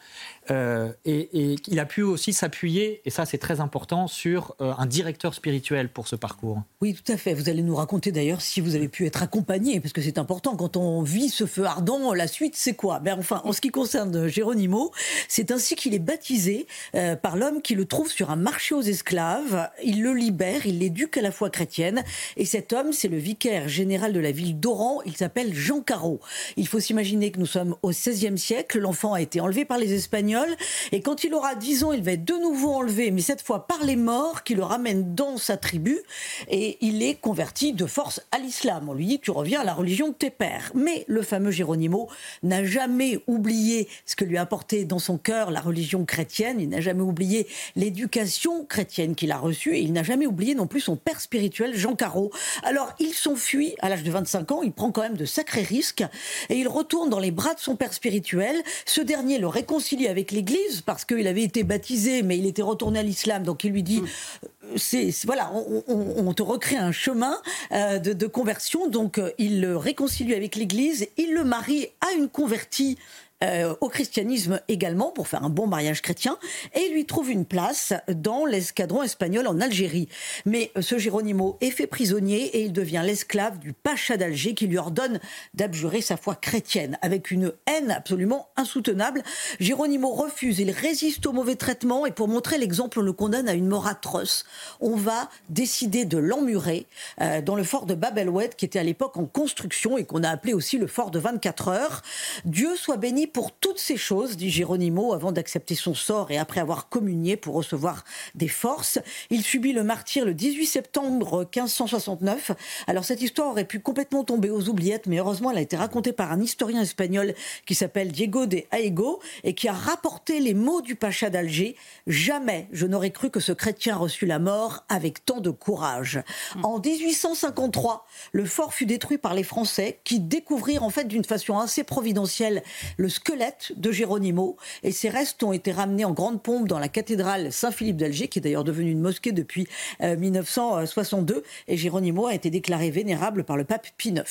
Euh, 0.50 0.92
et, 1.04 1.56
il 1.68 1.78
a 1.78 1.86
pu 1.86 2.02
aussi 2.02 2.32
s'appuyer, 2.32 3.00
et 3.04 3.10
ça 3.10 3.24
c'est 3.24 3.38
très 3.38 3.60
important, 3.60 4.08
sur 4.08 4.56
euh, 4.60 4.72
un 4.76 4.86
directeur 4.86 5.34
spirituel 5.34 5.88
pour 5.88 6.08
ce 6.08 6.16
parcours. 6.16 6.62
Oui, 6.80 6.94
tout 6.94 7.12
à 7.12 7.16
fait. 7.16 7.34
Vous 7.34 7.48
allez 7.48 7.62
nous 7.62 7.76
raconter 7.76 8.10
d'ailleurs 8.10 8.40
si 8.40 8.60
vous 8.60 8.74
avez 8.74 8.88
pu 8.88 9.06
être 9.06 9.22
accompagné, 9.22 9.80
parce 9.80 9.92
que 9.92 10.02
c'est 10.02 10.18
important 10.18 10.56
quand 10.56 10.76
on 10.76 11.02
vit 11.02 11.28
ce 11.28 11.46
feu 11.46 11.64
ardent, 11.64 12.12
la 12.12 12.26
suite 12.26 12.56
c'est 12.56 12.74
quoi? 12.74 12.98
Ben, 12.98 13.16
Enfin, 13.18 13.40
en 13.44 13.52
ce 13.52 13.60
qui 13.60 13.68
concerne 13.68 14.26
Géronimo, 14.26 14.90
c'est 15.28 15.52
ainsi 15.52 15.76
qu'il 15.76 15.94
est 15.94 16.00
baptisé 16.00 16.66
euh, 16.94 17.14
par 17.14 17.36
l'homme 17.36 17.62
qui 17.62 17.74
le 17.74 17.84
trouve 17.84 18.10
sur 18.10 18.30
un 18.30 18.36
marché 18.36 18.74
aux 18.74 18.82
esclaves. 18.82 19.70
Il 19.84 20.02
le 20.02 20.12
il 20.26 20.78
l'éduque 20.78 21.16
à 21.16 21.22
la 21.22 21.30
foi 21.30 21.50
chrétienne, 21.50 22.02
et 22.36 22.44
cet 22.44 22.72
homme, 22.72 22.92
c'est 22.92 23.08
le 23.08 23.16
vicaire 23.16 23.68
général 23.68 24.12
de 24.12 24.20
la 24.20 24.32
ville 24.32 24.58
d'Oran, 24.58 25.00
il 25.06 25.16
s'appelle 25.16 25.54
Jean 25.54 25.80
Caro. 25.80 26.20
Il 26.56 26.66
faut 26.66 26.80
s'imaginer 26.80 27.30
que 27.30 27.38
nous 27.38 27.46
sommes 27.46 27.76
au 27.82 27.90
XVIe 27.90 28.38
siècle, 28.38 28.78
l'enfant 28.78 29.14
a 29.14 29.20
été 29.20 29.40
enlevé 29.40 29.64
par 29.64 29.78
les 29.78 29.92
Espagnols, 29.92 30.56
et 30.90 31.00
quand 31.00 31.24
il 31.24 31.34
aura 31.34 31.54
10 31.54 31.84
ans, 31.84 31.92
il 31.92 32.02
va 32.02 32.12
être 32.12 32.24
de 32.24 32.34
nouveau 32.34 32.72
enlevé, 32.72 33.10
mais 33.10 33.20
cette 33.20 33.42
fois 33.42 33.66
par 33.66 33.84
les 33.84 33.96
morts, 33.96 34.42
qui 34.44 34.54
le 34.54 34.62
ramènent 34.62 35.14
dans 35.14 35.36
sa 35.36 35.56
tribu. 35.56 36.00
Et 36.48 36.78
il 36.80 37.02
est 37.02 37.14
converti 37.14 37.72
de 37.72 37.86
force 37.86 38.20
à 38.30 38.38
l'islam. 38.38 38.88
On 38.88 38.94
lui 38.94 39.06
dit, 39.06 39.20
tu 39.20 39.30
reviens 39.30 39.60
à 39.60 39.64
la 39.64 39.74
religion 39.74 40.08
de 40.08 40.14
tes 40.14 40.30
pères. 40.30 40.72
Mais 40.74 41.04
le 41.08 41.22
fameux 41.22 41.50
Géronimo 41.50 42.08
n'a 42.42 42.64
jamais 42.64 43.18
oublié 43.26 43.88
ce 44.06 44.16
que 44.16 44.24
lui 44.24 44.36
a 44.36 44.42
apporté 44.42 44.84
dans 44.84 44.98
son 44.98 45.18
cœur 45.18 45.50
la 45.50 45.60
religion 45.60 46.04
chrétienne. 46.04 46.60
Il 46.60 46.68
n'a 46.68 46.80
jamais 46.80 47.02
oublié 47.02 47.46
l'éducation 47.76 48.64
chrétienne 48.64 49.14
qu'il 49.14 49.32
a 49.32 49.38
reçue. 49.38 49.74
Et 49.76 49.80
il 49.80 49.92
n'a 49.92 50.02
jamais 50.12 50.26
oublié 50.26 50.54
non 50.54 50.66
plus 50.66 50.82
son 50.82 50.96
père 50.96 51.22
spirituel, 51.22 51.74
Jean 51.74 51.94
Caro. 51.94 52.30
Alors, 52.64 52.92
il 52.98 53.14
s'enfuit 53.14 53.74
à 53.80 53.88
l'âge 53.88 54.02
de 54.02 54.10
25 54.10 54.52
ans. 54.52 54.62
Il 54.62 54.72
prend 54.72 54.92
quand 54.92 55.00
même 55.00 55.16
de 55.16 55.24
sacrés 55.24 55.62
risques. 55.62 56.04
Et 56.50 56.56
il 56.56 56.68
retourne 56.68 57.08
dans 57.08 57.18
les 57.18 57.30
bras 57.30 57.54
de 57.54 57.60
son 57.60 57.76
père 57.76 57.94
spirituel. 57.94 58.56
Ce 58.84 59.00
dernier 59.00 59.38
le 59.38 59.46
réconcilie 59.46 60.08
avec 60.08 60.30
l'Église 60.30 60.82
parce 60.82 61.06
qu'il 61.06 61.26
avait 61.26 61.44
été 61.44 61.64
baptisé, 61.64 62.22
mais 62.22 62.36
il 62.36 62.44
était 62.44 62.60
retourné 62.60 62.98
à 62.98 63.02
l'islam. 63.02 63.42
Donc 63.42 63.64
il 63.64 63.72
lui 63.72 63.82
dit, 63.82 64.02
euh, 64.02 64.76
c'est 64.76 65.10
voilà, 65.24 65.50
on, 65.88 66.34
te 66.34 66.42
recrée 66.42 66.76
un 66.76 66.92
chemin 66.92 67.40
euh, 67.72 67.98
de, 67.98 68.26
conversion. 68.26 68.88
Donc 68.88 69.16
euh, 69.16 69.30
il 69.38 69.62
le 69.62 69.78
réconcilie 69.78 70.34
avec 70.34 70.56
l'Église, 70.56 71.08
il 71.16 71.32
le 71.32 71.44
marie 71.44 71.88
à 72.02 72.12
une 72.12 72.28
convertie 72.28 72.98
euh, 73.42 73.74
au 73.80 73.88
christianisme 73.88 74.60
également 74.68 75.10
pour 75.10 75.28
faire 75.28 75.44
un 75.44 75.50
bon 75.50 75.66
mariage 75.66 76.00
chrétien 76.00 76.38
et 76.74 76.88
lui 76.90 77.04
trouve 77.04 77.30
une 77.30 77.44
place 77.44 77.92
dans 78.08 78.46
l'escadron 78.46 79.02
espagnol 79.02 79.46
en 79.46 79.60
Algérie. 79.60 80.08
Mais 80.46 80.70
euh, 80.76 80.82
ce 80.82 80.98
Géronimo 80.98 81.58
est 81.60 81.70
fait 81.70 81.86
prisonnier 81.86 82.44
et 82.56 82.62
il 82.62 82.72
devient 82.72 83.02
l'esclave 83.04 83.58
du 83.58 83.72
pacha 83.72 84.16
d'Alger 84.16 84.54
qui 84.54 84.66
lui 84.66 84.78
ordonne 84.78 85.20
d'abjurer 85.54 86.00
sa 86.00 86.16
foi 86.16 86.36
chrétienne 86.36 86.98
avec 87.02 87.30
une 87.30 87.52
haine 87.66 87.90
absolument 87.90 88.48
insoutenable. 88.56 89.22
Géronimo 89.60 90.10
refuse, 90.12 90.58
il 90.60 90.70
résiste 90.70 91.26
au 91.26 91.32
mauvais 91.32 91.56
traitement 91.56 92.06
et 92.06 92.12
pour 92.12 92.28
montrer 92.28 92.58
l'exemple, 92.58 93.00
on 93.00 93.02
le 93.02 93.12
condamne 93.12 93.48
à 93.48 93.54
une 93.54 93.66
mort 93.66 93.86
atroce. 93.86 94.44
On 94.80 94.96
va 94.96 95.28
décider 95.48 96.04
de 96.04 96.18
l'emmurer 96.18 96.86
euh, 97.20 97.42
dans 97.42 97.56
le 97.56 97.64
fort 97.64 97.86
de 97.86 97.94
Bab 97.94 98.12
qui 98.56 98.64
était 98.64 98.78
à 98.78 98.82
l'époque 98.82 99.16
en 99.16 99.24
construction 99.24 99.98
et 99.98 100.04
qu'on 100.04 100.22
a 100.22 100.28
appelé 100.28 100.52
aussi 100.52 100.78
le 100.78 100.86
fort 100.86 101.10
de 101.10 101.18
24 101.18 101.68
heures. 101.68 102.02
Dieu 102.44 102.76
soit 102.76 102.96
béni 102.96 103.26
pour 103.32 103.52
toutes 103.52 103.78
ces 103.78 103.96
choses, 103.96 104.36
dit 104.36 104.50
Géronimo 104.50 105.14
avant 105.14 105.32
d'accepter 105.32 105.74
son 105.74 105.94
sort 105.94 106.30
et 106.30 106.38
après 106.38 106.60
avoir 106.60 106.88
communié 106.88 107.36
pour 107.36 107.54
recevoir 107.54 108.04
des 108.34 108.48
forces. 108.48 108.98
Il 109.30 109.42
subit 109.42 109.72
le 109.72 109.82
martyr 109.82 110.24
le 110.24 110.34
18 110.34 110.66
septembre 110.66 111.48
1569. 111.54 112.52
Alors 112.86 113.04
cette 113.04 113.22
histoire 113.22 113.48
aurait 113.48 113.64
pu 113.64 113.80
complètement 113.80 114.24
tomber 114.24 114.50
aux 114.50 114.68
oubliettes, 114.68 115.06
mais 115.06 115.18
heureusement 115.18 115.50
elle 115.50 115.58
a 115.58 115.62
été 115.62 115.76
racontée 115.76 116.12
par 116.12 116.32
un 116.32 116.40
historien 116.40 116.82
espagnol 116.82 117.34
qui 117.66 117.74
s'appelle 117.74 118.12
Diego 118.12 118.46
de 118.46 118.62
Aego 118.70 119.20
et 119.44 119.54
qui 119.54 119.68
a 119.68 119.72
rapporté 119.72 120.40
les 120.40 120.54
mots 120.54 120.82
du 120.82 120.94
pacha 120.94 121.30
d'Alger. 121.30 121.76
Jamais 122.06 122.68
je 122.72 122.86
n'aurais 122.86 123.10
cru 123.10 123.30
que 123.30 123.40
ce 123.40 123.52
chrétien 123.52 123.96
reçut 123.96 124.26
la 124.26 124.38
mort 124.38 124.84
avec 124.88 125.24
tant 125.24 125.40
de 125.40 125.50
courage. 125.50 126.22
En 126.62 126.78
1853, 126.78 128.06
le 128.32 128.44
fort 128.44 128.74
fut 128.74 128.86
détruit 128.86 129.18
par 129.18 129.34
les 129.34 129.42
Français 129.42 130.00
qui 130.04 130.20
découvrirent 130.20 130.82
en 130.82 130.90
fait 130.90 131.08
d'une 131.08 131.24
façon 131.24 131.58
assez 131.58 131.84
providentielle 131.84 132.62
le 132.96 133.08
squelette 133.22 133.72
de 133.76 133.92
Géronimo 133.92 134.56
et 134.82 134.90
ses 134.90 135.08
restes 135.08 135.44
ont 135.44 135.52
été 135.52 135.70
ramenés 135.70 136.04
en 136.04 136.10
grande 136.10 136.42
pompe 136.42 136.66
dans 136.66 136.80
la 136.80 136.88
cathédrale 136.88 137.52
Saint-Philippe 137.52 137.96
d'Alger 137.96 138.26
qui 138.26 138.40
est 138.40 138.42
d'ailleurs 138.42 138.64
devenue 138.64 138.90
une 138.90 139.00
mosquée 139.00 139.30
depuis 139.30 139.68
1962 140.00 141.34
euh, 141.34 141.42
et 141.68 141.76
Géronimo 141.76 142.26
a 142.26 142.34
été 142.34 142.50
déclaré 142.50 142.90
vénérable 142.90 143.44
par 143.44 143.56
le 143.56 143.62
pape 143.62 143.86
Pie 143.96 144.08
IX. 144.08 144.24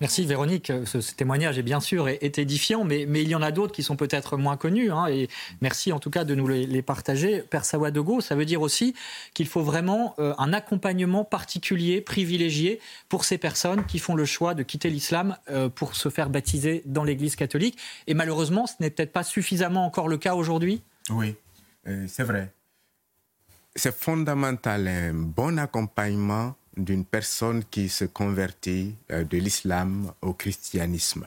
Merci 0.00 0.24
Véronique, 0.24 0.72
ce, 0.84 0.98
témoignage 1.14 1.58
est 1.58 1.62
bien 1.62 1.80
sûr 1.80 2.08
est, 2.08 2.38
édifiant, 2.38 2.84
mais, 2.84 3.02
il 3.02 3.28
y 3.28 3.34
en 3.34 3.42
a 3.42 3.50
d'autres 3.50 3.72
qui 3.72 3.82
sont 3.82 3.96
peut-être 3.96 4.36
moins 4.36 4.56
connus. 4.56 4.90
Hein, 4.90 5.06
et 5.08 5.28
merci 5.60 5.92
en 5.92 5.98
tout 5.98 6.10
cas 6.10 6.24
de 6.24 6.34
nous 6.34 6.48
les, 6.48 6.82
partager. 6.82 7.42
Père 7.42 7.64
Sawadogo, 7.64 8.20
ça 8.20 8.34
veut 8.34 8.44
dire 8.44 8.62
aussi 8.62 8.94
qu'il 9.34 9.46
faut 9.46 9.62
vraiment 9.62 10.14
euh, 10.18 10.34
un 10.38 10.52
accompagnement 10.52 11.24
particulier, 11.24 12.00
privilégié 12.00 12.80
pour 13.08 13.24
ces 13.24 13.38
personnes 13.38 13.84
qui 13.84 13.98
font 13.98 14.14
le 14.14 14.24
choix 14.24 14.54
de 14.54 14.62
quitter 14.62 14.90
l'islam 14.90 15.36
euh, 15.50 15.68
pour 15.68 15.94
se 15.94 16.08
faire 16.08 16.30
baptiser 16.30 16.82
dans 16.86 17.04
l'Église 17.04 17.36
catholique. 17.36 17.78
Et 18.06 18.14
malheureusement, 18.14 18.66
ce 18.66 18.74
n'est 18.80 18.90
peut-être 18.90 19.12
pas 19.12 19.24
suffisamment 19.24 19.84
encore 19.84 20.08
le 20.08 20.18
cas 20.18 20.34
aujourd'hui? 20.34 20.82
Oui, 21.10 21.36
euh, 21.86 22.06
c'est 22.08 22.24
vrai. 22.24 22.52
C'est 23.76 23.94
fondamental, 23.94 24.88
un 24.88 25.14
bon 25.14 25.58
accompagnement 25.58 26.56
d'une 26.84 27.04
personne 27.04 27.64
qui 27.64 27.88
se 27.88 28.04
convertit 28.04 28.94
euh, 29.10 29.24
de 29.24 29.38
l'islam 29.38 30.12
au 30.22 30.32
christianisme. 30.32 31.26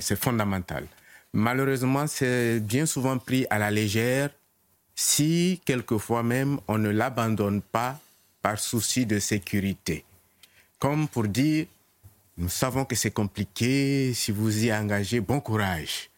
C'est 0.00 0.16
fondamental. 0.16 0.86
Malheureusement, 1.32 2.06
c'est 2.06 2.60
bien 2.60 2.84
souvent 2.84 3.16
pris 3.16 3.46
à 3.48 3.58
la 3.58 3.70
légère 3.70 4.28
si 4.94 5.62
quelquefois 5.64 6.22
même 6.22 6.60
on 6.68 6.76
ne 6.76 6.90
l'abandonne 6.90 7.62
pas 7.62 7.98
par 8.42 8.58
souci 8.58 9.06
de 9.06 9.18
sécurité. 9.18 10.04
Comme 10.78 11.08
pour 11.08 11.28
dire, 11.28 11.66
nous 12.36 12.50
savons 12.50 12.84
que 12.84 12.94
c'est 12.94 13.10
compliqué, 13.10 14.12
si 14.12 14.32
vous 14.32 14.64
y 14.64 14.72
engagez, 14.72 15.20
bon 15.20 15.40
courage. 15.40 16.10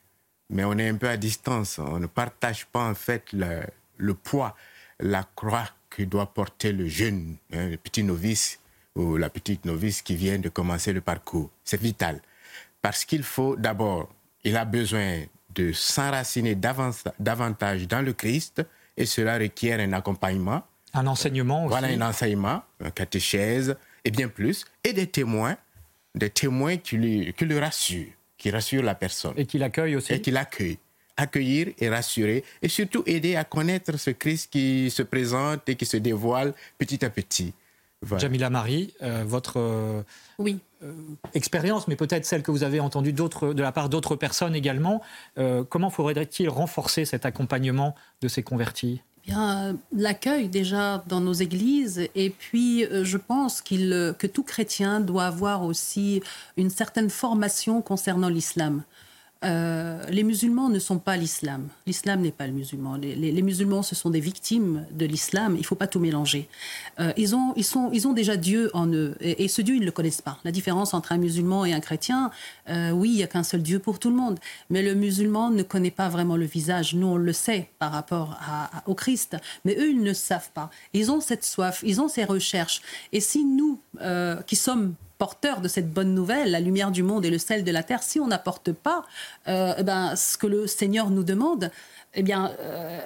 Mais 0.51 0.65
on 0.65 0.77
est 0.79 0.89
un 0.89 0.97
peu 0.97 1.09
à 1.09 1.17
distance, 1.17 1.79
on 1.79 1.99
ne 2.01 2.07
partage 2.07 2.67
pas 2.67 2.89
en 2.89 2.95
fait 2.95 3.33
le 3.33 4.15
poids, 4.15 4.57
la 4.99 5.25
croix 5.37 5.69
que 5.97 6.03
doit 6.03 6.33
porter 6.33 6.73
le 6.73 6.89
jeune, 6.89 7.37
hein, 7.53 7.69
le 7.69 7.77
petit 7.77 8.03
novice 8.03 8.61
ou 8.95 9.17
la 9.17 9.29
petite 9.29 9.65
novice 9.65 10.03
qui 10.03 10.17
vient 10.17 10.39
de 10.39 10.49
commencer 10.49 10.93
le 10.93 11.01
parcours. 11.01 11.51
C'est 11.65 11.81
vital. 11.81 12.21
Parce 12.81 13.05
qu'il 13.05 13.23
faut 13.23 13.57
d'abord, 13.57 14.09
il 14.45 14.57
a 14.57 14.65
besoin 14.65 15.23
de 15.55 15.73
s'enraciner 15.73 16.55
davantage 16.55 17.87
dans 17.87 18.03
le 18.03 18.13
Christ 18.13 18.63
et 18.97 19.07
cela 19.07 19.39
requiert 19.39 19.81
un 19.81 19.93
accompagnement. 19.93 20.63
Un 20.95 21.07
enseignement 21.07 21.65
aussi. 21.65 21.69
Voilà, 21.69 21.89
un 21.89 22.09
enseignement, 22.09 22.63
un 22.81 22.91
catéchèse 22.91 23.77
et 24.05 24.11
bien 24.11 24.29
plus, 24.29 24.65
et 24.83 24.93
des 24.93 25.07
témoins, 25.07 25.57
des 26.15 26.31
témoins 26.31 26.77
qui, 26.77 26.97
lui, 26.97 27.33
qui 27.35 27.45
le 27.45 27.59
rassurent, 27.59 28.13
qui 28.37 28.51
rassurent 28.51 28.83
la 28.83 28.95
personne. 28.95 29.35
Et 29.37 29.47
qui 29.47 29.59
l'accueillent 29.59 29.97
aussi. 29.97 30.13
Et 30.13 30.21
qui 30.21 30.31
l'accueillent 30.31 30.79
accueillir 31.17 31.69
et 31.79 31.89
rassurer, 31.89 32.45
et 32.63 32.69
surtout 32.69 33.03
aider 33.07 33.37
à 33.37 33.45
connaître 33.45 33.99
ce 33.99 34.11
Christ 34.11 34.51
qui 34.51 34.91
se 34.91 35.03
présente 35.03 35.69
et 35.69 35.77
qui 35.77 35.87
se 35.87 35.97
dévoile 35.97 36.55
petit 36.79 37.05
à 37.05 37.11
petit. 37.11 37.55
Jamila 38.19 38.51
Marie, 38.51 38.93
euh, 39.03 39.25
votre 39.27 39.59
euh, 39.59 40.03
oui. 40.39 40.59
Euh, 40.83 40.93
expérience, 41.35 41.87
mais 41.89 41.97
peut-être 41.97 42.25
celle 42.25 42.43
que 42.43 42.51
vous 42.51 42.65
avez 42.65 42.81
entendue 42.81 43.13
de 43.13 43.63
la 43.63 43.73
part 43.73 43.89
d'autres 43.89 44.17
personnes 44.17 44.55
également, 44.55 45.01
comment 45.69 45.91
faudrait-il 45.91 46.49
renforcer 46.49 47.05
cet 47.05 47.25
accompagnement 47.25 47.95
de 48.21 48.27
ces 48.27 48.43
convertis? 48.43 49.01
Eh 49.25 49.31
Bien, 49.31 49.77
l'accueil 49.97 50.49
déjà 50.49 51.05
dans 51.07 51.21
nos 51.21 51.33
églises, 51.33 52.09
et 52.17 52.31
puis 52.31 52.85
je 52.91 53.17
pense 53.17 53.61
qu'il, 53.61 54.17
que 54.19 54.27
tout 54.27 54.43
chrétien 54.43 54.99
doit 54.99 55.27
avoir 55.27 55.63
aussi 55.63 56.21
une 56.57 56.71
certaine 56.71 57.11
formation 57.11 57.81
concernant 57.81 58.29
l'islam. 58.29 58.83
Euh, 59.45 60.05
les 60.09 60.23
musulmans 60.23 60.69
ne 60.69 60.79
sont 60.79 60.99
pas 60.99 61.17
l'islam. 61.17 61.69
L'islam 61.87 62.21
n'est 62.21 62.33
pas 62.33 62.47
le 62.47 62.53
musulman. 62.53 62.97
Les, 62.97 63.43
musulmans, 63.43 63.83
ce 63.83 63.95
sont 63.95 64.11
des 64.11 64.21
victimes 64.21 64.87
de 64.93 65.05
l'islam. 65.07 65.55
Il 65.55 65.61
ne 65.61 65.65
faut 65.65 65.75
pas 65.75 65.87
tout 65.87 66.01
mélanger. 66.01 66.49
Euh, 67.01 67.13
ils, 67.17 67.35
ont, 67.35 67.53
ils, 67.57 67.65
sont, 67.65 67.91
ils 67.93 68.07
ont 68.07 68.13
déjà 68.13 68.37
Dieu 68.37 68.71
en 68.75 68.87
eux. 68.93 69.17
Et, 69.21 69.49
ce 69.49 69.63
Dieu, 69.63 69.75
ils 69.75 69.81
ne 69.81 69.87
le 69.87 69.93
connaissent 69.93 70.23
pas. 70.23 70.39
La 70.45 70.53
différence 70.53 70.95
entre 70.95 71.13
un 71.13 71.19
musulman 71.19 71.65
et 71.65 71.73
un 71.73 71.81
chrétien, 71.81 72.31
euh, 72.69 72.91
oui, 72.91 73.11
il 73.11 73.17
n'y 73.17 73.23
a 73.23 73.27
qu'un 73.27 73.43
seul 73.43 73.63
Dieu 73.63 73.79
pour 73.79 73.99
tout 73.99 74.11
le 74.11 74.17
monde. 74.17 74.39
Mais 74.71 74.83
le 74.83 74.95
musulman 74.95 75.51
ne 75.51 75.63
connaît 75.63 75.91
pas 75.91 76.09
vraiment 76.09 76.37
le 76.37 76.47
visage. 76.47 76.95
Nous, 76.95 77.07
on 77.07 77.17
le 77.17 77.33
sait 77.33 77.71
par 77.79 77.93
rapport 77.93 78.39
au 78.87 78.95
Christ. 78.95 79.37
Mais 79.65 79.77
eux, 79.79 79.91
ils 79.91 80.03
ne 80.03 80.13
savent 80.13 80.51
pas. 80.53 80.71
Ils 80.93 81.11
ont 81.11 81.21
cette 81.21 81.45
soif, 81.45 81.83
ils 81.85 82.01
ont 82.01 82.09
ces 82.09 82.25
recherches. 82.25 82.83
Et 83.13 83.21
si 83.21 83.45
nous, 83.45 83.81
qui 84.47 84.57
sommes 84.57 84.95
porteurs 85.23 85.61
de 85.61 85.69
cette 85.69 85.93
bonne 85.93 86.15
nouvelle, 86.15 86.51
la 86.51 86.59
lumière 86.59 86.91
du 86.91 87.05
monde 87.05 87.25
et 87.25 87.31
le 87.31 87.39
sel 87.39 87.63
de 87.63 87.71
la 87.71 87.85
terre, 87.85 88.03
si 88.03 88.19
on 88.19 88.27
n'apporte 88.27 88.73
pas 88.73 89.05
euh, 89.47 89.73
eh 89.79 89.85
ben, 89.85 90.17
ce 90.17 90.37
que 90.37 90.49
le 90.49 90.67
Seigneur 90.67 91.11
nous 91.11 91.23
demande, 91.23 91.71
eh 92.15 92.25
bien, 92.25 92.51
euh, 92.59 92.99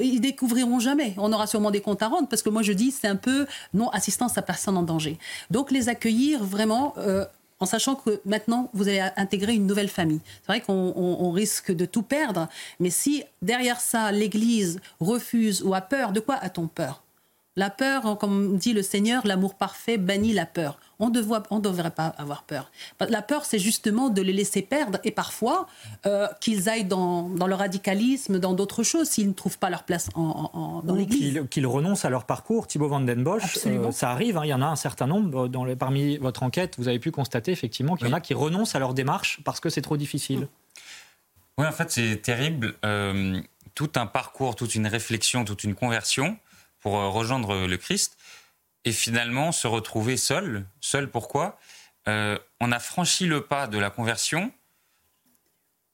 ils 0.00 0.20
découvriront 0.20 0.80
jamais. 0.80 1.14
On 1.18 1.32
aura 1.32 1.46
sûrement 1.46 1.70
des 1.70 1.80
comptes 1.80 2.02
à 2.02 2.08
rendre 2.08 2.26
parce 2.26 2.42
que 2.42 2.50
moi 2.50 2.62
je 2.62 2.72
dis 2.72 2.90
c'est 2.90 3.06
un 3.06 3.14
peu 3.14 3.46
non 3.74 3.90
assistance 3.90 4.36
à 4.38 4.42
personne 4.42 4.76
en 4.76 4.82
danger. 4.82 5.20
Donc 5.52 5.70
les 5.70 5.88
accueillir 5.88 6.42
vraiment. 6.42 6.94
Euh, 6.98 7.26
en 7.62 7.64
sachant 7.64 7.94
que 7.94 8.20
maintenant, 8.24 8.70
vous 8.74 8.88
allez 8.88 9.08
intégrer 9.16 9.54
une 9.54 9.68
nouvelle 9.68 9.88
famille. 9.88 10.18
C'est 10.40 10.48
vrai 10.48 10.60
qu'on 10.60 11.30
risque 11.30 11.70
de 11.70 11.84
tout 11.84 12.02
perdre, 12.02 12.48
mais 12.80 12.90
si 12.90 13.22
derrière 13.40 13.80
ça, 13.80 14.10
l'Église 14.10 14.80
refuse 14.98 15.62
ou 15.62 15.72
a 15.72 15.80
peur, 15.80 16.10
de 16.10 16.18
quoi 16.18 16.34
a-t-on 16.34 16.66
peur? 16.66 17.04
La 17.54 17.70
peur, 17.70 18.18
comme 18.18 18.56
dit 18.56 18.72
le 18.72 18.82
Seigneur, 18.82 19.24
l'amour 19.24 19.54
parfait 19.54 19.96
bannit 19.96 20.32
la 20.32 20.44
peur 20.44 20.80
on 21.02 21.08
ne 21.08 21.60
devrait 21.60 21.90
pas 21.90 22.06
avoir 22.06 22.44
peur. 22.44 22.70
La 23.00 23.22
peur, 23.22 23.44
c'est 23.44 23.58
justement 23.58 24.08
de 24.08 24.22
les 24.22 24.32
laisser 24.32 24.62
perdre 24.62 24.98
et 25.02 25.10
parfois 25.10 25.66
euh, 26.06 26.28
qu'ils 26.40 26.68
aillent 26.68 26.84
dans, 26.84 27.28
le 27.28 27.54
radicalisme, 27.54 28.38
dans 28.38 28.52
d'autres 28.52 28.84
choses, 28.84 29.08
s'ils 29.08 29.28
ne 29.28 29.32
trouvent 29.32 29.58
pas 29.58 29.68
leur 29.68 29.82
place 29.82 30.10
dans 30.14 30.94
l'Église. 30.94 31.42
Qu'ils 31.50 31.66
renoncent 31.66 32.04
à 32.04 32.10
leur 32.10 32.24
parcours. 32.24 32.68
Thibaut 32.68 32.88
Van 32.88 33.00
Den 33.00 33.24
Bosch, 33.24 33.58
euh, 33.66 33.90
ça 33.90 34.10
arrive, 34.10 34.38
hein. 34.38 34.42
il 34.44 34.48
y 34.48 34.54
en 34.54 34.62
a 34.62 34.66
un 34.66 34.76
certain 34.76 35.08
nombre. 35.08 35.48
Dans 35.48 35.66
parmi 35.76 36.18
votre 36.18 36.44
enquête, 36.44 36.76
vous 36.78 36.86
avez 36.86 37.00
pu 37.00 37.10
constater 37.10 37.50
effectivement 37.50 37.96
qu'il 37.96 38.06
y 38.06 38.10
en 38.10 38.14
a 38.14 38.20
qui 38.20 38.34
renoncent 38.34 38.76
à 38.76 38.78
leur 38.78 38.94
démarche 38.94 39.40
parce 39.44 39.58
que 39.58 39.70
c'est 39.70 39.82
trop 39.82 39.96
difficile. 39.96 40.46
Oui, 41.58 41.66
en 41.66 41.72
fait, 41.72 41.90
c'est 41.90 42.22
terrible. 42.22 42.74
Euh, 42.84 43.40
tout 43.74 43.90
un 43.96 44.06
parcours, 44.06 44.54
toute 44.54 44.76
une 44.76 44.86
réflexion, 44.86 45.44
toute 45.44 45.64
une 45.64 45.74
conversion 45.74 46.36
pour 46.80 46.94
rejoindre 46.94 47.66
le 47.66 47.76
Christ 47.76 48.16
et 48.84 48.92
finalement 48.92 49.52
se 49.52 49.66
retrouver 49.66 50.16
seul. 50.16 50.66
Seul 50.80 51.10
pourquoi? 51.10 51.58
Euh, 52.08 52.38
On 52.60 52.72
a 52.72 52.78
franchi 52.78 53.26
le 53.26 53.42
pas 53.42 53.66
de 53.66 53.78
la 53.78 53.90
conversion, 53.90 54.52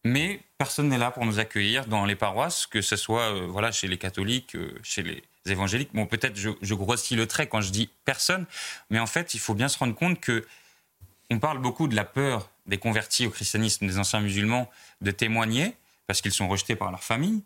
mais 0.05 0.41
personne 0.57 0.89
n'est 0.89 0.99
là 0.99 1.11
pour 1.11 1.25
nous 1.27 1.39
accueillir 1.39 1.87
dans 1.87 2.05
les 2.05 2.17
paroisses, 2.17 2.67
que 2.67 2.81
ce 2.81 2.97
soit 2.97 3.35
euh, 3.35 3.47
voilà 3.47 3.73
chez 3.73 3.89
les 3.89 3.99
catholiques, 3.99 4.57
euh, 4.57 4.79
chez 4.83 5.03
les 5.03 5.23
évangéliques. 5.47 5.91
Bon, 5.93 6.07
peut-être 6.07 6.37
je, 6.37 6.51
je, 6.63 6.75
grossis 6.75 7.15
le 7.15 7.27
trait 7.27 7.47
quand 7.47 7.61
je 7.61 7.71
dis 7.71 7.91
personne, 8.05 8.47
mais 8.91 8.99
en 8.99 9.07
fait, 9.07 9.35
il 9.35 9.41
faut 9.41 9.55
bien 9.55 9.69
se 9.69 9.79
rendre 9.79 9.95
compte 9.95 10.21
que 10.21 10.47
on 11.31 11.39
parle 11.39 11.59
beaucoup 11.59 11.89
de 11.89 11.97
la 11.97 12.05
peur 12.05 12.49
des 12.67 12.79
convertis 12.79 13.27
au 13.27 13.31
christianisme, 13.31 13.87
des 13.87 13.99
anciens 13.99 14.21
musulmans, 14.21 14.71
de 15.03 15.11
témoigner 15.11 15.75
parce 16.07 16.23
qu'ils 16.23 16.33
sont 16.33 16.49
rejetés 16.49 16.75
par 16.75 16.91
leur 16.91 17.05
famille, 17.05 17.43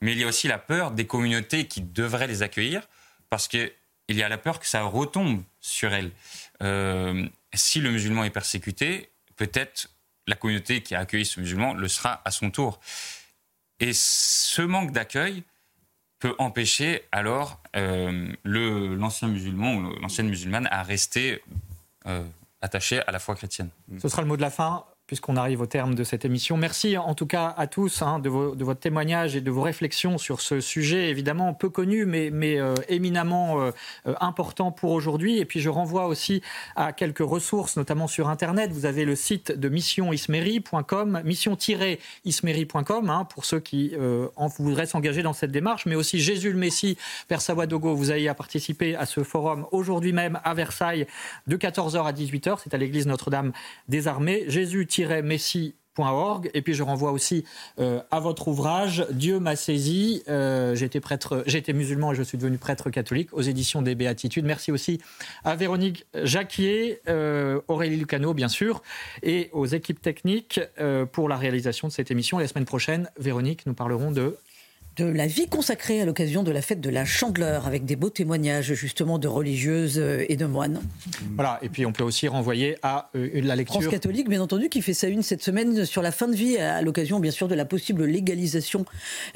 mais 0.00 0.12
il 0.12 0.18
y 0.18 0.24
a 0.24 0.28
aussi 0.28 0.46
la 0.46 0.58
peur 0.58 0.92
des 0.92 1.06
communautés 1.06 1.66
qui 1.66 1.80
devraient 1.80 2.28
les 2.28 2.42
accueillir 2.42 2.86
parce 3.28 3.48
que 3.48 3.72
il 4.08 4.16
y 4.16 4.22
a 4.22 4.28
la 4.28 4.38
peur 4.38 4.60
que 4.60 4.66
ça 4.66 4.82
retombe 4.82 5.42
sur 5.60 5.92
elle. 5.92 6.10
Euh, 6.62 7.26
si 7.54 7.80
le 7.80 7.90
musulman 7.90 8.24
est 8.24 8.30
persécuté, 8.30 9.10
peut-être 9.36 9.88
la 10.26 10.36
communauté 10.36 10.82
qui 10.82 10.94
a 10.94 11.00
accueilli 11.00 11.24
ce 11.24 11.40
musulman 11.40 11.74
le 11.74 11.88
sera 11.88 12.22
à 12.24 12.30
son 12.30 12.50
tour. 12.50 12.80
Et 13.80 13.92
ce 13.92 14.62
manque 14.62 14.92
d'accueil 14.92 15.42
peut 16.18 16.34
empêcher 16.38 17.02
alors 17.12 17.60
euh, 17.76 18.32
l'ancien 18.44 19.28
musulman 19.28 19.74
ou 19.74 20.00
l'ancienne 20.00 20.28
musulmane 20.28 20.68
à 20.70 20.82
rester 20.82 21.42
euh, 22.06 22.24
attaché 22.62 23.02
à 23.06 23.12
la 23.12 23.18
foi 23.18 23.34
chrétienne. 23.34 23.68
Ce 24.00 24.08
sera 24.08 24.22
le 24.22 24.28
mot 24.28 24.36
de 24.36 24.42
la 24.42 24.50
fin 24.50 24.84
puisqu'on 25.14 25.36
arrive 25.36 25.60
au 25.60 25.66
terme 25.66 25.94
de 25.94 26.02
cette 26.02 26.24
émission. 26.24 26.56
Merci 26.56 26.98
en 26.98 27.14
tout 27.14 27.26
cas 27.26 27.54
à 27.56 27.68
tous 27.68 28.02
hein, 28.02 28.18
de, 28.18 28.28
votre 28.28 28.80
témoignage 28.80 29.36
et 29.36 29.40
de 29.40 29.50
vos 29.52 29.62
réflexions 29.62 30.18
sur 30.18 30.40
ce 30.40 30.58
sujet 30.58 31.08
évidemment 31.08 31.54
peu 31.54 31.68
connu 31.68 32.04
mais, 32.04 32.32
euh, 32.58 32.74
éminemment 32.88 33.60
euh, 33.60 33.70
euh, 34.08 34.14
important 34.20 34.72
pour 34.72 34.90
aujourd'hui. 34.90 35.38
Et 35.38 35.44
puis 35.44 35.60
je 35.60 35.68
renvoie 35.68 36.08
aussi 36.08 36.42
à 36.74 36.92
quelques 36.92 37.20
ressources, 37.20 37.76
notamment 37.76 38.08
sur 38.08 38.28
Internet. 38.28 38.72
Vous 38.72 38.86
avez 38.86 39.04
le 39.04 39.14
site 39.14 39.52
de 39.52 39.68
missionismerie.com, 39.68 41.22
mission-ismerie.com 41.24 43.08
hein, 43.08 43.24
pour 43.26 43.44
ceux 43.44 43.60
qui 43.60 43.92
en 44.34 44.48
voudraient 44.48 44.86
s'engager 44.86 45.22
dans 45.22 45.32
cette 45.32 45.52
démarche, 45.52 45.86
mais 45.86 45.94
aussi 45.94 46.18
Jésus 46.18 46.50
le 46.50 46.58
Messie, 46.58 46.98
Père 47.28 47.40
Sawadogo, 47.40 47.94
vous 47.94 48.10
avez 48.10 48.26
à 48.26 48.34
participer 48.34 48.96
à 48.96 49.06
ce 49.06 49.22
forum 49.22 49.64
aujourd'hui 49.70 50.12
même 50.12 50.40
à 50.42 50.54
Versailles 50.54 51.06
de 51.46 51.56
14h 51.56 52.04
à 52.04 52.12
18h. 52.12 52.58
C'est 52.64 52.74
à 52.74 52.78
l'église 52.78 53.06
Notre-Dame 53.06 53.52
des 53.88 54.08
Armées. 54.08 54.42
Jésus 54.48 54.88
messi.org 55.22 56.50
et 56.54 56.62
puis 56.62 56.74
je 56.74 56.82
renvoie 56.82 57.12
aussi 57.12 57.44
à 57.78 58.20
votre 58.20 58.48
ouvrage 58.48 59.06
Dieu 59.10 59.38
m'a 59.38 59.56
saisi. 59.56 60.22
Été 60.26 61.00
prêtre, 61.00 61.44
été 61.46 61.72
musulman 61.72 62.12
et 62.12 62.14
je 62.14 62.22
suis 62.22 62.36
devenu 62.36 62.58
prêtre 62.58 62.90
catholique 62.90 63.32
aux 63.32 63.42
éditions 63.42 63.80
des 63.80 63.94
Béatitudes. 63.94 64.44
Merci 64.44 64.72
aussi 64.72 65.00
à 65.44 65.54
Véronique 65.54 66.04
Jacquier, 66.14 67.00
Aurélie 67.68 67.96
Lucano 67.96 68.34
bien 68.34 68.48
sûr, 68.48 68.82
et 69.22 69.50
aux 69.52 69.66
équipes 69.66 70.02
techniques 70.02 70.60
pour 71.12 71.28
la 71.28 71.36
réalisation 71.36 71.86
de 71.88 71.92
cette 71.92 72.10
émission. 72.10 72.38
la 72.38 72.48
semaine 72.48 72.64
prochaine, 72.64 73.08
Véronique, 73.18 73.64
nous 73.66 73.74
parlerons 73.74 74.10
de 74.10 74.36
de 74.96 75.04
la 75.04 75.26
vie 75.26 75.48
consacrée 75.48 76.00
à 76.00 76.04
l'occasion 76.04 76.42
de 76.42 76.52
la 76.52 76.62
fête 76.62 76.80
de 76.80 76.90
la 76.90 77.04
Chandeleur, 77.04 77.66
avec 77.66 77.84
des 77.84 77.96
beaux 77.96 78.10
témoignages 78.10 78.74
justement 78.74 79.18
de 79.18 79.26
religieuses 79.26 79.98
euh, 79.98 80.24
et 80.28 80.36
de 80.36 80.46
moines. 80.46 80.80
Voilà, 81.34 81.58
et 81.62 81.68
puis 81.68 81.84
on 81.84 81.92
peut 81.92 82.04
aussi 82.04 82.28
renvoyer 82.28 82.76
à 82.82 83.10
euh, 83.16 83.28
la 83.42 83.56
lecture. 83.56 83.80
France 83.80 83.90
catholique, 83.90 84.28
bien 84.28 84.40
entendu, 84.40 84.68
qui 84.68 84.82
fait 84.82 84.94
sa 84.94 85.08
une 85.08 85.22
cette 85.22 85.42
semaine 85.42 85.84
sur 85.84 86.02
la 86.02 86.12
fin 86.12 86.28
de 86.28 86.36
vie, 86.36 86.58
à 86.58 86.80
l'occasion 86.82 87.18
bien 87.18 87.32
sûr 87.32 87.48
de 87.48 87.54
la 87.54 87.64
possible 87.64 88.04
légalisation 88.04 88.84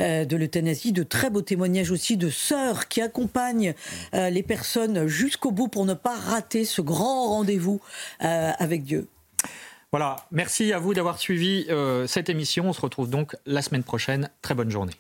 euh, 0.01 0.25
de 0.25 0.37
l'euthanasie. 0.37 0.93
De 0.93 1.03
très 1.03 1.31
beaux 1.31 1.43
témoignages 1.43 1.91
aussi 1.91 2.17
de 2.17 2.31
sœurs 2.31 2.89
qui 2.89 3.01
accompagnent 3.01 3.75
les 4.13 4.43
personnes 4.43 5.07
jusqu'au 5.07 5.51
bout 5.51 5.69
pour 5.69 5.85
ne 5.85 5.95
pas 5.95 6.17
rater 6.17 6.65
ce 6.65 6.81
grand 6.81 7.29
rendez-vous 7.29 7.81
avec 8.21 8.85
Dieu. 8.85 9.09
Voilà, 9.93 10.17
merci 10.31 10.73
à 10.73 10.79
vous 10.79 10.95
d'avoir 10.95 11.19
suivi 11.19 11.67
cette 12.07 12.29
émission. 12.29 12.69
On 12.69 12.73
se 12.73 12.81
retrouve 12.81 13.11
donc 13.11 13.37
la 13.47 13.63
semaine 13.63 13.83
prochaine. 13.83 14.31
Très 14.43 14.55
bonne 14.55 14.71
journée. 14.71 14.95